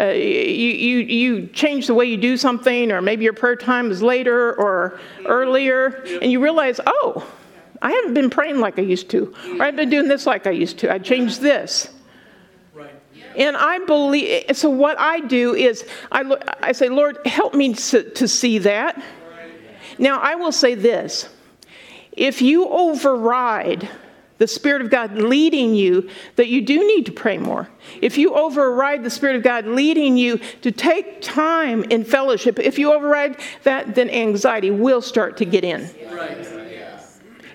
uh, 0.00 0.04
you, 0.04 0.70
you, 0.70 0.98
you 0.98 1.46
change 1.48 1.88
the 1.88 1.94
way 1.94 2.06
you 2.06 2.16
do 2.16 2.36
something, 2.36 2.92
or 2.92 3.02
maybe 3.02 3.24
your 3.24 3.32
prayer 3.32 3.56
time 3.56 3.90
is 3.90 4.00
later 4.00 4.54
or 4.54 5.00
earlier, 5.26 6.04
and 6.22 6.30
you 6.30 6.40
realize, 6.40 6.80
oh, 6.86 7.26
I 7.82 7.90
haven't 7.90 8.14
been 8.14 8.30
praying 8.30 8.60
like 8.60 8.78
I 8.78 8.82
used 8.82 9.10
to, 9.10 9.34
or 9.58 9.62
I've 9.64 9.74
been 9.74 9.90
doing 9.90 10.06
this 10.06 10.24
like 10.24 10.46
I 10.46 10.52
used 10.52 10.78
to. 10.78 10.92
I 10.92 10.98
changed 10.98 11.40
this. 11.40 11.90
And 13.36 13.56
I 13.56 13.78
believe, 13.80 14.56
so 14.56 14.68
what 14.68 14.98
I 14.98 15.20
do 15.20 15.54
is 15.54 15.84
I, 16.10 16.22
look, 16.22 16.42
I 16.60 16.72
say, 16.72 16.88
Lord, 16.88 17.18
help 17.24 17.54
me 17.54 17.74
to, 17.74 18.10
to 18.10 18.26
see 18.26 18.58
that. 18.58 19.00
Now, 19.96 20.18
I 20.18 20.34
will 20.34 20.50
say 20.50 20.74
this 20.74 21.28
if 22.18 22.42
you 22.42 22.68
override 22.68 23.88
the 24.38 24.46
Spirit 24.46 24.82
of 24.82 24.90
God 24.90 25.14
leading 25.14 25.74
you, 25.74 26.08
that 26.36 26.48
you 26.48 26.60
do 26.60 26.86
need 26.86 27.06
to 27.06 27.12
pray 27.12 27.38
more. 27.38 27.68
If 28.00 28.16
you 28.16 28.34
override 28.34 29.02
the 29.02 29.10
Spirit 29.10 29.36
of 29.36 29.42
God 29.42 29.66
leading 29.66 30.16
you 30.16 30.38
to 30.62 30.70
take 30.70 31.20
time 31.20 31.82
in 31.84 32.04
fellowship, 32.04 32.58
if 32.60 32.78
you 32.78 32.92
override 32.92 33.36
that, 33.64 33.96
then 33.96 34.08
anxiety 34.10 34.70
will 34.70 35.02
start 35.02 35.38
to 35.38 35.44
get 35.44 35.64
in. 35.64 35.90
Right 36.12 36.46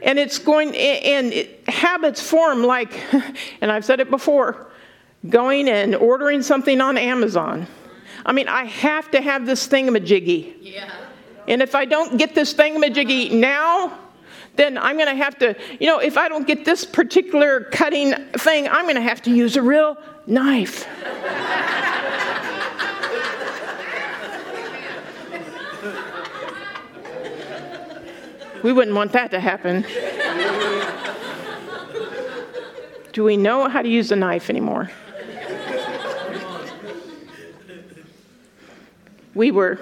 and 0.03 0.19
it's 0.19 0.37
going 0.37 0.75
and 0.75 1.33
it, 1.33 1.67
habits 1.67 2.21
form 2.21 2.63
like 2.63 2.93
and 3.61 3.71
i've 3.71 3.85
said 3.85 3.99
it 3.99 4.09
before 4.09 4.67
going 5.29 5.69
and 5.69 5.95
ordering 5.95 6.43
something 6.43 6.81
on 6.81 6.97
amazon 6.97 7.65
i 8.25 8.31
mean 8.31 8.47
i 8.47 8.65
have 8.65 9.09
to 9.09 9.21
have 9.21 9.45
this 9.45 9.67
thingamajiggy 9.67 10.55
yeah. 10.61 10.91
and 11.47 11.61
if 11.61 11.73
i 11.73 11.85
don't 11.85 12.17
get 12.17 12.35
this 12.35 12.53
thingamajiggy 12.53 13.31
now 13.31 13.97
then 14.55 14.77
i'm 14.77 14.97
going 14.97 15.09
to 15.09 15.15
have 15.15 15.37
to 15.37 15.55
you 15.79 15.87
know 15.87 15.99
if 15.99 16.17
i 16.17 16.27
don't 16.29 16.47
get 16.47 16.65
this 16.65 16.85
particular 16.85 17.61
cutting 17.71 18.13
thing 18.33 18.67
i'm 18.67 18.85
going 18.85 18.95
to 18.95 19.01
have 19.01 19.21
to 19.21 19.31
use 19.31 19.55
a 19.55 19.61
real 19.61 19.97
knife 20.27 20.87
We 28.63 28.71
wouldn't 28.71 28.95
want 28.95 29.11
that 29.11 29.29
to 29.31 29.41
happen. 29.41 29.85
Do 33.11 33.25
we 33.25 33.35
know 33.35 33.67
how 33.67 33.81
to 33.81 33.89
use 33.89 34.09
a 34.11 34.15
knife 34.15 34.49
anymore? 34.49 34.89
We 39.35 39.51
were, 39.51 39.75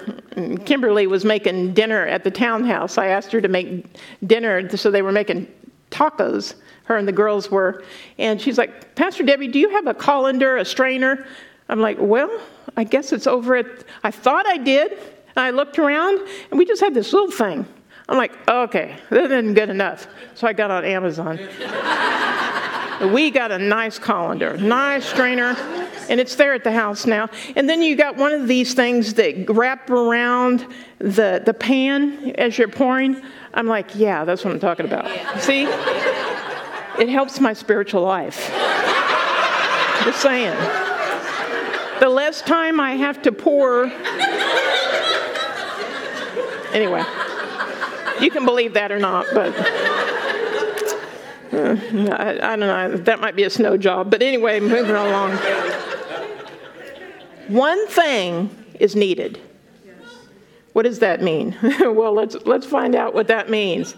Kimberly 0.64 1.06
was 1.06 1.24
making 1.24 1.74
dinner 1.74 2.06
at 2.06 2.24
the 2.24 2.30
townhouse. 2.30 2.98
I 2.98 3.08
asked 3.08 3.32
her 3.32 3.40
to 3.40 3.48
make 3.48 3.86
dinner, 4.26 4.68
so 4.76 4.90
they 4.90 5.02
were 5.02 5.12
making 5.12 5.48
tacos, 5.90 6.54
her 6.84 6.96
and 6.96 7.06
the 7.06 7.12
girls 7.12 7.50
were. 7.50 7.84
And 8.18 8.40
she's 8.40 8.58
like, 8.58 8.94
Pastor 8.94 9.22
Debbie, 9.22 9.48
do 9.48 9.58
you 9.58 9.70
have 9.70 9.86
a 9.86 9.94
colander, 9.94 10.56
a 10.56 10.64
strainer? 10.64 11.26
I'm 11.68 11.80
like, 11.80 11.98
well, 12.00 12.40
I 12.76 12.84
guess 12.84 13.12
it's 13.12 13.26
over 13.26 13.56
at, 13.56 13.84
I 14.02 14.10
thought 14.10 14.46
I 14.46 14.56
did. 14.56 14.92
And 14.92 15.44
I 15.44 15.50
looked 15.50 15.78
around, 15.78 16.20
and 16.50 16.58
we 16.58 16.66
just 16.66 16.82
had 16.82 16.92
this 16.92 17.12
little 17.12 17.30
thing. 17.30 17.66
I'm 18.08 18.18
like, 18.18 18.32
okay, 18.48 18.96
that 19.10 19.30
isn't 19.30 19.54
good 19.54 19.70
enough. 19.70 20.06
So 20.34 20.46
I 20.46 20.52
got 20.52 20.70
on 20.70 20.84
Amazon. 20.84 21.38
We 23.12 23.30
got 23.30 23.50
a 23.50 23.58
nice 23.58 23.98
colander, 23.98 24.56
nice 24.58 25.04
strainer, 25.04 25.56
and 26.08 26.20
it's 26.20 26.34
there 26.36 26.54
at 26.54 26.64
the 26.64 26.72
house 26.72 27.06
now. 27.06 27.28
And 27.56 27.68
then 27.68 27.82
you 27.82 27.96
got 27.96 28.16
one 28.16 28.32
of 28.32 28.48
these 28.48 28.74
things 28.74 29.14
that 29.14 29.46
wrap 29.48 29.90
around 29.90 30.66
the, 30.98 31.42
the 31.44 31.54
pan 31.54 32.32
as 32.36 32.58
you're 32.58 32.68
pouring. 32.68 33.22
I'm 33.54 33.66
like, 33.66 33.94
yeah, 33.94 34.24
that's 34.24 34.44
what 34.44 34.52
I'm 34.52 34.60
talking 34.60 34.86
about. 34.86 35.06
See? 35.40 35.62
It 36.98 37.08
helps 37.08 37.40
my 37.40 37.52
spiritual 37.52 38.02
life. 38.02 38.50
Just 40.04 40.20
saying. 40.20 40.56
The 42.00 42.08
less 42.08 42.42
time 42.42 42.80
I 42.80 42.92
have 42.92 43.22
to 43.22 43.32
pour. 43.32 43.86
Anyway. 46.72 47.04
You 48.20 48.30
can 48.30 48.44
believe 48.44 48.74
that 48.74 48.92
or 48.92 48.98
not, 49.00 49.26
but 49.34 49.52
I, 51.52 52.38
I, 52.42 52.56
don't 52.56 52.60
know. 52.60 52.96
That 52.96 53.20
might 53.20 53.36
be 53.36 53.44
a 53.44 53.50
snow 53.50 53.76
job. 53.76 54.10
But 54.10 54.22
anyway, 54.22 54.60
moving 54.60 54.94
along. 54.94 55.36
One 57.48 57.86
thing 57.88 58.50
is 58.80 58.96
needed. 58.96 59.38
What 60.72 60.84
does 60.84 61.00
that 61.00 61.22
mean? 61.22 61.54
well, 61.80 62.14
let's, 62.14 62.34
let's 62.46 62.64
find 62.64 62.94
out 62.94 63.12
what 63.12 63.28
that 63.28 63.50
means. 63.50 63.94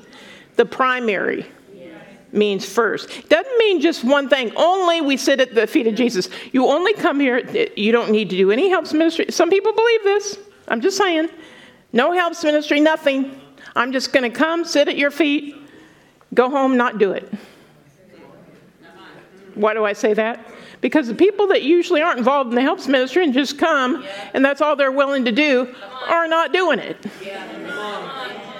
The 0.57 0.65
primary 0.65 1.47
means 2.33 2.67
first. 2.67 3.29
Doesn't 3.29 3.59
mean 3.59 3.81
just 3.81 4.03
one 4.03 4.29
thing. 4.29 4.53
Only 4.57 5.01
we 5.01 5.17
sit 5.17 5.41
at 5.41 5.55
the 5.55 5.69
feet 5.69 5.87
of 5.87 5.95
Jesus. 5.95 6.29
You 6.53 6.67
only 6.67 6.93
come 6.95 7.21
here, 7.21 7.39
you 7.77 7.93
don't 7.93 8.11
need 8.11 8.31
to 8.31 8.37
do 8.37 8.51
any 8.51 8.69
helps 8.69 8.93
ministry. 8.93 9.27
Some 9.31 9.51
people 9.51 9.73
believe 9.73 10.03
this. 10.03 10.39
I'm 10.67 10.81
just 10.81 10.97
saying. 10.97 11.29
No 11.93 12.13
helps 12.13 12.43
ministry, 12.43 12.81
nothing. 12.81 13.41
I'm 13.77 13.93
just 13.93 14.13
going 14.13 14.31
to 14.31 14.37
come, 14.37 14.65
sit 14.65 14.89
at 14.89 14.97
your 14.97 15.13
feet, 15.13 15.57
go 16.35 16.51
home, 16.51 16.77
not 16.77 16.99
do 16.99 17.13
it. 17.13 17.33
Why 19.55 19.73
do 19.75 19.85
I 19.85 19.93
say 19.93 20.15
that? 20.15 20.47
Because 20.81 21.07
the 21.09 21.15
people 21.15 21.47
that 21.49 21.63
usually 21.63 22.03
aren't 22.03 22.19
involved 22.19 22.51
in 22.51 22.57
the 22.57 22.63
helps 22.63 22.89
ministry 22.89 23.25
and 23.25 23.33
just 23.33 23.57
come 23.57 24.05
and 24.35 24.45
that's 24.45 24.61
all 24.61 24.77
they're 24.77 24.93
willing 24.93 25.25
to 25.25 25.33
do 25.33 25.75
are 26.09 26.29
not 26.29 26.53
doing 26.53 26.79
it. 26.79 26.99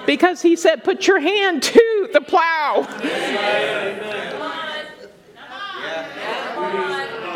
Because 0.05 0.41
he 0.41 0.55
said, 0.55 0.83
put 0.83 1.05
your 1.05 1.19
hand 1.19 1.61
to 1.63 2.09
the 2.13 2.21
plow. 2.21 2.87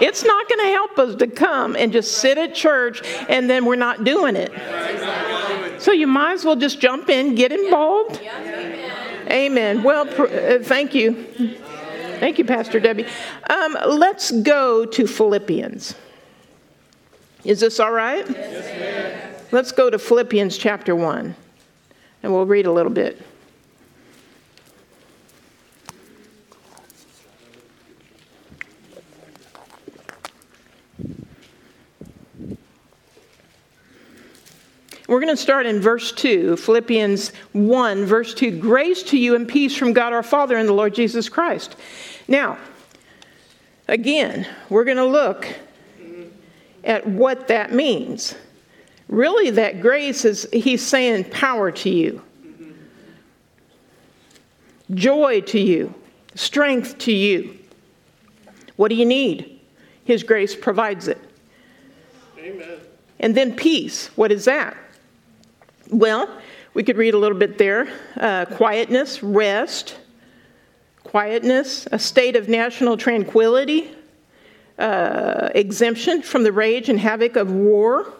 It's 0.01 0.23
not 0.23 0.47
going 0.47 0.59
to 0.59 0.71
help 0.71 0.97
us 0.97 1.15
to 1.15 1.27
come 1.27 1.75
and 1.75 1.91
just 1.91 2.19
sit 2.19 2.37
at 2.37 2.55
church 2.55 3.03
and 3.27 3.49
then 3.49 3.65
we're 3.65 3.75
not 3.75 4.05
doing 4.05 4.35
it. 4.35 4.51
So 5.81 5.91
you 5.91 6.07
might 6.07 6.33
as 6.33 6.45
well 6.45 6.55
just 6.55 6.79
jump 6.79 7.09
in, 7.09 7.35
get 7.35 7.51
involved. 7.51 8.21
Amen. 9.30 9.84
Well, 9.84 10.07
uh, 10.09 10.63
thank 10.63 10.95
you. 10.95 11.25
Thank 12.19 12.38
you, 12.38 12.45
Pastor 12.45 12.80
Debbie. 12.80 13.05
Um, 13.49 13.77
let's 13.88 14.32
go 14.32 14.86
to 14.86 15.07
Philippians. 15.07 15.95
Is 17.45 17.61
this 17.61 17.80
all 17.80 17.91
right? 17.91 18.30
Yes, 18.30 19.51
let's 19.51 19.71
go 19.71 19.89
to 19.89 19.97
Philippians 19.97 20.57
chapter 20.57 20.95
1, 20.95 21.36
and 22.23 22.34
we'll 22.34 22.45
read 22.45 22.65
a 22.65 22.71
little 22.71 22.91
bit. 22.91 23.21
We're 35.10 35.20
going 35.20 35.36
to 35.36 35.41
start 35.41 35.66
in 35.66 35.82
verse 35.82 36.12
2, 36.12 36.55
Philippians 36.55 37.32
1, 37.53 38.05
verse 38.05 38.32
2. 38.36 38.60
Grace 38.60 39.01
to 39.01 39.18
you 39.18 39.34
and 39.34 39.47
peace 39.47 39.76
from 39.76 39.91
God 39.91 40.14
our 40.14 40.22
Father 40.22 40.55
and 40.55 40.70
the 40.70 40.74
Lord 40.74 40.93
Jesus 40.93 41.28
Christ. 41.28 41.76
Now, 42.28 42.60
again, 43.88 44.47
we're 44.70 44.84
going 44.84 44.97
to 44.97 45.05
look 45.05 45.47
at 46.84 47.07
what 47.07 47.47
that 47.47 47.74
means. 47.74 48.36
Really, 49.07 49.49
that 49.49 49.82
grace 49.82 50.26
is, 50.26 50.47
he's 50.53 50.86
saying 50.86 51.32
power 51.32 51.72
to 51.72 51.89
you, 51.89 52.22
joy 54.93 55.41
to 55.41 55.60
you, 55.60 55.91
strength 56.36 56.99
to 56.99 57.12
you. 57.12 57.57
What 58.76 58.89
do 58.89 58.95
you 58.95 59.07
need? 59.07 59.60
His 60.05 60.22
grace 60.22 60.55
provides 60.55 61.07
it. 61.07 61.18
Amen. 62.38 62.78
And 63.20 63.36
then 63.36 63.55
peace. 63.55 64.16
What 64.16 64.32
is 64.32 64.45
that? 64.45 64.78
Well, 65.89 66.29
we 66.75 66.83
could 66.83 66.97
read 66.97 67.15
a 67.15 67.17
little 67.17 67.37
bit 67.37 67.57
there. 67.57 67.87
Uh, 68.15 68.45
quietness, 68.45 69.23
rest, 69.23 69.97
quietness, 71.03 71.87
a 71.91 71.97
state 71.97 72.35
of 72.35 72.47
national 72.47 72.95
tranquility, 72.95 73.89
uh, 74.77 75.49
exemption 75.55 76.21
from 76.21 76.43
the 76.43 76.51
rage 76.51 76.87
and 76.89 76.99
havoc 76.99 77.35
of 77.35 77.51
war. 77.51 78.13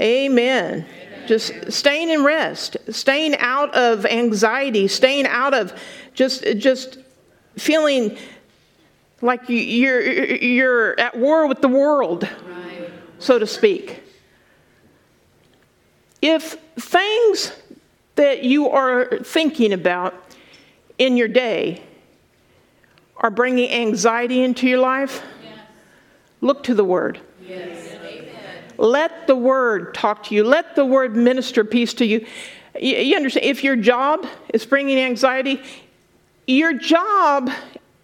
Amen. 0.00 0.86
Amen. 0.86 1.26
Just 1.26 1.72
staying 1.72 2.10
in 2.10 2.22
rest, 2.22 2.76
staying 2.90 3.36
out 3.38 3.74
of 3.74 4.06
anxiety, 4.06 4.86
staying 4.86 5.26
out 5.26 5.52
of 5.52 5.72
just 6.14 6.44
just 6.58 6.98
feeling 7.56 8.16
like 9.20 9.40
you're 9.48 10.00
you're 10.00 11.00
at 11.00 11.16
war 11.16 11.48
with 11.48 11.60
the 11.60 11.68
world, 11.68 12.28
right. 12.46 12.90
so 13.18 13.40
to 13.40 13.46
speak. 13.46 14.05
If 16.28 16.54
things 16.74 17.52
that 18.16 18.42
you 18.42 18.68
are 18.68 19.18
thinking 19.18 19.72
about 19.72 20.12
in 20.98 21.16
your 21.16 21.28
day 21.28 21.84
are 23.18 23.30
bringing 23.30 23.70
anxiety 23.70 24.42
into 24.42 24.66
your 24.66 24.80
life, 24.80 25.22
yes. 25.44 25.56
look 26.40 26.64
to 26.64 26.74
the 26.74 26.82
Word. 26.82 27.20
Yes. 27.46 27.92
Let 28.76 29.28
the 29.28 29.36
Word 29.36 29.94
talk 29.94 30.24
to 30.24 30.34
you. 30.34 30.42
Let 30.42 30.74
the 30.74 30.84
Word 30.84 31.14
minister 31.14 31.62
peace 31.62 31.94
to 31.94 32.04
you. 32.04 32.26
You, 32.78 33.14
understand? 33.14 33.46
If 33.46 33.62
your 33.62 33.76
job 33.76 34.26
is 34.52 34.66
bringing 34.66 34.98
anxiety, 34.98 35.62
your 36.48 36.72
job 36.74 37.50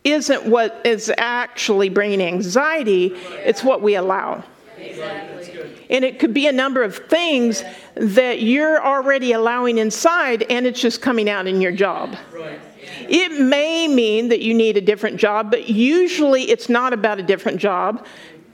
isn't 0.04 0.46
what 0.46 0.80
is 0.84 1.12
actually 1.18 1.88
bringing 1.88 2.22
anxiety, 2.22 3.16
it's 3.44 3.64
what 3.64 3.82
we 3.82 3.96
allow. 3.96 4.44
Exactly. 4.78 5.32
And 5.92 6.04
it 6.04 6.18
could 6.18 6.34
be 6.34 6.48
a 6.48 6.52
number 6.52 6.82
of 6.82 6.96
things 6.96 7.62
that 7.94 8.40
you're 8.40 8.82
already 8.82 9.32
allowing 9.32 9.78
inside, 9.78 10.42
and 10.50 10.66
it's 10.66 10.80
just 10.80 11.02
coming 11.02 11.28
out 11.28 11.46
in 11.46 11.60
your 11.60 11.70
job. 11.70 12.16
It 13.08 13.40
may 13.40 13.88
mean 13.88 14.30
that 14.30 14.40
you 14.40 14.54
need 14.54 14.76
a 14.78 14.80
different 14.80 15.18
job, 15.18 15.50
but 15.50 15.68
usually 15.68 16.50
it's 16.50 16.68
not 16.68 16.92
about 16.92 17.20
a 17.20 17.22
different 17.22 17.58
job. 17.58 18.06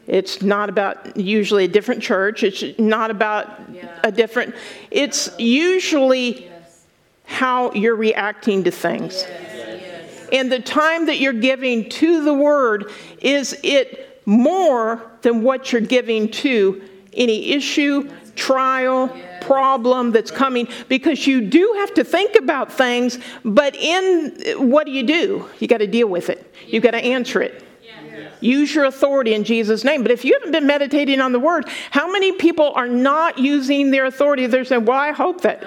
It's 0.09 0.43
not 0.43 0.69
about 0.69 1.17
usually 1.17 1.65
a 1.65 1.69
different 1.69 2.03
church. 2.03 2.43
It's 2.43 2.79
not 2.79 3.11
about 3.11 3.49
yeah. 3.73 4.01
a 4.03 4.11
different, 4.11 4.55
it's 4.91 5.31
usually 5.39 6.47
yes. 6.47 6.85
how 7.25 7.73
you're 7.73 7.95
reacting 7.95 8.65
to 8.65 8.71
things. 8.71 9.25
Yes. 9.29 10.29
And 10.33 10.51
the 10.51 10.61
time 10.61 11.07
that 11.07 11.19
you're 11.21 11.33
giving 11.33 11.89
to 11.91 12.25
the 12.25 12.35
word, 12.35 12.91
is 13.21 13.59
it 13.63 14.23
more 14.27 15.11
than 15.23 15.43
what 15.43 15.73
you're 15.73 15.81
giving 15.81 16.31
to 16.31 16.83
any 17.19 17.53
issue, 17.53 18.11
trial, 18.35 19.11
problem 19.41 20.13
that's 20.13 20.31
coming 20.31 20.69
because 20.89 21.27
you 21.27 21.41
do 21.41 21.75
have 21.79 21.95
to 21.95 22.05
think 22.05 22.37
about 22.37 22.73
things, 22.73 23.19
but 23.45 23.75
in 23.75 24.35
what 24.71 24.87
do 24.87 24.93
you 24.93 25.03
do? 25.03 25.49
You 25.59 25.69
got 25.69 25.79
to 25.79 25.87
deal 25.87 26.09
with 26.09 26.31
it, 26.31 26.55
you 26.67 26.81
got 26.81 26.93
to 26.93 26.99
answer 26.99 27.43
it. 27.43 27.65
Use 28.41 28.73
your 28.73 28.85
authority 28.85 29.35
in 29.35 29.43
Jesus' 29.43 29.83
name. 29.83 30.03
But 30.03 30.13
if 30.13 30.25
you 30.25 30.33
haven't 30.35 30.53
been 30.53 30.67
meditating 30.67 31.21
on 31.21 31.33
the 31.33 31.41
word, 31.41 31.69
how 31.91 32.11
many 32.11 32.31
people 32.33 32.73
are 32.75 32.87
not 32.87 33.39
using 33.39 33.91
their 33.91 34.05
authority? 34.05 34.47
They're 34.47 34.65
saying, 34.65 34.85
Well, 34.85 34.99
I 34.99 35.11
hope 35.11 35.41
that, 35.41 35.67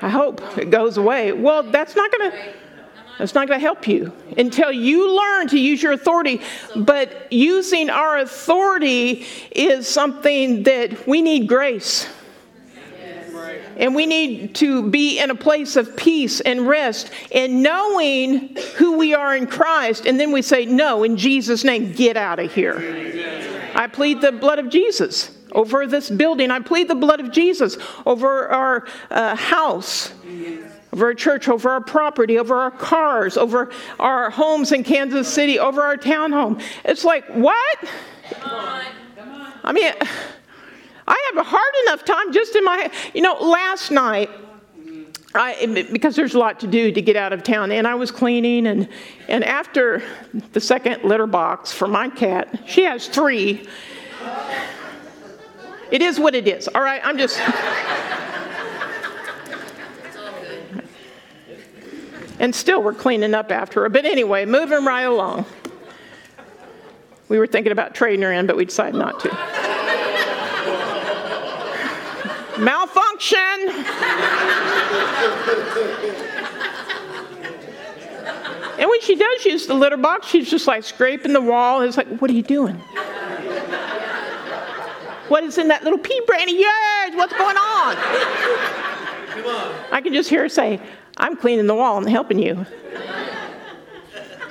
I 0.00 0.08
hope 0.08 0.40
it 0.56 0.70
goes 0.70 0.96
away. 0.96 1.32
Well, 1.32 1.64
that's 1.64 1.94
not 1.94 2.10
going 2.10 2.30
to. 2.30 2.54
That's 3.22 3.36
not 3.36 3.46
going 3.46 3.60
to 3.60 3.64
help 3.64 3.86
you 3.86 4.12
until 4.36 4.72
you 4.72 5.16
learn 5.16 5.46
to 5.50 5.56
use 5.56 5.80
your 5.80 5.92
authority. 5.92 6.40
But 6.74 7.32
using 7.32 7.88
our 7.88 8.18
authority 8.18 9.24
is 9.52 9.86
something 9.86 10.64
that 10.64 11.06
we 11.06 11.22
need 11.22 11.46
grace. 11.46 12.08
And 13.76 13.94
we 13.94 14.06
need 14.06 14.56
to 14.56 14.90
be 14.90 15.20
in 15.20 15.30
a 15.30 15.36
place 15.36 15.76
of 15.76 15.96
peace 15.96 16.40
and 16.40 16.66
rest 16.66 17.12
and 17.32 17.62
knowing 17.62 18.56
who 18.74 18.98
we 18.98 19.14
are 19.14 19.36
in 19.36 19.46
Christ. 19.46 20.04
And 20.04 20.18
then 20.18 20.32
we 20.32 20.42
say, 20.42 20.66
No, 20.66 21.04
in 21.04 21.16
Jesus' 21.16 21.62
name, 21.62 21.92
get 21.92 22.16
out 22.16 22.40
of 22.40 22.52
here. 22.52 22.74
I 23.76 23.86
plead 23.86 24.20
the 24.20 24.32
blood 24.32 24.58
of 24.58 24.68
Jesus 24.68 25.30
over 25.52 25.86
this 25.86 26.10
building. 26.10 26.50
I 26.50 26.58
plead 26.58 26.88
the 26.88 26.96
blood 26.96 27.20
of 27.20 27.30
Jesus 27.30 27.76
over 28.04 28.48
our 28.48 28.88
uh, 29.12 29.36
house, 29.36 30.12
over 30.92 31.06
our 31.06 31.14
church, 31.14 31.48
over 31.48 31.70
our 31.70 31.80
property, 31.80 32.38
over 32.38 32.54
our 32.54 32.70
cars, 32.70 33.36
over 33.36 33.70
our 33.98 34.30
homes 34.30 34.72
in 34.72 34.84
Kansas 34.84 35.26
City, 35.26 35.58
over 35.58 35.82
our 35.82 35.96
townhome. 35.96 36.62
It's 36.84 37.04
like, 37.04 37.26
what? 37.28 37.78
Come 38.30 38.50
on. 38.50 38.84
Come 39.16 39.30
on. 39.30 39.52
I 39.64 39.72
mean, 39.72 39.92
I 41.08 41.30
have 41.32 41.46
a 41.46 41.48
hard 41.48 41.74
enough 41.86 42.04
time 42.04 42.32
just 42.32 42.54
in 42.54 42.64
my, 42.64 42.90
you 43.14 43.22
know, 43.22 43.34
last 43.34 43.90
night, 43.90 44.30
I, 45.34 45.86
because 45.90 46.14
there's 46.14 46.34
a 46.34 46.38
lot 46.38 46.60
to 46.60 46.66
do 46.66 46.92
to 46.92 47.00
get 47.00 47.16
out 47.16 47.32
of 47.32 47.42
town, 47.42 47.72
and 47.72 47.86
I 47.86 47.94
was 47.94 48.10
cleaning, 48.10 48.66
and, 48.66 48.86
and 49.28 49.42
after 49.44 50.02
the 50.52 50.60
second 50.60 51.04
litter 51.04 51.26
box 51.26 51.72
for 51.72 51.88
my 51.88 52.10
cat, 52.10 52.64
she 52.66 52.82
has 52.82 53.08
three. 53.08 53.66
It 55.90 56.02
is 56.02 56.20
what 56.20 56.34
it 56.34 56.46
is, 56.46 56.68
all 56.68 56.82
right? 56.82 57.00
I'm 57.02 57.16
just. 57.16 57.40
And 62.42 62.52
still, 62.52 62.82
we're 62.82 62.92
cleaning 62.92 63.34
up 63.34 63.52
after 63.52 63.82
her. 63.82 63.88
But 63.88 64.04
anyway, 64.04 64.44
moving 64.46 64.84
right 64.84 65.02
along. 65.02 65.46
We 67.28 67.38
were 67.38 67.46
thinking 67.46 67.70
about 67.70 67.94
trading 67.94 68.22
her 68.22 68.32
in, 68.32 68.48
but 68.48 68.56
we 68.56 68.64
decided 68.64 68.98
not 68.98 69.20
to. 69.20 69.28
Malfunction. 72.58 73.38
and 78.76 78.90
when 78.90 79.00
she 79.02 79.14
does 79.14 79.44
use 79.44 79.68
the 79.68 79.74
litter 79.74 79.96
box, 79.96 80.26
she's 80.26 80.50
just 80.50 80.66
like 80.66 80.82
scraping 80.82 81.32
the 81.32 81.40
wall. 81.40 81.82
It's 81.82 81.96
like, 81.96 82.08
what 82.18 82.28
are 82.28 82.34
you 82.34 82.42
doing? 82.42 82.74
What 85.28 85.44
is 85.44 85.58
in 85.58 85.68
that 85.68 85.84
little 85.84 86.00
pea 86.00 86.20
brain 86.26 86.48
of 86.48 86.56
yours? 86.56 87.14
What's 87.14 87.34
going 87.34 87.56
on? 87.56 87.94
Come 89.28 89.46
on. 89.46 89.74
I 89.92 90.00
can 90.02 90.12
just 90.12 90.28
hear 90.28 90.42
her 90.42 90.48
say, 90.48 90.80
I'm 91.22 91.36
cleaning 91.36 91.68
the 91.68 91.74
wall 91.74 91.98
and 91.98 92.10
helping 92.10 92.40
you. 92.40 92.66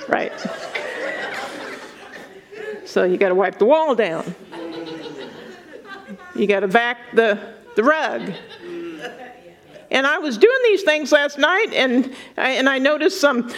Right. 0.08 0.32
So 2.86 3.04
you 3.04 3.18
got 3.18 3.28
to 3.28 3.34
wipe 3.34 3.58
the 3.58 3.66
wall 3.66 3.94
down. 3.94 4.34
You 6.34 6.46
got 6.46 6.60
to 6.60 6.66
vac 6.66 7.14
the 7.14 7.38
the 7.76 7.84
rug. 7.84 8.32
And 9.90 10.06
I 10.06 10.18
was 10.18 10.38
doing 10.38 10.56
these 10.64 10.82
things 10.82 11.12
last 11.12 11.36
night, 11.36 11.74
and 11.74 12.14
I, 12.38 12.52
and 12.52 12.66
I 12.66 12.78
noticed 12.78 13.20
some. 13.20 13.42
and 13.42 13.52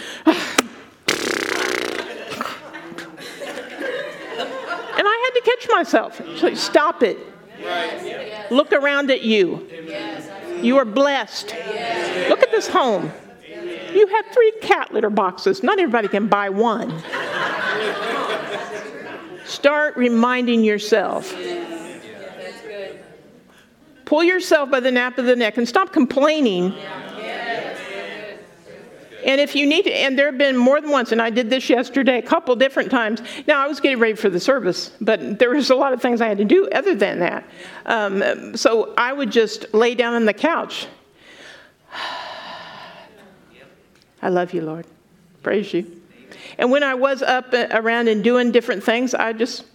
I 5.07 5.17
had 5.23 5.31
to 5.33 5.41
catch 5.45 5.69
myself. 5.71 6.21
So 6.37 6.53
stop 6.53 7.01
it. 7.01 7.17
Look 8.51 8.73
around 8.73 9.09
at 9.09 9.21
you. 9.21 9.65
You 10.61 10.77
are 10.77 10.85
blessed. 10.85 11.55
Look 12.29 12.41
at 12.41 12.51
this 12.51 12.67
home. 12.67 13.11
You 13.93 14.07
have 14.07 14.25
three 14.33 14.53
cat 14.61 14.93
litter 14.93 15.09
boxes. 15.09 15.63
Not 15.63 15.79
everybody 15.79 16.07
can 16.07 16.27
buy 16.27 16.49
one. 16.49 17.01
Start 19.45 19.95
reminding 19.95 20.63
yourself 20.63 21.33
Pull 24.05 24.23
yourself 24.23 24.69
by 24.69 24.79
the 24.79 24.91
nape 24.91 25.17
of 25.17 25.25
the 25.25 25.35
neck 25.35 25.57
and 25.57 25.67
stop 25.67 25.91
complaining. 25.91 26.75
And 29.25 29.41
if 29.41 29.55
you 29.55 29.65
need 29.65 29.85
to, 29.85 29.91
and 29.91 30.17
there 30.17 30.27
have 30.27 30.37
been 30.37 30.55
more 30.55 30.79
than 30.79 30.91
once, 30.91 31.11
and 31.11 31.19
I 31.19 31.31
did 31.31 31.49
this 31.49 31.67
yesterday 31.67 32.19
a 32.19 32.21
couple 32.21 32.55
different 32.55 32.91
times. 32.91 33.21
Now, 33.47 33.63
I 33.63 33.67
was 33.67 33.79
getting 33.79 33.99
ready 33.99 34.13
for 34.13 34.29
the 34.29 34.39
service, 34.39 34.91
but 35.01 35.39
there 35.39 35.49
was 35.49 35.71
a 35.71 35.75
lot 35.75 35.93
of 35.93 36.01
things 36.01 36.21
I 36.21 36.27
had 36.27 36.37
to 36.37 36.45
do 36.45 36.69
other 36.69 36.93
than 36.93 37.19
that. 37.19 37.43
Um, 37.87 38.55
so 38.55 38.93
I 38.95 39.11
would 39.11 39.31
just 39.31 39.73
lay 39.73 39.95
down 39.95 40.13
on 40.13 40.25
the 40.25 40.33
couch. 40.33 40.85
I 44.21 44.29
love 44.29 44.53
you, 44.53 44.61
Lord. 44.61 44.85
Praise 45.41 45.73
you. 45.73 46.01
And 46.59 46.71
when 46.71 46.83
I 46.83 46.93
was 46.93 47.21
up 47.23 47.51
uh, 47.51 47.67
around 47.71 48.07
and 48.07 48.23
doing 48.23 48.51
different 48.51 48.83
things, 48.83 49.15
I 49.15 49.33
just 49.33 49.65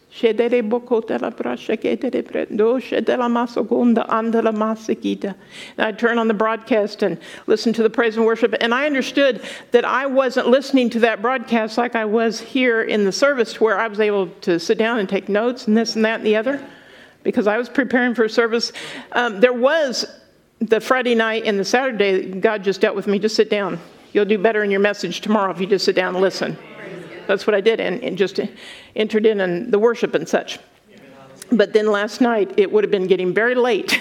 and 5.76 5.86
I 5.86 5.92
turn 5.92 6.18
on 6.18 6.26
the 6.26 6.34
broadcast 6.34 7.02
and 7.02 7.18
listen 7.46 7.72
to 7.74 7.82
the 7.82 7.90
praise 7.90 8.16
and 8.16 8.26
worship. 8.26 8.54
And 8.60 8.74
I 8.74 8.86
understood 8.86 9.42
that 9.70 9.84
I 9.84 10.06
wasn't 10.06 10.48
listening 10.48 10.90
to 10.90 11.00
that 11.00 11.22
broadcast 11.22 11.78
like 11.78 11.94
I 11.94 12.04
was 12.04 12.40
here 12.40 12.82
in 12.82 13.04
the 13.04 13.12
service, 13.12 13.60
where 13.60 13.78
I 13.78 13.86
was 13.86 14.00
able 14.00 14.28
to 14.42 14.58
sit 14.58 14.78
down 14.78 14.98
and 14.98 15.08
take 15.08 15.28
notes 15.28 15.68
and 15.68 15.76
this 15.76 15.94
and 15.94 16.04
that 16.04 16.16
and 16.16 16.26
the 16.26 16.36
other, 16.36 16.64
because 17.22 17.46
I 17.46 17.56
was 17.56 17.68
preparing 17.68 18.14
for 18.14 18.28
service. 18.28 18.72
Um, 19.12 19.40
there 19.40 19.52
was 19.52 20.06
the 20.58 20.80
Friday 20.80 21.14
night 21.14 21.44
and 21.46 21.58
the 21.58 21.64
Saturday, 21.64 22.32
God 22.32 22.64
just 22.64 22.80
dealt 22.80 22.96
with 22.96 23.06
me 23.06 23.18
just 23.18 23.36
sit 23.36 23.48
down. 23.48 23.78
You'll 24.12 24.24
do 24.24 24.38
better 24.38 24.64
in 24.64 24.72
your 24.72 24.80
message 24.80 25.20
tomorrow 25.20 25.52
if 25.52 25.60
you 25.60 25.66
just 25.66 25.84
sit 25.84 25.94
down 25.94 26.16
and 26.16 26.22
listen. 26.22 26.58
That's 27.30 27.46
what 27.46 27.54
I 27.54 27.60
did, 27.60 27.78
and, 27.78 28.02
and 28.02 28.18
just 28.18 28.40
entered 28.96 29.24
in 29.24 29.40
and 29.40 29.72
the 29.72 29.78
worship 29.78 30.16
and 30.16 30.28
such. 30.28 30.58
But 31.52 31.72
then 31.72 31.86
last 31.86 32.20
night, 32.20 32.52
it 32.56 32.72
would 32.72 32.82
have 32.82 32.90
been 32.90 33.06
getting 33.06 33.32
very 33.32 33.54
late 33.54 33.92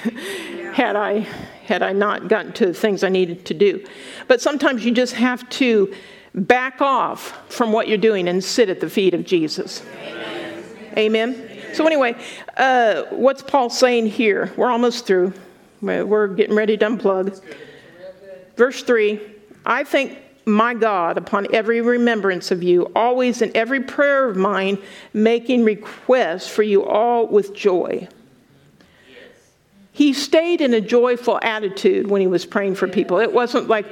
had 0.74 0.96
I 0.96 1.28
had 1.66 1.84
I 1.84 1.94
not 1.94 2.28
gotten 2.28 2.54
to 2.54 2.66
the 2.66 2.74
things 2.74 3.04
I 3.04 3.10
needed 3.10 3.46
to 3.46 3.54
do. 3.54 3.86
But 4.28 4.42
sometimes 4.42 4.84
you 4.84 4.92
just 4.92 5.14
have 5.14 5.48
to 5.62 5.94
back 6.34 6.82
off 6.82 7.38
from 7.54 7.72
what 7.72 7.88
you're 7.88 8.00
doing 8.00 8.28
and 8.28 8.44
sit 8.44 8.68
at 8.68 8.80
the 8.80 8.90
feet 8.90 9.14
of 9.14 9.26
Jesus. 9.26 9.84
Amen. 10.02 10.64
Amen. 10.98 11.74
So 11.74 11.86
anyway, 11.86 12.16
uh, 12.58 13.04
what's 13.12 13.44
Paul 13.44 13.70
saying 13.70 14.08
here? 14.08 14.52
We're 14.58 14.72
almost 14.72 15.06
through. 15.06 15.34
We're 15.82 16.30
getting 16.30 16.56
ready 16.56 16.78
to 16.78 16.86
unplug. 16.88 17.40
Verse 18.56 18.82
three. 18.82 19.22
I 19.68 19.84
think 19.84 20.18
my 20.50 20.74
God, 20.74 21.18
upon 21.18 21.54
every 21.54 21.82
remembrance 21.82 22.52
of 22.52 22.64
you, 22.64 22.91
always 22.95 23.41
in 23.41 23.56
every 23.56 23.82
prayer 23.82 24.30
of 24.30 24.38
mine, 24.38 24.78
making 25.14 25.64
requests 25.64 26.47
for 26.47 26.64
you 26.64 26.86
all 26.86 27.28
with 27.28 27.54
joy. 27.54 28.08
He 29.91 30.14
stayed 30.14 30.62
in 30.62 30.74
a 30.74 30.82
joyful 30.82 31.39
attitude 31.41 32.08
when 32.08 32.22
he 32.22 32.28
was 32.28 32.45
praying 32.45 32.76
for 32.76 32.88
people. 32.88 33.20
It 33.20 33.34
wasn't 33.34 33.68
like, 33.68 33.86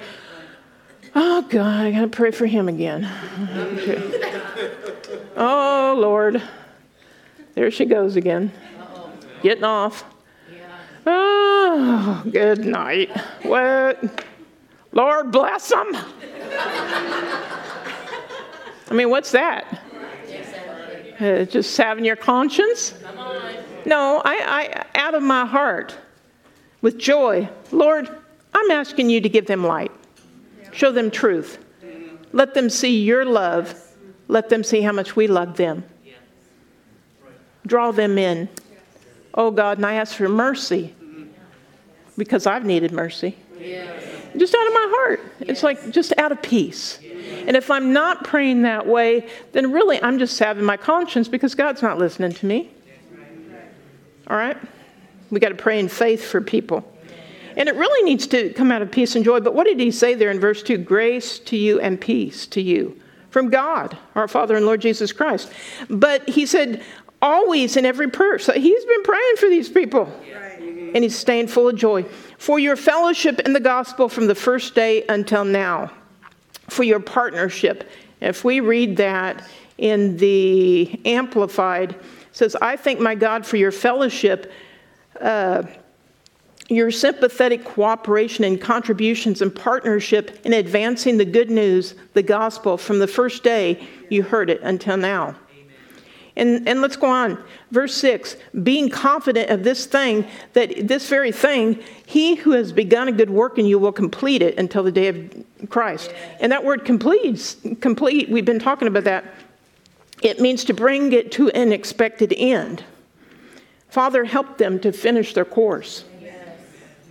Oh, 1.20 1.42
God, 1.42 1.88
I 1.88 1.92
got 1.92 2.02
to 2.02 2.08
pray 2.10 2.30
for 2.30 2.46
him 2.46 2.70
again. 2.70 3.04
oh, 5.36 5.96
Lord. 5.98 6.44
There 7.56 7.72
she 7.72 7.86
goes 7.86 8.16
again. 8.16 8.52
Getting 9.42 9.64
off. 9.64 10.04
Oh, 11.08 12.22
good 12.32 12.66
night. 12.66 13.10
What? 13.42 14.26
Lord 14.98 15.32
bless 15.32 15.70
them. 15.70 15.96
I 18.90 18.94
mean, 18.94 19.12
what's 19.12 19.32
that? 19.32 19.84
Uh, 21.20 21.46
just 21.46 21.78
having 21.78 22.04
your 22.04 22.16
conscience? 22.16 22.96
No, 23.86 24.24
I, 24.26 24.64
I, 24.74 24.86
out 24.96 25.14
of 25.14 25.22
my 25.22 25.46
heart, 25.46 25.96
with 26.82 26.98
joy, 26.98 27.48
Lord, 27.72 28.10
I'm 28.56 28.72
asking 28.72 29.12
you 29.12 29.22
to 29.22 29.30
give 29.30 29.46
them 29.46 29.64
light. 29.64 29.92
Show 30.72 30.92
them 30.92 31.12
truth. 31.12 31.64
Let 32.34 32.56
them 32.56 32.68
see 32.68 33.04
your 33.04 33.24
love. 33.24 33.80
Let 34.28 34.50
them 34.50 34.64
see 34.64 34.82
how 34.82 34.94
much 34.94 35.16
we 35.16 35.28
love 35.28 35.58
them. 35.58 35.84
Draw 37.68 37.92
them 37.92 38.18
in. 38.18 38.50
Oh 39.36 39.52
God, 39.52 39.78
and 39.78 39.86
I 39.86 39.94
ask 39.94 40.16
for 40.16 40.28
mercy 40.28 40.96
because 42.18 42.48
I've 42.48 42.66
needed 42.66 42.92
mercy. 42.92 43.38
Just 44.36 44.54
out 44.54 44.68
of 44.68 44.74
my 44.74 44.88
heart. 44.90 45.22
It's 45.42 45.64
like 45.64 45.92
just 45.92 46.14
out 46.18 46.32
of 46.32 46.42
peace. 46.42 47.00
And 47.48 47.56
if 47.56 47.72
I'm 47.72 47.94
not 47.94 48.24
praying 48.24 48.64
that 48.64 48.86
way, 48.86 49.28
then 49.54 49.72
really 49.72 50.02
I'm 50.02 50.20
just 50.20 50.38
having 50.40 50.64
my 50.64 50.78
conscience 50.78 51.28
because 51.28 51.56
God's 51.56 51.82
not 51.82 51.98
listening 51.98 52.34
to 52.34 52.46
me. 52.46 52.70
All 54.28 54.38
right? 54.38 54.58
We 55.30 55.40
got 55.40 55.50
to 55.50 55.56
pray 55.56 55.80
in 55.80 55.88
faith 55.88 56.26
for 56.26 56.42
people. 56.42 56.86
And 57.56 57.68
it 57.68 57.76
really 57.76 58.04
needs 58.04 58.28
to 58.28 58.54
come 58.54 58.72
out 58.72 58.82
of 58.82 58.92
peace 58.92 59.16
and 59.16 59.26
joy. 59.26 59.40
But 59.40 59.56
what 59.56 59.66
did 59.66 59.80
he 59.80 59.92
say 59.92 60.14
there 60.14 60.30
in 60.30 60.40
verse 60.40 60.62
2? 60.62 60.78
Grace 60.78 61.40
to 61.40 61.58
you 61.58 61.80
and 61.80 62.00
peace 62.00 62.46
to 62.48 62.62
you 62.62 63.00
from 63.32 63.50
God, 63.50 63.98
our 64.16 64.28
Father 64.28 64.56
and 64.56 64.66
Lord 64.66 64.82
Jesus 64.82 65.12
Christ. 65.12 65.52
But 65.90 66.28
he 66.30 66.46
said, 66.46 66.84
always 67.22 67.76
in 67.78 67.86
every 67.86 68.10
prayer. 68.10 68.40
So 68.40 68.54
he's 68.54 68.86
been 68.86 69.04
praying 69.04 69.36
for 69.38 69.50
these 69.50 69.70
people. 69.70 70.12
And 70.94 71.04
he's 71.04 71.18
staying 71.18 71.48
full 71.48 71.70
of 71.70 71.76
joy. 71.76 72.04
For 72.38 72.60
your 72.60 72.76
fellowship 72.76 73.40
in 73.42 73.54
the 73.54 73.60
gospel 73.60 74.10
from 74.10 74.28
the 74.28 74.36
first 74.36 74.76
day 74.76 75.04
until 75.08 75.46
now. 75.46 75.92
For 76.70 76.84
your 76.84 77.00
partnership. 77.00 77.90
If 78.22 78.44
we 78.44 78.60
read 78.60 78.98
that 78.98 79.48
in 79.78 80.18
the 80.18 81.00
Amplified, 81.06 81.96
says, 82.32 82.56
I 82.62 82.78
thank 82.78 83.00
my 83.00 83.16
God 83.16 83.46
for 83.46 83.58
your 83.58 83.72
fellowship. 83.72 84.52
Uh, 85.20 85.64
your 86.70 86.92
sympathetic 86.92 87.64
cooperation 87.64 88.44
and 88.44 88.60
contributions 88.60 89.42
and 89.42 89.56
partnership 89.56 90.40
in 90.46 90.54
advancing 90.54 91.18
the 91.18 91.26
good 91.26 91.50
news, 91.50 91.96
the 92.14 92.24
gospel, 92.24 92.78
from 92.78 93.00
the 93.00 93.08
first 93.08 93.44
day 93.44 93.88
you 94.10 94.22
heard 94.22 94.50
it 94.50 94.62
until 94.62 94.98
now. 94.98 95.36
And, 96.38 96.68
and 96.68 96.82
let's 96.82 96.96
go 96.96 97.08
on. 97.08 97.44
Verse 97.72 97.96
6 97.96 98.38
being 98.64 98.90
confident 98.90 99.50
of 99.50 99.64
this 99.64 99.88
thing, 99.88 100.26
that 100.54 100.88
this 100.88 101.10
very 101.10 101.32
thing, 101.32 101.84
he 102.06 102.36
who 102.36 102.52
has 102.52 102.72
begun 102.72 103.08
a 103.08 103.12
good 103.12 103.32
work 103.32 103.58
in 103.58 103.66
you 103.66 103.80
will 103.80 103.92
complete 103.92 104.42
it 104.42 104.58
until 104.58 104.84
the 104.84 104.92
day 104.92 105.08
of 105.08 105.70
Christ. 105.70 106.14
And 106.40 106.52
that 106.52 106.64
word 106.64 106.86
completes, 106.86 107.58
complete, 107.82 108.30
we've 108.30 108.46
been 108.46 108.60
talking 108.60 108.88
about 108.88 109.04
that. 109.06 109.26
It 110.22 110.40
means 110.40 110.64
to 110.66 110.74
bring 110.74 111.12
it 111.12 111.32
to 111.34 111.50
an 111.50 111.74
expected 111.74 112.34
end. 112.38 112.84
Father, 113.90 114.24
help 114.24 114.58
them 114.60 114.80
to 114.82 114.92
finish 114.92 115.34
their 115.34 115.46
course. 115.46 116.06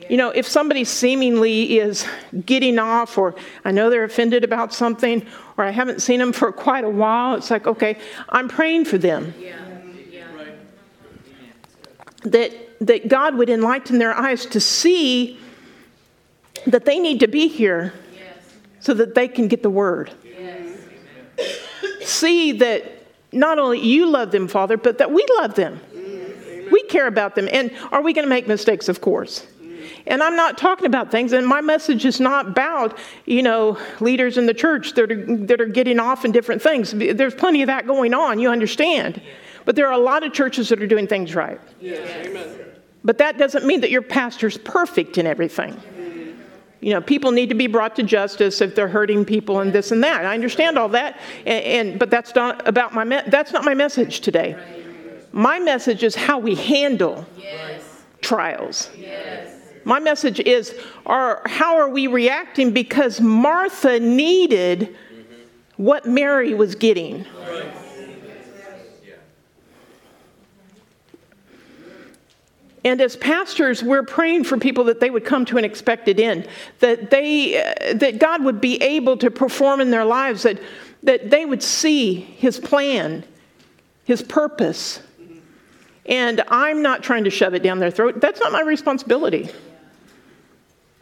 You 0.09 0.17
know, 0.17 0.31
if 0.31 0.47
somebody 0.47 0.85
seemingly 0.85 1.79
is 1.79 2.07
getting 2.45 2.79
off, 2.79 3.19
or 3.19 3.35
I 3.65 3.71
know 3.71 3.91
they're 3.91 4.05
offended 4.05 4.45
about 4.45 4.73
something, 4.73 5.27
or 5.57 5.65
I 5.65 5.71
haven't 5.71 6.01
seen 6.01 6.21
them 6.21 6.33
for 6.33 6.53
quite 6.53 6.85
a 6.85 6.91
while, 6.91 7.35
it's 7.37 7.51
like, 7.51 7.67
okay, 7.67 7.99
I'm 8.29 8.49
praying 8.49 8.85
for 8.85 8.99
them. 8.99 9.35
Yeah. 9.39 9.57
Yeah. 10.11 10.27
That, 12.25 12.53
that 12.87 13.09
God 13.09 13.37
would 13.37 13.51
enlighten 13.51 13.99
their 13.99 14.15
eyes 14.15 14.47
to 14.47 14.61
see 14.61 15.39
that 16.67 16.85
they 16.85 16.99
need 16.99 17.21
to 17.21 17.29
be 17.29 17.49
here 17.49 17.93
yes. 18.15 18.37
so 18.81 18.95
that 18.95 19.15
they 19.15 19.29
can 19.29 19.49
get 19.49 19.63
the 19.63 19.71
word. 19.71 20.13
Yes. 20.25 20.79
See 22.03 22.53
that 22.53 22.85
not 23.33 23.59
only 23.59 23.81
you 23.81 24.07
love 24.07 24.31
them, 24.31 24.49
Father, 24.49 24.77
but 24.77 24.99
that 24.99 25.13
we 25.13 25.27
love 25.39 25.55
them. 25.55 25.81
We 26.71 26.83
care 26.85 27.07
about 27.07 27.37
them. 27.37 27.49
And 27.53 27.71
are 27.93 28.03
we 28.03 28.13
going 28.13 28.25
to 28.25 28.29
make 28.29 28.49
mistakes? 28.49 28.89
Of 28.89 29.01
course. 29.01 29.47
And 30.07 30.23
I'm 30.23 30.37
not 30.37 30.57
talking 30.57 30.87
about 30.87 31.11
things, 31.11 31.33
and 31.33 31.47
my 31.47 31.61
message 31.61 32.05
is 32.05 32.21
not 32.21 32.49
about, 32.49 32.97
you 33.25 33.43
know, 33.43 33.77
leaders 34.01 34.39
in 34.39 34.47
the 34.47 34.55
church 34.55 34.95
that 34.95 35.11
are, 35.11 35.37
that 35.47 35.61
are 35.61 35.67
getting 35.67 35.99
off 35.99 36.25
in 36.25 36.31
different 36.31 36.63
things. 36.63 36.93
There's 36.93 37.35
plenty 37.35 37.63
of 37.63 37.67
that 37.67 37.87
going 37.87 38.15
on, 38.15 38.39
you 38.39 38.49
understand. 38.49 39.21
But 39.65 39.75
there 39.75 39.89
are 39.89 39.93
a 39.93 39.99
lot 39.99 40.23
of 40.23 40.33
churches 40.33 40.69
that 40.69 40.81
are 40.81 40.87
doing 40.87 41.09
things 41.09 41.35
right. 41.35 41.61
Yes. 41.81 42.57
But 43.05 43.19
that 43.19 43.37
doesn't 43.37 43.67
mean 43.67 43.81
that 43.81 43.91
your 43.91 44.03
pastor's 44.03 44.59
perfect 44.59 45.19
in 45.19 45.27
everything. 45.27 45.81
You 46.81 46.93
know, 46.93 47.01
people 47.01 47.33
need 47.33 47.49
to 47.49 47.55
be 47.55 47.67
brought 47.67 47.97
to 47.97 48.05
justice 48.05 48.61
if 48.61 48.77
they're 48.77 48.87
hurting 48.87 49.25
people 49.25 49.61
and 49.61 49.73
this 49.73 49.91
and 49.91 50.05
that. 50.05 50.25
I 50.25 50.35
understand 50.35 50.79
all 50.79 50.89
that, 50.91 51.19
and, 51.45 51.65
and 51.65 51.99
but 51.99 52.11
that's 52.11 52.35
not 52.35 52.69
about 52.69 52.95
my 52.95 53.03
me- 53.03 53.23
that's 53.27 53.51
not 53.53 53.65
my 53.65 53.75
message 53.75 54.21
today. 54.21 54.57
My 55.33 55.59
message 55.59 56.05
is 56.05 56.15
how 56.15 56.39
we 56.39 56.55
handle 56.55 57.27
yes. 57.37 58.03
trials. 58.21 58.91
Yes. 58.97 59.56
My 59.87 60.01
message 60.01 60.41
is 60.41 60.75
are, 61.07 61.43
how 61.47 61.77
are 61.77 61.89
we 61.89 62.09
reacting? 62.09 62.73
Because 62.73 63.21
Martha 63.21 64.01
needed 64.01 64.97
what 65.77 66.07
Mary 66.07 66.55
was 66.55 66.75
getting. 66.75 67.25
And 72.85 73.01
as 73.01 73.15
pastors, 73.15 73.85
we're 73.85 74.03
praying 74.03 74.43
for 74.45 74.59
people 74.59 74.85
that 74.85 74.99
they 74.99 75.09
would 75.09 75.25
come 75.25 75.45
to 75.47 75.57
an 75.57 75.65
expected 75.65 76.19
end, 76.19 76.49
that, 76.81 77.11
they, 77.11 77.61
uh, 77.61 77.95
that 77.95 78.19
God 78.19 78.43
would 78.43 78.61
be 78.61 78.83
able 78.83 79.17
to 79.19 79.31
perform 79.31 79.81
in 79.81 79.91
their 79.91 80.05
lives, 80.05 80.43
that, 80.43 80.61
that 81.05 81.31
they 81.31 81.45
would 81.45 81.63
see 81.63 82.15
His 82.15 82.59
plan, 82.59 83.25
His 84.05 84.21
purpose. 84.21 85.01
And 86.07 86.43
I'm 86.49 86.83
not 86.83 87.05
trying 87.05 87.25
to 87.25 87.31
shove 87.31 87.55
it 87.55 87.63
down 87.63 87.79
their 87.79 87.91
throat. 87.93 88.21
That's 88.21 88.41
not 88.41 88.51
my 88.51 88.63
responsibility. 88.63 89.49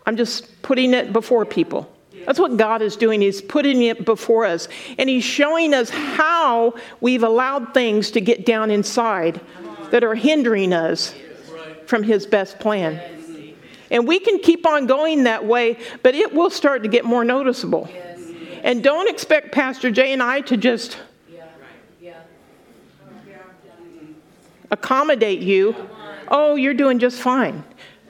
I'm 0.07 0.17
just 0.17 0.63
putting 0.63 0.95
it 0.95 1.13
before 1.13 1.45
people. 1.45 1.91
That's 2.27 2.39
what 2.39 2.57
God 2.57 2.83
is 2.83 2.97
doing. 2.97 3.21
He's 3.21 3.43
putting 3.43 3.83
it 3.83 4.05
before 4.05 4.45
us. 4.45 4.69
And 4.99 5.09
He's 5.09 5.25
showing 5.25 5.75
us 5.75 5.91
how 5.91 6.75
we've 7.01 7.23
allowed 7.23 7.75
things 7.75 8.11
to 8.13 8.21
get 8.21 8.47
down 8.47 8.71
inside 8.71 9.41
that 9.91 10.05
are 10.05 10.15
hindering 10.15 10.73
us 10.73 11.15
from 11.87 12.03
His 12.03 12.27
best 12.27 12.59
plan. 12.59 13.01
And 13.91 14.09
we 14.09 14.19
can 14.19 14.39
keep 14.39 14.67
on 14.67 14.87
going 14.87 15.25
that 15.25 15.45
way, 15.45 15.79
but 16.03 16.15
it 16.15 16.33
will 16.33 16.51
start 16.51 16.83
to 16.83 16.89
get 16.89 17.05
more 17.05 17.25
noticeable. 17.25 17.89
And 18.63 18.83
don't 18.83 19.09
expect 19.09 19.53
Pastor 19.53 19.91
Jay 19.91 20.13
and 20.13 20.23
I 20.23 20.41
to 20.43 20.57
just 20.57 20.97
accommodate 24.71 25.41
you. 25.41 25.77
Oh, 26.29 26.57
you're 26.57 26.75
doing 26.75 26.99
just 26.99 27.21
fine. 27.21 27.63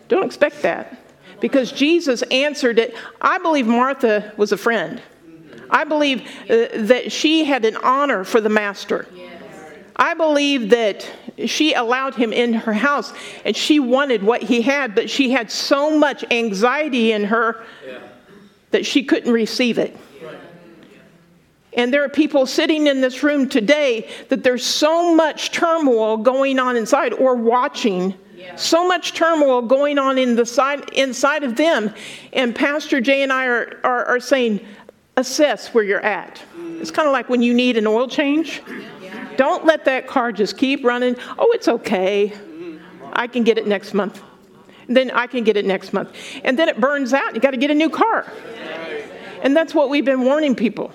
Don't 0.08 0.24
expect 0.24 0.62
that 0.62 1.03
because 1.40 1.72
Jesus 1.72 2.22
answered 2.22 2.78
it. 2.78 2.94
I 3.20 3.38
believe 3.38 3.66
Martha 3.66 4.32
was 4.36 4.52
a 4.52 4.56
friend. 4.56 5.02
I 5.70 5.84
believe 5.84 6.20
uh, 6.48 6.68
that 6.74 7.10
she 7.10 7.44
had 7.44 7.64
an 7.64 7.76
honor 7.76 8.24
for 8.24 8.40
the 8.40 8.48
master. 8.48 9.06
I 9.96 10.14
believe 10.14 10.70
that 10.70 11.08
she 11.46 11.72
allowed 11.74 12.14
him 12.14 12.32
in 12.32 12.52
her 12.54 12.72
house 12.72 13.12
and 13.44 13.56
she 13.56 13.78
wanted 13.78 14.22
what 14.22 14.42
he 14.42 14.62
had, 14.62 14.94
but 14.94 15.08
she 15.08 15.30
had 15.30 15.50
so 15.50 15.96
much 15.96 16.24
anxiety 16.30 17.12
in 17.12 17.24
her 17.24 17.64
that 18.70 18.84
she 18.84 19.04
couldn't 19.04 19.32
receive 19.32 19.78
it. 19.78 19.96
And 21.76 21.92
there 21.92 22.04
are 22.04 22.08
people 22.08 22.46
sitting 22.46 22.86
in 22.86 23.00
this 23.00 23.22
room 23.22 23.48
today 23.48 24.08
that 24.28 24.44
there's 24.44 24.64
so 24.64 25.14
much 25.14 25.50
turmoil 25.50 26.16
going 26.16 26.58
on 26.58 26.76
inside 26.76 27.12
or 27.12 27.34
watching 27.34 28.14
so 28.56 28.86
much 28.86 29.12
turmoil 29.12 29.62
going 29.62 29.98
on 29.98 30.18
in 30.18 30.36
the 30.36 30.46
side, 30.46 30.90
inside 30.90 31.44
of 31.44 31.56
them. 31.56 31.92
And 32.32 32.54
Pastor 32.54 33.00
Jay 33.00 33.22
and 33.22 33.32
I 33.32 33.46
are, 33.46 33.80
are, 33.84 34.04
are 34.06 34.20
saying, 34.20 34.60
assess 35.16 35.72
where 35.72 35.84
you're 35.84 36.04
at. 36.04 36.42
It's 36.80 36.90
kind 36.90 37.06
of 37.06 37.12
like 37.12 37.28
when 37.28 37.42
you 37.42 37.54
need 37.54 37.76
an 37.76 37.86
oil 37.86 38.08
change. 38.08 38.62
Don't 39.36 39.64
let 39.64 39.84
that 39.86 40.06
car 40.06 40.32
just 40.32 40.56
keep 40.56 40.84
running. 40.84 41.16
Oh, 41.38 41.50
it's 41.52 41.68
okay. 41.68 42.32
I 43.12 43.26
can 43.26 43.44
get 43.44 43.58
it 43.58 43.66
next 43.66 43.94
month. 43.94 44.22
Then 44.88 45.10
I 45.12 45.26
can 45.26 45.44
get 45.44 45.56
it 45.56 45.64
next 45.64 45.92
month. 45.92 46.14
And 46.44 46.58
then 46.58 46.68
it 46.68 46.80
burns 46.80 47.12
out. 47.12 47.34
You 47.34 47.40
got 47.40 47.52
to 47.52 47.56
get 47.56 47.70
a 47.70 47.74
new 47.74 47.90
car. 47.90 48.30
And 49.42 49.56
that's 49.56 49.74
what 49.74 49.88
we've 49.88 50.04
been 50.04 50.22
warning 50.22 50.54
people. 50.54 50.92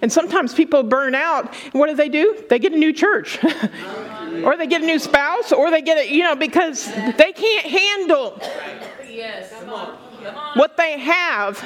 And 0.00 0.12
sometimes 0.12 0.54
people 0.54 0.82
burn 0.82 1.14
out. 1.14 1.54
What 1.72 1.88
do 1.88 1.94
they 1.94 2.08
do? 2.08 2.44
They 2.48 2.58
get 2.58 2.72
a 2.72 2.76
new 2.76 2.92
church. 2.92 3.38
or 4.44 4.56
they 4.56 4.66
get 4.66 4.82
a 4.82 4.86
new 4.86 4.98
spouse, 4.98 5.52
or 5.52 5.70
they 5.70 5.82
get 5.82 5.98
it, 5.98 6.10
you 6.10 6.22
know, 6.22 6.34
because 6.34 6.86
they 6.86 7.32
can't 7.32 7.66
handle 7.66 8.40
yes. 9.08 9.52
what 10.54 10.76
they 10.76 10.98
have. 10.98 11.62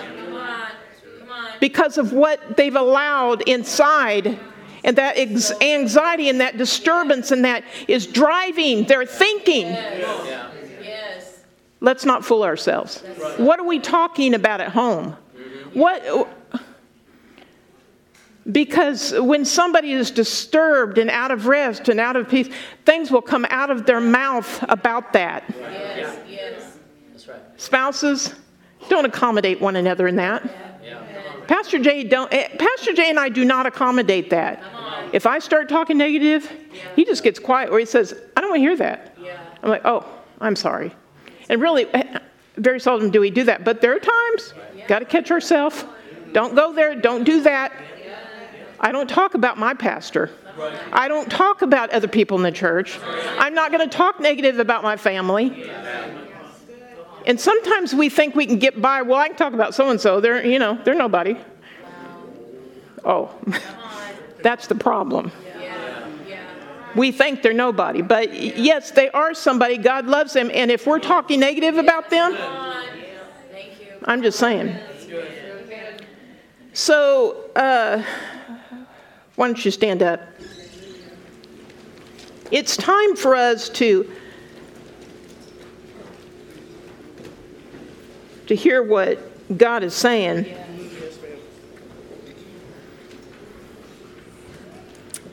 because 1.60 1.98
of 1.98 2.12
what 2.12 2.56
they've 2.56 2.76
allowed 2.76 3.42
inside. 3.42 4.38
And 4.84 4.96
that 4.98 5.18
ex- 5.18 5.52
anxiety 5.60 6.28
and 6.28 6.40
that 6.40 6.58
disturbance 6.58 7.32
and 7.32 7.44
that 7.44 7.64
is 7.88 8.06
driving 8.06 8.84
their 8.84 9.04
thinking. 9.04 9.66
Yeah. 9.66 10.50
Yes. 10.80 11.44
Let's 11.80 12.04
not 12.04 12.24
fool 12.24 12.44
ourselves. 12.44 13.00
What 13.36 13.58
are 13.58 13.66
we 13.66 13.80
talking 13.80 14.34
about 14.34 14.60
at 14.60 14.70
home? 14.70 15.16
What 15.72 16.28
because 18.52 19.12
when 19.12 19.44
somebody 19.44 19.92
is 19.92 20.10
disturbed 20.10 20.98
and 20.98 21.10
out 21.10 21.30
of 21.30 21.46
rest 21.46 21.88
and 21.88 21.98
out 21.98 22.16
of 22.16 22.28
peace, 22.28 22.48
things 22.84 23.10
will 23.10 23.22
come 23.22 23.46
out 23.50 23.70
of 23.70 23.86
their 23.86 24.00
mouth 24.00 24.64
about 24.68 25.12
that. 25.12 25.44
Yes. 25.58 26.18
Yes. 26.28 26.78
That's 27.12 27.28
right. 27.28 27.40
Spouses, 27.56 28.34
don't 28.88 29.04
accommodate 29.04 29.60
one 29.60 29.76
another 29.76 30.06
in 30.06 30.16
that. 30.16 30.44
Yeah. 30.82 31.02
Pastor 31.48 31.78
Jay 31.78 32.04
don't 32.04 32.32
eh, 32.32 32.48
Pastor 32.56 32.92
Jay 32.92 33.10
and 33.10 33.18
I 33.18 33.28
do 33.28 33.44
not 33.44 33.66
accommodate 33.66 34.30
that. 34.30 34.62
If 35.12 35.26
I 35.26 35.38
start 35.38 35.68
talking 35.68 35.98
negative, 35.98 36.50
he 36.94 37.04
just 37.04 37.22
gets 37.22 37.38
quiet 37.38 37.70
or 37.70 37.78
he 37.78 37.84
says, 37.84 38.14
"I 38.36 38.40
don't 38.40 38.50
want 38.50 38.60
to 38.60 38.64
hear 38.64 38.76
that." 38.76 39.16
Yeah. 39.20 39.40
I'm 39.62 39.70
like, 39.70 39.82
"Oh, 39.84 40.04
I'm 40.40 40.56
sorry." 40.56 40.92
And 41.48 41.60
really 41.60 41.86
eh, 41.86 42.18
very 42.56 42.80
seldom 42.80 43.10
do 43.10 43.20
we 43.20 43.30
do 43.30 43.44
that, 43.44 43.64
but 43.64 43.80
there 43.80 43.94
are 43.94 44.00
times 44.00 44.54
got 44.88 45.00
to 45.00 45.04
catch 45.04 45.30
ourselves. 45.30 45.84
Don't 46.32 46.54
go 46.54 46.72
there, 46.72 46.94
don't 46.94 47.24
do 47.24 47.40
that. 47.42 47.72
I 48.80 48.92
don't 48.92 49.08
talk 49.08 49.34
about 49.34 49.58
my 49.58 49.74
pastor. 49.74 50.30
I 50.92 51.08
don't 51.08 51.30
talk 51.30 51.62
about 51.62 51.90
other 51.90 52.08
people 52.08 52.36
in 52.36 52.42
the 52.42 52.52
church. 52.52 52.98
I'm 53.38 53.54
not 53.54 53.72
going 53.72 53.88
to 53.88 53.94
talk 53.94 54.20
negative 54.20 54.58
about 54.58 54.82
my 54.82 54.96
family. 54.96 55.70
And 57.26 57.40
sometimes 57.40 57.94
we 57.94 58.08
think 58.08 58.34
we 58.34 58.46
can 58.46 58.58
get 58.58 58.80
by. 58.80 59.02
Well, 59.02 59.18
I 59.18 59.28
can 59.28 59.36
talk 59.36 59.52
about 59.52 59.74
so 59.74 59.90
and 59.90 60.00
so. 60.00 60.20
They're, 60.20 60.44
you 60.46 60.58
know, 60.58 60.78
they're 60.84 60.94
nobody. 60.94 61.36
Oh, 63.04 63.34
that's 64.42 64.66
the 64.66 64.74
problem. 64.74 65.32
We 66.94 67.12
think 67.12 67.42
they're 67.42 67.52
nobody, 67.52 68.00
but 68.00 68.32
yes, 68.32 68.90
they 68.90 69.10
are 69.10 69.34
somebody. 69.34 69.76
God 69.76 70.06
loves 70.06 70.32
them, 70.32 70.50
and 70.54 70.70
if 70.70 70.86
we're 70.86 70.98
talking 70.98 71.40
negative 71.40 71.76
about 71.76 72.08
them. 72.08 72.34
I'm 74.04 74.22
just 74.22 74.38
saying. 74.38 74.74
So, 76.72 77.50
uh, 77.54 78.02
why 79.36 79.46
don't 79.46 79.64
you 79.64 79.70
stand 79.70 80.02
up? 80.02 80.20
It's 82.50 82.76
time 82.76 83.16
for 83.16 83.34
us 83.34 83.68
to 83.70 84.10
to 88.46 88.54
hear 88.54 88.82
what 88.82 89.18
God 89.58 89.82
is 89.82 89.94
saying. 89.94 90.46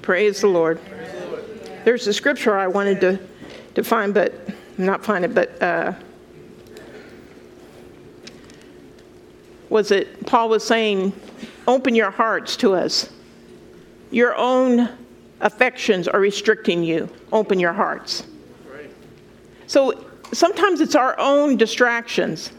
Praise 0.01 0.41
the 0.41 0.47
Lord. 0.47 0.79
There's 1.85 2.07
a 2.07 2.13
scripture 2.13 2.57
I 2.57 2.67
wanted 2.67 2.99
to, 3.01 3.19
to 3.75 3.83
find, 3.83 4.13
but 4.13 4.33
not 4.77 5.05
find 5.05 5.23
it, 5.23 5.35
but 5.35 5.61
uh, 5.61 5.93
was 9.69 9.91
it 9.91 10.25
Paul 10.25 10.49
was 10.49 10.65
saying, 10.65 11.13
open 11.67 11.95
your 11.95 12.11
hearts 12.11 12.57
to 12.57 12.73
us. 12.73 13.12
Your 14.14 14.36
own 14.36 14.89
affections 15.41 16.07
are 16.07 16.20
restricting 16.20 16.84
you. 16.84 17.09
Open 17.32 17.59
your 17.59 17.74
hearts. 17.74 18.24
So 19.66 20.05
sometimes 20.32 20.82
it's 20.82 20.93
our 20.93 21.20
own 21.20 21.57
distractions. 21.57 22.51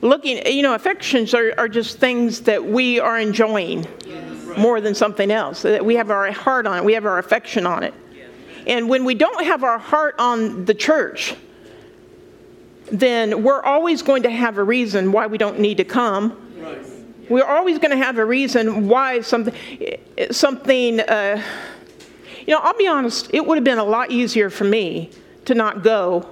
Looking, 0.00 0.44
you 0.46 0.62
know, 0.62 0.74
affections 0.74 1.34
are, 1.34 1.52
are 1.58 1.68
just 1.68 1.98
things 1.98 2.40
that 2.40 2.64
we 2.64 2.98
are 2.98 3.20
enjoying 3.20 3.86
more 4.56 4.80
than 4.80 4.94
something 4.94 5.30
else. 5.30 5.60
That 5.60 5.84
we 5.84 5.96
have 5.96 6.10
our 6.10 6.32
heart 6.32 6.66
on 6.66 6.78
it, 6.78 6.84
we 6.84 6.94
have 6.94 7.04
our 7.04 7.18
affection 7.18 7.66
on 7.66 7.82
it. 7.82 7.92
And 8.66 8.88
when 8.88 9.04
we 9.04 9.14
don't 9.14 9.44
have 9.44 9.64
our 9.64 9.78
heart 9.78 10.14
on 10.18 10.64
the 10.64 10.74
church, 10.74 11.34
then 12.90 13.42
we're 13.42 13.62
always 13.62 14.00
going 14.00 14.22
to 14.22 14.30
have 14.30 14.56
a 14.56 14.64
reason 14.64 15.12
why 15.12 15.26
we 15.26 15.36
don't 15.36 15.60
need 15.60 15.76
to 15.76 15.84
come. 15.84 16.51
We're 17.32 17.46
always 17.46 17.78
going 17.78 17.92
to 17.92 17.96
have 17.96 18.18
a 18.18 18.24
reason 18.26 18.88
why 18.88 19.22
something, 19.22 19.54
something. 20.30 21.00
Uh, 21.00 21.42
you 22.46 22.52
know, 22.52 22.60
I'll 22.60 22.76
be 22.76 22.86
honest. 22.86 23.30
It 23.32 23.46
would 23.46 23.56
have 23.56 23.64
been 23.64 23.78
a 23.78 23.84
lot 23.84 24.10
easier 24.10 24.50
for 24.50 24.64
me 24.64 25.08
to 25.46 25.54
not 25.54 25.82
go 25.82 26.28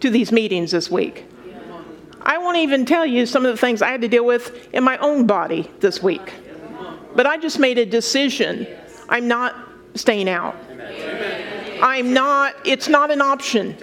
to 0.00 0.08
these 0.08 0.32
meetings 0.32 0.70
this 0.70 0.90
week. 0.90 1.26
I 2.22 2.38
won't 2.38 2.56
even 2.56 2.86
tell 2.86 3.04
you 3.04 3.26
some 3.26 3.44
of 3.44 3.52
the 3.52 3.58
things 3.58 3.82
I 3.82 3.90
had 3.90 4.00
to 4.00 4.08
deal 4.08 4.24
with 4.24 4.72
in 4.72 4.82
my 4.82 4.96
own 4.98 5.26
body 5.26 5.70
this 5.80 6.02
week. 6.02 6.32
But 7.14 7.26
I 7.26 7.36
just 7.36 7.58
made 7.58 7.76
a 7.76 7.84
decision. 7.84 8.66
I'm 9.10 9.28
not 9.28 9.54
staying 9.96 10.30
out. 10.30 10.56
I'm 11.82 12.14
not. 12.14 12.54
It's 12.64 12.88
not 12.88 13.10
an 13.10 13.20
option. 13.20 13.76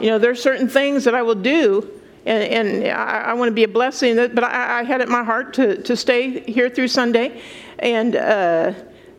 You 0.00 0.10
know, 0.10 0.18
there's 0.20 0.40
certain 0.40 0.68
things 0.68 1.02
that 1.04 1.14
I 1.16 1.22
will 1.22 1.34
do, 1.34 1.90
and, 2.26 2.82
and 2.82 2.84
I, 2.92 3.22
I 3.22 3.34
want 3.34 3.48
to 3.48 3.54
be 3.54 3.64
a 3.64 3.68
blessing. 3.68 4.16
But 4.16 4.44
I, 4.44 4.80
I 4.80 4.82
had 4.82 5.00
it 5.00 5.04
in 5.04 5.12
my 5.12 5.24
heart 5.24 5.54
to, 5.54 5.80
to 5.82 5.96
stay 5.96 6.40
here 6.40 6.68
through 6.68 6.88
Sunday, 6.88 7.40
and 7.78 8.16
uh, 8.16 8.72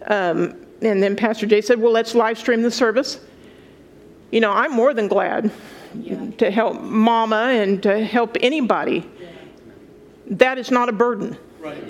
um, 0.08 0.56
and 0.82 1.02
then 1.02 1.16
Pastor 1.16 1.46
Jay 1.46 1.62
said, 1.62 1.80
"Well, 1.80 1.92
let's 1.92 2.16
live 2.16 2.38
stream 2.38 2.62
the 2.62 2.72
service." 2.72 3.20
You 4.32 4.40
know, 4.40 4.52
I'm 4.52 4.72
more 4.72 4.94
than 4.94 5.08
glad 5.08 5.52
to 6.38 6.52
help 6.52 6.82
Mama 6.82 7.52
and 7.54 7.84
to 7.84 8.04
help 8.04 8.38
anybody. 8.40 9.10
That 10.28 10.58
is 10.58 10.72
not 10.72 10.88
a 10.88 10.94
burden 10.94 11.34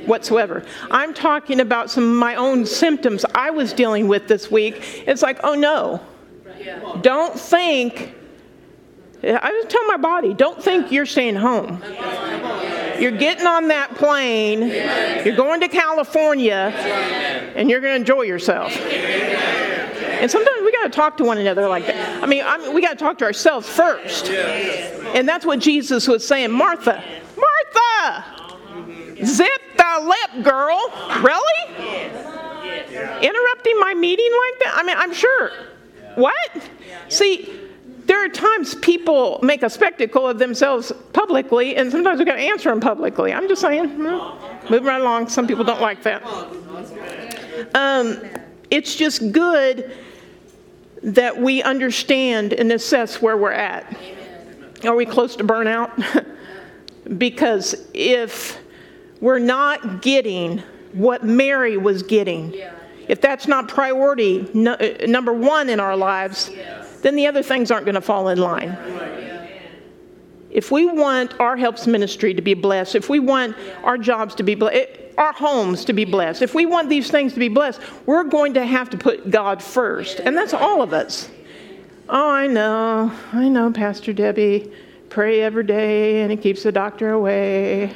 whatsoever. 0.05 0.65
I'm 0.89 1.13
talking 1.13 1.59
about 1.59 1.91
some 1.91 2.03
of 2.03 2.17
my 2.17 2.35
own 2.35 2.65
symptoms 2.65 3.25
I 3.35 3.51
was 3.51 3.73
dealing 3.73 4.07
with 4.07 4.27
this 4.27 4.49
week. 4.49 5.03
It's 5.07 5.21
like, 5.21 5.39
oh 5.43 5.53
no, 5.53 6.01
don't 7.01 7.39
think. 7.39 8.15
I 9.23 9.51
just 9.51 9.69
tell 9.69 9.85
my 9.85 9.97
body, 9.97 10.33
don't 10.33 10.61
think 10.61 10.91
you're 10.91 11.05
staying 11.05 11.35
home. 11.35 11.83
You're 12.99 13.11
getting 13.11 13.45
on 13.47 13.67
that 13.69 13.95
plane, 13.95 14.61
you're 15.25 15.35
going 15.35 15.61
to 15.61 15.67
California, 15.67 16.73
and 17.55 17.69
you're 17.69 17.81
going 17.81 17.93
to 17.93 17.99
enjoy 17.99 18.23
yourself. 18.23 18.75
And 18.75 20.29
sometimes 20.29 20.57
we 20.63 20.71
got 20.71 20.83
to 20.83 20.89
talk 20.89 21.17
to 21.17 21.23
one 21.23 21.39
another 21.39 21.67
like 21.67 21.87
that. 21.87 22.23
I 22.23 22.27
mean, 22.27 22.43
I 22.45 22.57
mean 22.57 22.73
we 22.73 22.81
got 22.81 22.91
to 22.91 23.03
talk 23.03 23.17
to 23.19 23.25
ourselves 23.25 23.67
first. 23.67 24.29
And 24.29 25.27
that's 25.27 25.45
what 25.45 25.59
Jesus 25.59 26.07
was 26.07 26.27
saying 26.27 26.51
Martha, 26.51 27.03
Martha, 27.37 29.25
zip 29.25 29.61
the 29.77 30.15
lip, 30.33 30.43
girl. 30.43 30.79
Really? 31.21 31.75
Interrupting 33.21 33.79
my 33.79 33.93
meeting 33.95 34.31
like 34.31 34.59
that? 34.59 34.73
I 34.75 34.83
mean, 34.83 34.95
I'm 34.97 35.13
sure. 35.13 35.51
What? 36.15 36.69
See, 37.09 37.60
there 38.05 38.23
are 38.23 38.29
times 38.29 38.75
people 38.75 39.39
make 39.43 39.63
a 39.63 39.69
spectacle 39.69 40.27
of 40.27 40.39
themselves 40.39 40.91
publicly, 41.13 41.75
and 41.75 41.91
sometimes 41.91 42.17
we've 42.19 42.27
got 42.27 42.35
to 42.35 42.41
answer 42.41 42.69
them 42.69 42.79
publicly. 42.79 43.33
I'm 43.33 43.47
just 43.47 43.61
saying, 43.61 43.89
hmm, 43.89 44.69
moving 44.69 44.85
right 44.85 45.01
along. 45.01 45.29
Some 45.29 45.47
people 45.47 45.63
don't 45.63 45.81
like 45.81 46.03
that. 46.03 46.23
Um, 47.75 48.21
it's 48.69 48.95
just 48.95 49.31
good 49.31 49.91
that 51.03 51.39
we 51.39 51.63
understand 51.63 52.53
and 52.53 52.71
assess 52.71 53.21
where 53.21 53.37
we're 53.37 53.51
at. 53.51 53.85
Are 54.85 54.95
we 54.95 55.05
close 55.05 55.35
to 55.37 55.43
burnout? 55.43 56.25
because 57.17 57.87
if 57.93 58.59
we're 59.19 59.39
not 59.39 60.01
getting 60.01 60.59
what 60.93 61.23
Mary 61.23 61.77
was 61.77 62.03
getting, 62.03 62.53
if 63.07 63.21
that's 63.21 63.47
not 63.47 63.67
priority 63.67 64.49
no, 64.53 64.73
uh, 64.73 65.05
number 65.07 65.33
one 65.33 65.69
in 65.69 65.79
our 65.79 65.95
lives, 65.95 66.49
then 67.01 67.15
the 67.15 67.27
other 67.27 67.43
things 67.43 67.71
aren't 67.71 67.85
going 67.85 67.95
to 67.95 68.01
fall 68.01 68.29
in 68.29 68.39
line. 68.39 68.77
If 70.51 70.69
we 70.69 70.85
want 70.85 71.39
our 71.39 71.55
helps 71.55 71.87
ministry 71.87 72.33
to 72.33 72.41
be 72.41 72.53
blessed, 72.53 72.95
if 72.95 73.09
we 73.09 73.19
want 73.19 73.55
our 73.83 73.97
jobs 73.97 74.35
to 74.35 74.43
be 74.43 74.55
blessed, 74.55 74.89
our 75.17 75.31
homes 75.33 75.85
to 75.85 75.93
be 75.93 76.03
blessed, 76.03 76.41
if 76.41 76.53
we 76.53 76.65
want 76.65 76.89
these 76.89 77.09
things 77.09 77.33
to 77.33 77.39
be 77.39 77.47
blessed, 77.47 77.79
we're 78.05 78.25
going 78.25 78.53
to 78.55 78.65
have 78.65 78.89
to 78.89 78.97
put 78.97 79.29
God 79.29 79.63
first. 79.63 80.19
And 80.19 80.35
that's 80.35 80.53
all 80.53 80.81
of 80.81 80.93
us. 80.93 81.29
Oh, 82.09 82.29
I 82.29 82.47
know. 82.47 83.11
I 83.31 83.47
know, 83.47 83.71
Pastor 83.71 84.11
Debbie. 84.11 84.71
Pray 85.09 85.41
every 85.41 85.63
day 85.63 86.21
and 86.21 86.31
it 86.31 86.41
keeps 86.41 86.63
the 86.63 86.71
doctor 86.71 87.11
away. 87.11 87.93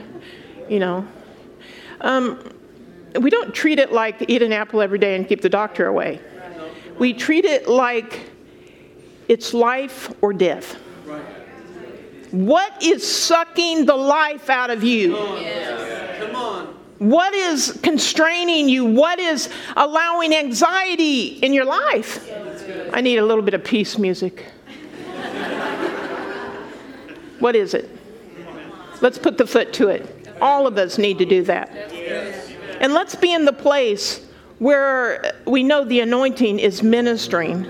You 0.70 0.80
know. 0.80 1.08
Um, 2.02 2.40
we 3.20 3.30
don't 3.30 3.54
treat 3.54 3.80
it 3.80 3.92
like 3.92 4.30
eat 4.30 4.42
an 4.42 4.54
apple 4.54 4.82
every 4.82 5.00
day 5.00 5.16
and 5.16 5.28
keep 5.28 5.42
the 5.42 5.50
doctor 5.50 5.88
away. 5.88 6.20
We 6.98 7.14
treat 7.14 7.44
it 7.46 7.68
like 7.68 8.30
it's 9.28 9.54
life 9.54 10.12
or 10.22 10.34
death. 10.34 10.76
What 12.32 12.84
is 12.84 13.10
sucking 13.10 13.86
the 13.86 13.96
life 13.96 14.50
out 14.50 14.70
of 14.70 14.84
you? 14.84 15.16
Come 16.20 16.36
on. 16.36 16.66
What 17.00 17.34
is 17.34 17.80
constraining 17.84 18.68
you? 18.68 18.86
What 18.86 19.20
is 19.20 19.50
allowing 19.76 20.34
anxiety 20.34 21.40
in 21.40 21.54
your 21.54 21.66
life? 21.66 22.30
I 22.94 23.02
need 23.02 23.18
a 23.18 23.26
little 23.26 23.44
bit 23.44 23.54
of 23.54 23.64
peace 23.64 23.98
music. 23.98 24.46
What 27.40 27.56
is 27.56 27.74
it? 27.74 27.90
Let's 29.02 29.18
put 29.18 29.38
the 29.38 29.46
foot 29.46 29.74
to 29.74 29.90
it. 29.90 30.30
All 30.42 30.68
of 30.68 30.78
us 30.78 30.98
need 30.98 31.18
to 31.20 31.26
do 31.26 31.44
that. 31.44 31.70
And 32.82 32.94
let's 32.94 33.16
be 33.16 33.34
in 33.34 33.46
the 33.46 33.54
place 33.54 34.26
where 34.60 35.36
we 35.46 35.64
know 35.64 35.84
the 35.84 36.00
anointing 36.00 36.60
is 36.60 36.82
ministering 36.82 37.66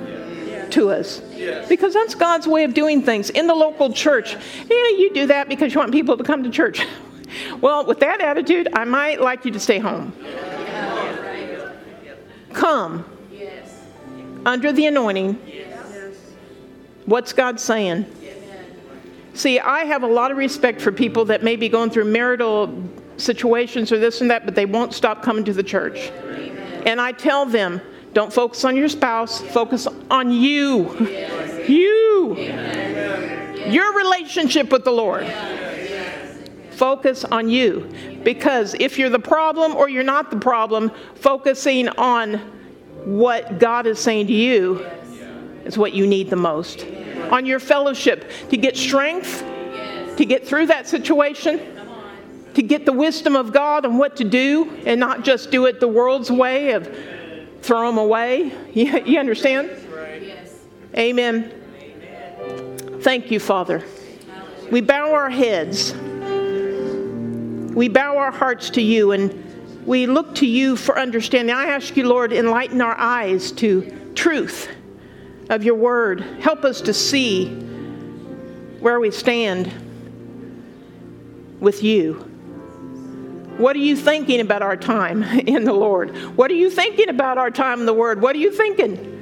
to 0.76 0.90
us. 0.90 1.22
Because 1.68 1.94
that's 1.94 2.16
God's 2.16 2.48
way 2.48 2.64
of 2.64 2.74
doing 2.74 3.02
things 3.02 3.30
in 3.30 3.48
the 3.48 3.56
local 3.56 3.92
church. 3.92 4.36
Know, 4.36 4.76
you 4.98 5.12
do 5.14 5.28
that 5.28 5.50
because 5.50 5.74
you 5.74 5.80
want 5.80 5.92
people 5.92 6.18
to 6.18 6.24
come 6.24 6.44
to 6.44 6.50
church. 6.50 6.86
Well, 7.60 7.86
with 7.86 8.00
that 8.00 8.22
attitude, 8.22 8.70
I 8.72 8.86
might 8.86 9.20
like 9.20 9.44
you 9.44 9.52
to 9.52 9.60
stay 9.60 9.78
home. 9.78 10.14
Come 12.54 13.04
under 14.46 14.72
the 14.72 14.86
anointing. 14.86 15.34
What's 17.06 17.34
God 17.34 17.60
saying? 17.60 18.06
See, 19.34 19.60
I 19.60 19.84
have 19.84 20.04
a 20.04 20.08
lot 20.08 20.32
of 20.32 20.38
respect 20.38 20.80
for 20.80 20.94
people 20.94 21.26
that 21.26 21.44
may 21.44 21.58
be 21.58 21.68
going 21.68 21.90
through 21.90 22.06
marital 22.06 22.82
situations 23.18 23.92
or 23.92 24.00
this 24.00 24.22
and 24.22 24.32
that, 24.32 24.46
but 24.46 24.56
they 24.56 24.66
won't 24.66 24.94
stop 24.94 25.22
coming 25.22 25.44
to 25.44 25.54
the 25.54 25.64
church. 25.64 26.12
And 26.86 27.02
I 27.02 27.12
tell 27.12 27.46
them, 27.46 27.82
don't 28.16 28.32
focus 28.32 28.63
on 28.63 28.78
your 28.78 28.88
spouse, 28.88 29.41
focus 29.41 29.89
on 30.09 30.32
you. 30.32 30.89
You. 31.68 32.38
Your 33.68 33.93
relationship 33.93 34.72
with 34.72 34.86
the 34.86 34.91
Lord. 34.91 35.28
Focus 36.72 37.26
on 37.26 37.49
you. 37.49 37.91
Because 38.24 38.74
if 38.80 38.97
you're 38.97 39.09
the 39.09 39.20
problem 39.20 39.76
or 39.76 39.89
you're 39.89 40.01
not 40.01 40.32
the 40.32 40.38
problem, 40.38 40.93
focusing 41.16 41.89
on 41.89 42.36
what 43.03 43.59
God 43.59 43.86
is 43.86 43.99
saying 43.99 44.28
to 44.28 44.34
you 44.34 44.86
is 45.66 45.78
what 45.78 45.93
you 45.93 46.07
need 46.07 46.30
the 46.30 46.38
most. 46.38 46.86
On 47.32 47.45
your 47.45 47.59
fellowship, 47.59 48.32
to 48.49 48.55
get 48.55 48.78
strength, 48.78 49.43
to 50.16 50.24
get 50.24 50.47
through 50.47 50.68
that 50.68 50.88
situation, 50.88 51.59
to 52.53 52.61
get 52.61 52.86
the 52.86 52.93
wisdom 52.93 53.36
of 53.36 53.51
God 53.51 53.84
on 53.84 53.97
what 53.97 54.16
to 54.16 54.24
do, 54.24 54.72
and 54.86 55.01
not 55.01 55.26
just 55.26 55.51
do 55.51 55.66
it 55.66 55.82
the 55.82 55.88
world's 55.89 56.32
way 56.32 56.72
of 56.72 56.88
throw 57.66 57.88
them 57.88 57.97
away. 57.97 58.53
You, 58.74 59.03
you 59.05 59.20
understand? 59.20 59.72
Yes. 60.22 60.53
Amen. 60.95 61.51
Thank 63.01 63.32
you, 63.32 63.39
Father. 63.39 63.84
We 64.72 64.82
bow 64.82 65.13
our 65.13 65.30
heads. 65.30 65.93
We 67.74 67.89
bow 67.89 68.18
our 68.18 68.32
hearts 68.32 68.70
to 68.72 68.82
you 68.82 69.11
and 69.11 69.84
we 69.86 70.05
look 70.05 70.36
to 70.36 70.45
you 70.45 70.76
for 70.76 70.97
understanding. 70.97 71.55
I 71.55 71.66
ask 71.66 71.97
you, 71.97 72.07
Lord, 72.07 72.34
enlighten 72.34 72.82
our 72.82 72.97
eyes 72.97 73.51
to 73.53 74.11
truth 74.16 74.70
of 75.49 75.63
your 75.63 75.76
word. 75.76 76.22
Help 76.39 76.63
us 76.63 76.82
to 76.82 76.93
see 76.93 77.47
where 78.80 78.99
we 78.99 79.11
stand 79.11 79.72
with 81.59 81.84
you. 81.84 82.35
What 83.58 83.76
are 83.76 83.80
you 83.80 83.95
thinking 83.95 84.41
about 84.41 84.62
our 84.62 84.76
time 84.76 85.24
in 85.24 85.64
the 85.64 85.74
Lord? 85.74 86.16
What 86.36 86.51
are 86.51 86.56
you 86.56 86.70
thinking 86.70 87.10
about 87.10 87.38
our 87.38 87.51
time 87.51 87.80
in 87.80 87.86
the 87.86 87.93
Word? 87.93 88.22
What 88.22 88.36
are 88.36 88.39
you 88.39 88.51
thinking? 88.51 89.14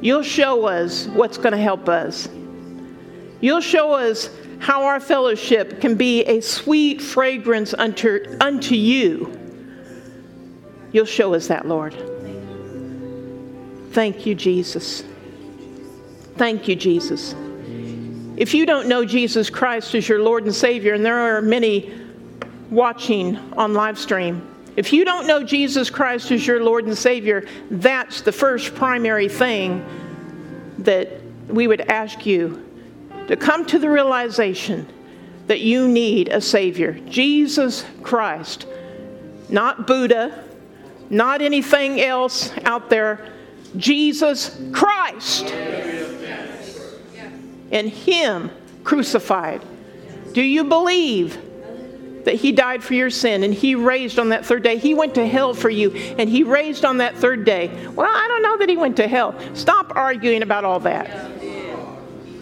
You'll 0.00 0.22
show 0.22 0.66
us 0.66 1.08
what's 1.08 1.36
going 1.38 1.52
to 1.52 1.58
help 1.58 1.88
us. 1.88 2.28
You'll 3.40 3.60
show 3.60 3.92
us 3.92 4.30
how 4.60 4.84
our 4.84 5.00
fellowship 5.00 5.80
can 5.80 5.96
be 5.96 6.24
a 6.24 6.40
sweet 6.40 7.02
fragrance 7.02 7.74
unto, 7.74 8.24
unto 8.40 8.74
you. 8.74 9.34
You'll 10.92 11.06
show 11.06 11.34
us 11.34 11.48
that, 11.48 11.66
Lord. 11.66 11.94
Thank 13.90 14.26
you, 14.26 14.34
Jesus. 14.36 15.02
Thank 16.36 16.68
you, 16.68 16.76
Jesus. 16.76 17.34
If 18.36 18.54
you 18.54 18.64
don't 18.64 18.86
know 18.86 19.04
Jesus 19.04 19.50
Christ 19.50 19.96
as 19.96 20.08
your 20.08 20.22
Lord 20.22 20.44
and 20.44 20.54
Savior, 20.54 20.94
and 20.94 21.04
there 21.04 21.18
are 21.18 21.42
many 21.42 21.92
watching 22.70 23.36
on 23.54 23.74
live 23.74 23.98
stream, 23.98 24.46
if 24.76 24.92
you 24.92 25.04
don't 25.04 25.26
know 25.26 25.42
Jesus 25.42 25.90
Christ 25.90 26.30
as 26.30 26.46
your 26.46 26.62
Lord 26.62 26.84
and 26.84 26.96
Savior, 26.96 27.46
that's 27.70 28.20
the 28.20 28.30
first 28.30 28.74
primary 28.74 29.28
thing 29.28 29.84
that 30.78 31.20
we 31.48 31.66
would 31.66 31.80
ask 31.80 32.24
you 32.24 32.64
to 33.26 33.36
come 33.36 33.66
to 33.66 33.78
the 33.78 33.90
realization 33.90 34.86
that 35.48 35.60
you 35.60 35.88
need 35.88 36.28
a 36.28 36.40
Savior. 36.40 36.92
Jesus 37.08 37.84
Christ, 38.02 38.66
not 39.48 39.86
Buddha, 39.86 40.44
not 41.10 41.42
anything 41.42 42.00
else 42.00 42.52
out 42.64 42.90
there. 42.90 43.32
Jesus 43.76 44.60
Christ 44.72 45.46
and 47.70 47.88
Him 47.88 48.50
crucified. 48.84 49.62
Do 50.32 50.42
you 50.42 50.64
believe 50.64 51.38
that 52.24 52.34
He 52.34 52.52
died 52.52 52.82
for 52.82 52.94
your 52.94 53.10
sin 53.10 53.42
and 53.42 53.52
He 53.52 53.74
raised 53.74 54.18
on 54.18 54.30
that 54.30 54.44
third 54.44 54.62
day? 54.62 54.78
He 54.78 54.94
went 54.94 55.14
to 55.16 55.26
hell 55.26 55.54
for 55.54 55.70
you 55.70 55.90
and 55.90 56.28
He 56.28 56.42
raised 56.42 56.84
on 56.84 56.98
that 56.98 57.16
third 57.16 57.44
day. 57.44 57.70
Well, 57.94 58.10
I 58.10 58.28
don't 58.28 58.42
know 58.42 58.58
that 58.58 58.68
He 58.68 58.76
went 58.76 58.96
to 58.96 59.08
hell. 59.08 59.34
Stop 59.54 59.96
arguing 59.96 60.42
about 60.42 60.64
all 60.64 60.80
that. 60.80 61.30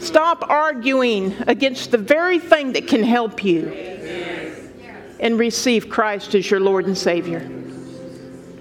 Stop 0.01 0.49
arguing 0.49 1.35
against 1.47 1.91
the 1.91 1.99
very 1.99 2.39
thing 2.39 2.73
that 2.75 2.87
can 2.87 3.03
help 3.03 3.43
you 3.43 3.69
and 5.19 5.39
receive 5.39 5.89
Christ 5.89 6.35
as 6.35 6.51
your 6.51 6.61
Lord 6.61 6.87
and 6.87 6.97
Savior. 6.97 7.51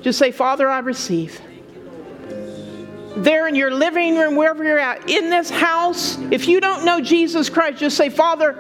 Just 0.02 0.18
say, 0.20 0.32
Father, 0.32 0.70
I 0.70 0.80
receive. 0.80 1.42
There 3.18 3.48
in 3.48 3.56
your 3.56 3.72
living 3.72 4.18
room, 4.18 4.36
wherever 4.36 4.64
you're 4.64 4.80
at, 4.80 5.10
in 5.10 5.30
this 5.30 5.50
house, 5.50 6.18
if 6.32 6.48
you 6.48 6.60
don't 6.60 6.84
know 6.86 7.00
Jesus 7.00 7.50
Christ, 7.50 7.80
just 7.80 7.98
say, 7.98 8.10
Father, 8.10 8.54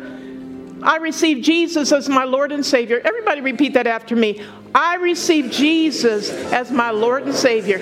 I 0.86 0.97
receive 0.97 1.43
Jesus 1.43 1.91
as 1.91 2.07
my 2.07 2.25
Lord 2.25 2.51
and 2.51 2.63
Savior. 2.63 3.01
Everybody 3.03 3.41
repeat 3.41 3.73
that 3.73 3.88
after 3.88 4.15
me. 4.15 4.39
I 4.73 4.97
receive 4.97 5.49
Jesus 5.49 6.29
as 6.29 6.69
my 6.69 6.91
Lord 6.91 7.23
and 7.23 7.33
Savior. 7.33 7.79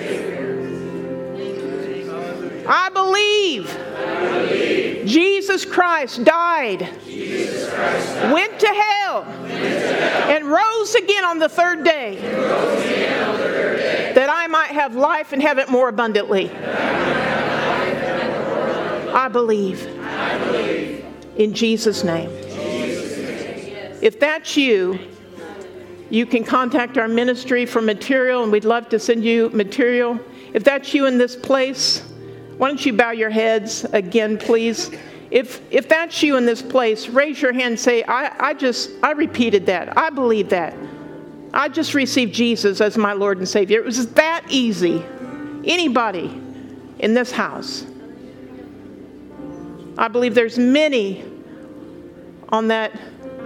I 2.66 2.88
believe, 2.88 3.66
Jesus 5.06 5.66
Christ 5.66 6.24
died, 6.24 6.80
went, 8.32 8.58
to 8.58 8.68
hell, 8.68 9.24
and 9.24 10.46
rose 10.46 10.94
again 10.94 11.26
on 11.26 11.38
the 11.38 11.48
third 11.50 11.84
day, 11.84 12.16
that 14.14 14.30
I 14.30 14.46
might 14.46 14.70
have 14.70 14.96
life 14.96 15.34
and 15.34 15.42
have 15.42 15.58
it 15.58 15.68
more 15.68 15.90
abundantly. 15.90 16.50
I 19.12 19.28
believe. 19.30 19.86
In 21.36 21.52
Jesus' 21.52 22.02
name. 22.02 22.43
If 24.04 24.20
that's 24.20 24.54
you, 24.54 24.98
you 26.10 26.26
can 26.26 26.44
contact 26.44 26.98
our 26.98 27.08
ministry 27.08 27.64
for 27.64 27.80
material, 27.80 28.42
and 28.42 28.52
we'd 28.52 28.66
love 28.66 28.90
to 28.90 28.98
send 28.98 29.24
you 29.24 29.48
material. 29.48 30.20
If 30.52 30.62
that's 30.62 30.92
you 30.92 31.06
in 31.06 31.16
this 31.16 31.34
place, 31.34 32.00
why 32.58 32.68
don't 32.68 32.84
you 32.84 32.92
bow 32.92 33.12
your 33.12 33.30
heads 33.30 33.84
again, 33.84 34.36
please? 34.36 34.90
If, 35.30 35.62
if 35.72 35.88
that's 35.88 36.22
you 36.22 36.36
in 36.36 36.44
this 36.44 36.60
place, 36.60 37.08
raise 37.08 37.40
your 37.40 37.54
hand 37.54 37.64
and 37.64 37.80
say, 37.80 38.02
I, 38.02 38.50
I 38.50 38.52
just, 38.52 38.90
I 39.02 39.12
repeated 39.12 39.64
that. 39.66 39.96
I 39.96 40.10
believe 40.10 40.50
that. 40.50 40.76
I 41.54 41.70
just 41.70 41.94
received 41.94 42.34
Jesus 42.34 42.82
as 42.82 42.98
my 42.98 43.14
Lord 43.14 43.38
and 43.38 43.48
Savior. 43.48 43.78
It 43.78 43.86
was 43.86 44.12
that 44.12 44.44
easy. 44.50 45.02
Anybody 45.64 46.26
in 46.98 47.14
this 47.14 47.30
house. 47.30 47.86
I 49.96 50.08
believe 50.08 50.34
there's 50.34 50.58
many 50.58 51.24
on 52.50 52.68
that 52.68 52.92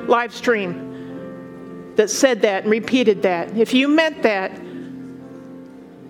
live 0.09 0.34
stream 0.34 1.92
that 1.96 2.11
said 2.11 2.42
that 2.42 2.62
and 2.62 2.70
repeated 2.70 3.22
that. 3.22 3.56
If 3.56 3.74
you 3.74 3.88
meant 3.88 4.22
that, 4.22 4.52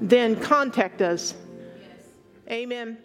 then 0.00 0.36
contact 0.36 1.02
us. 1.02 1.34
Amen. 2.50 2.98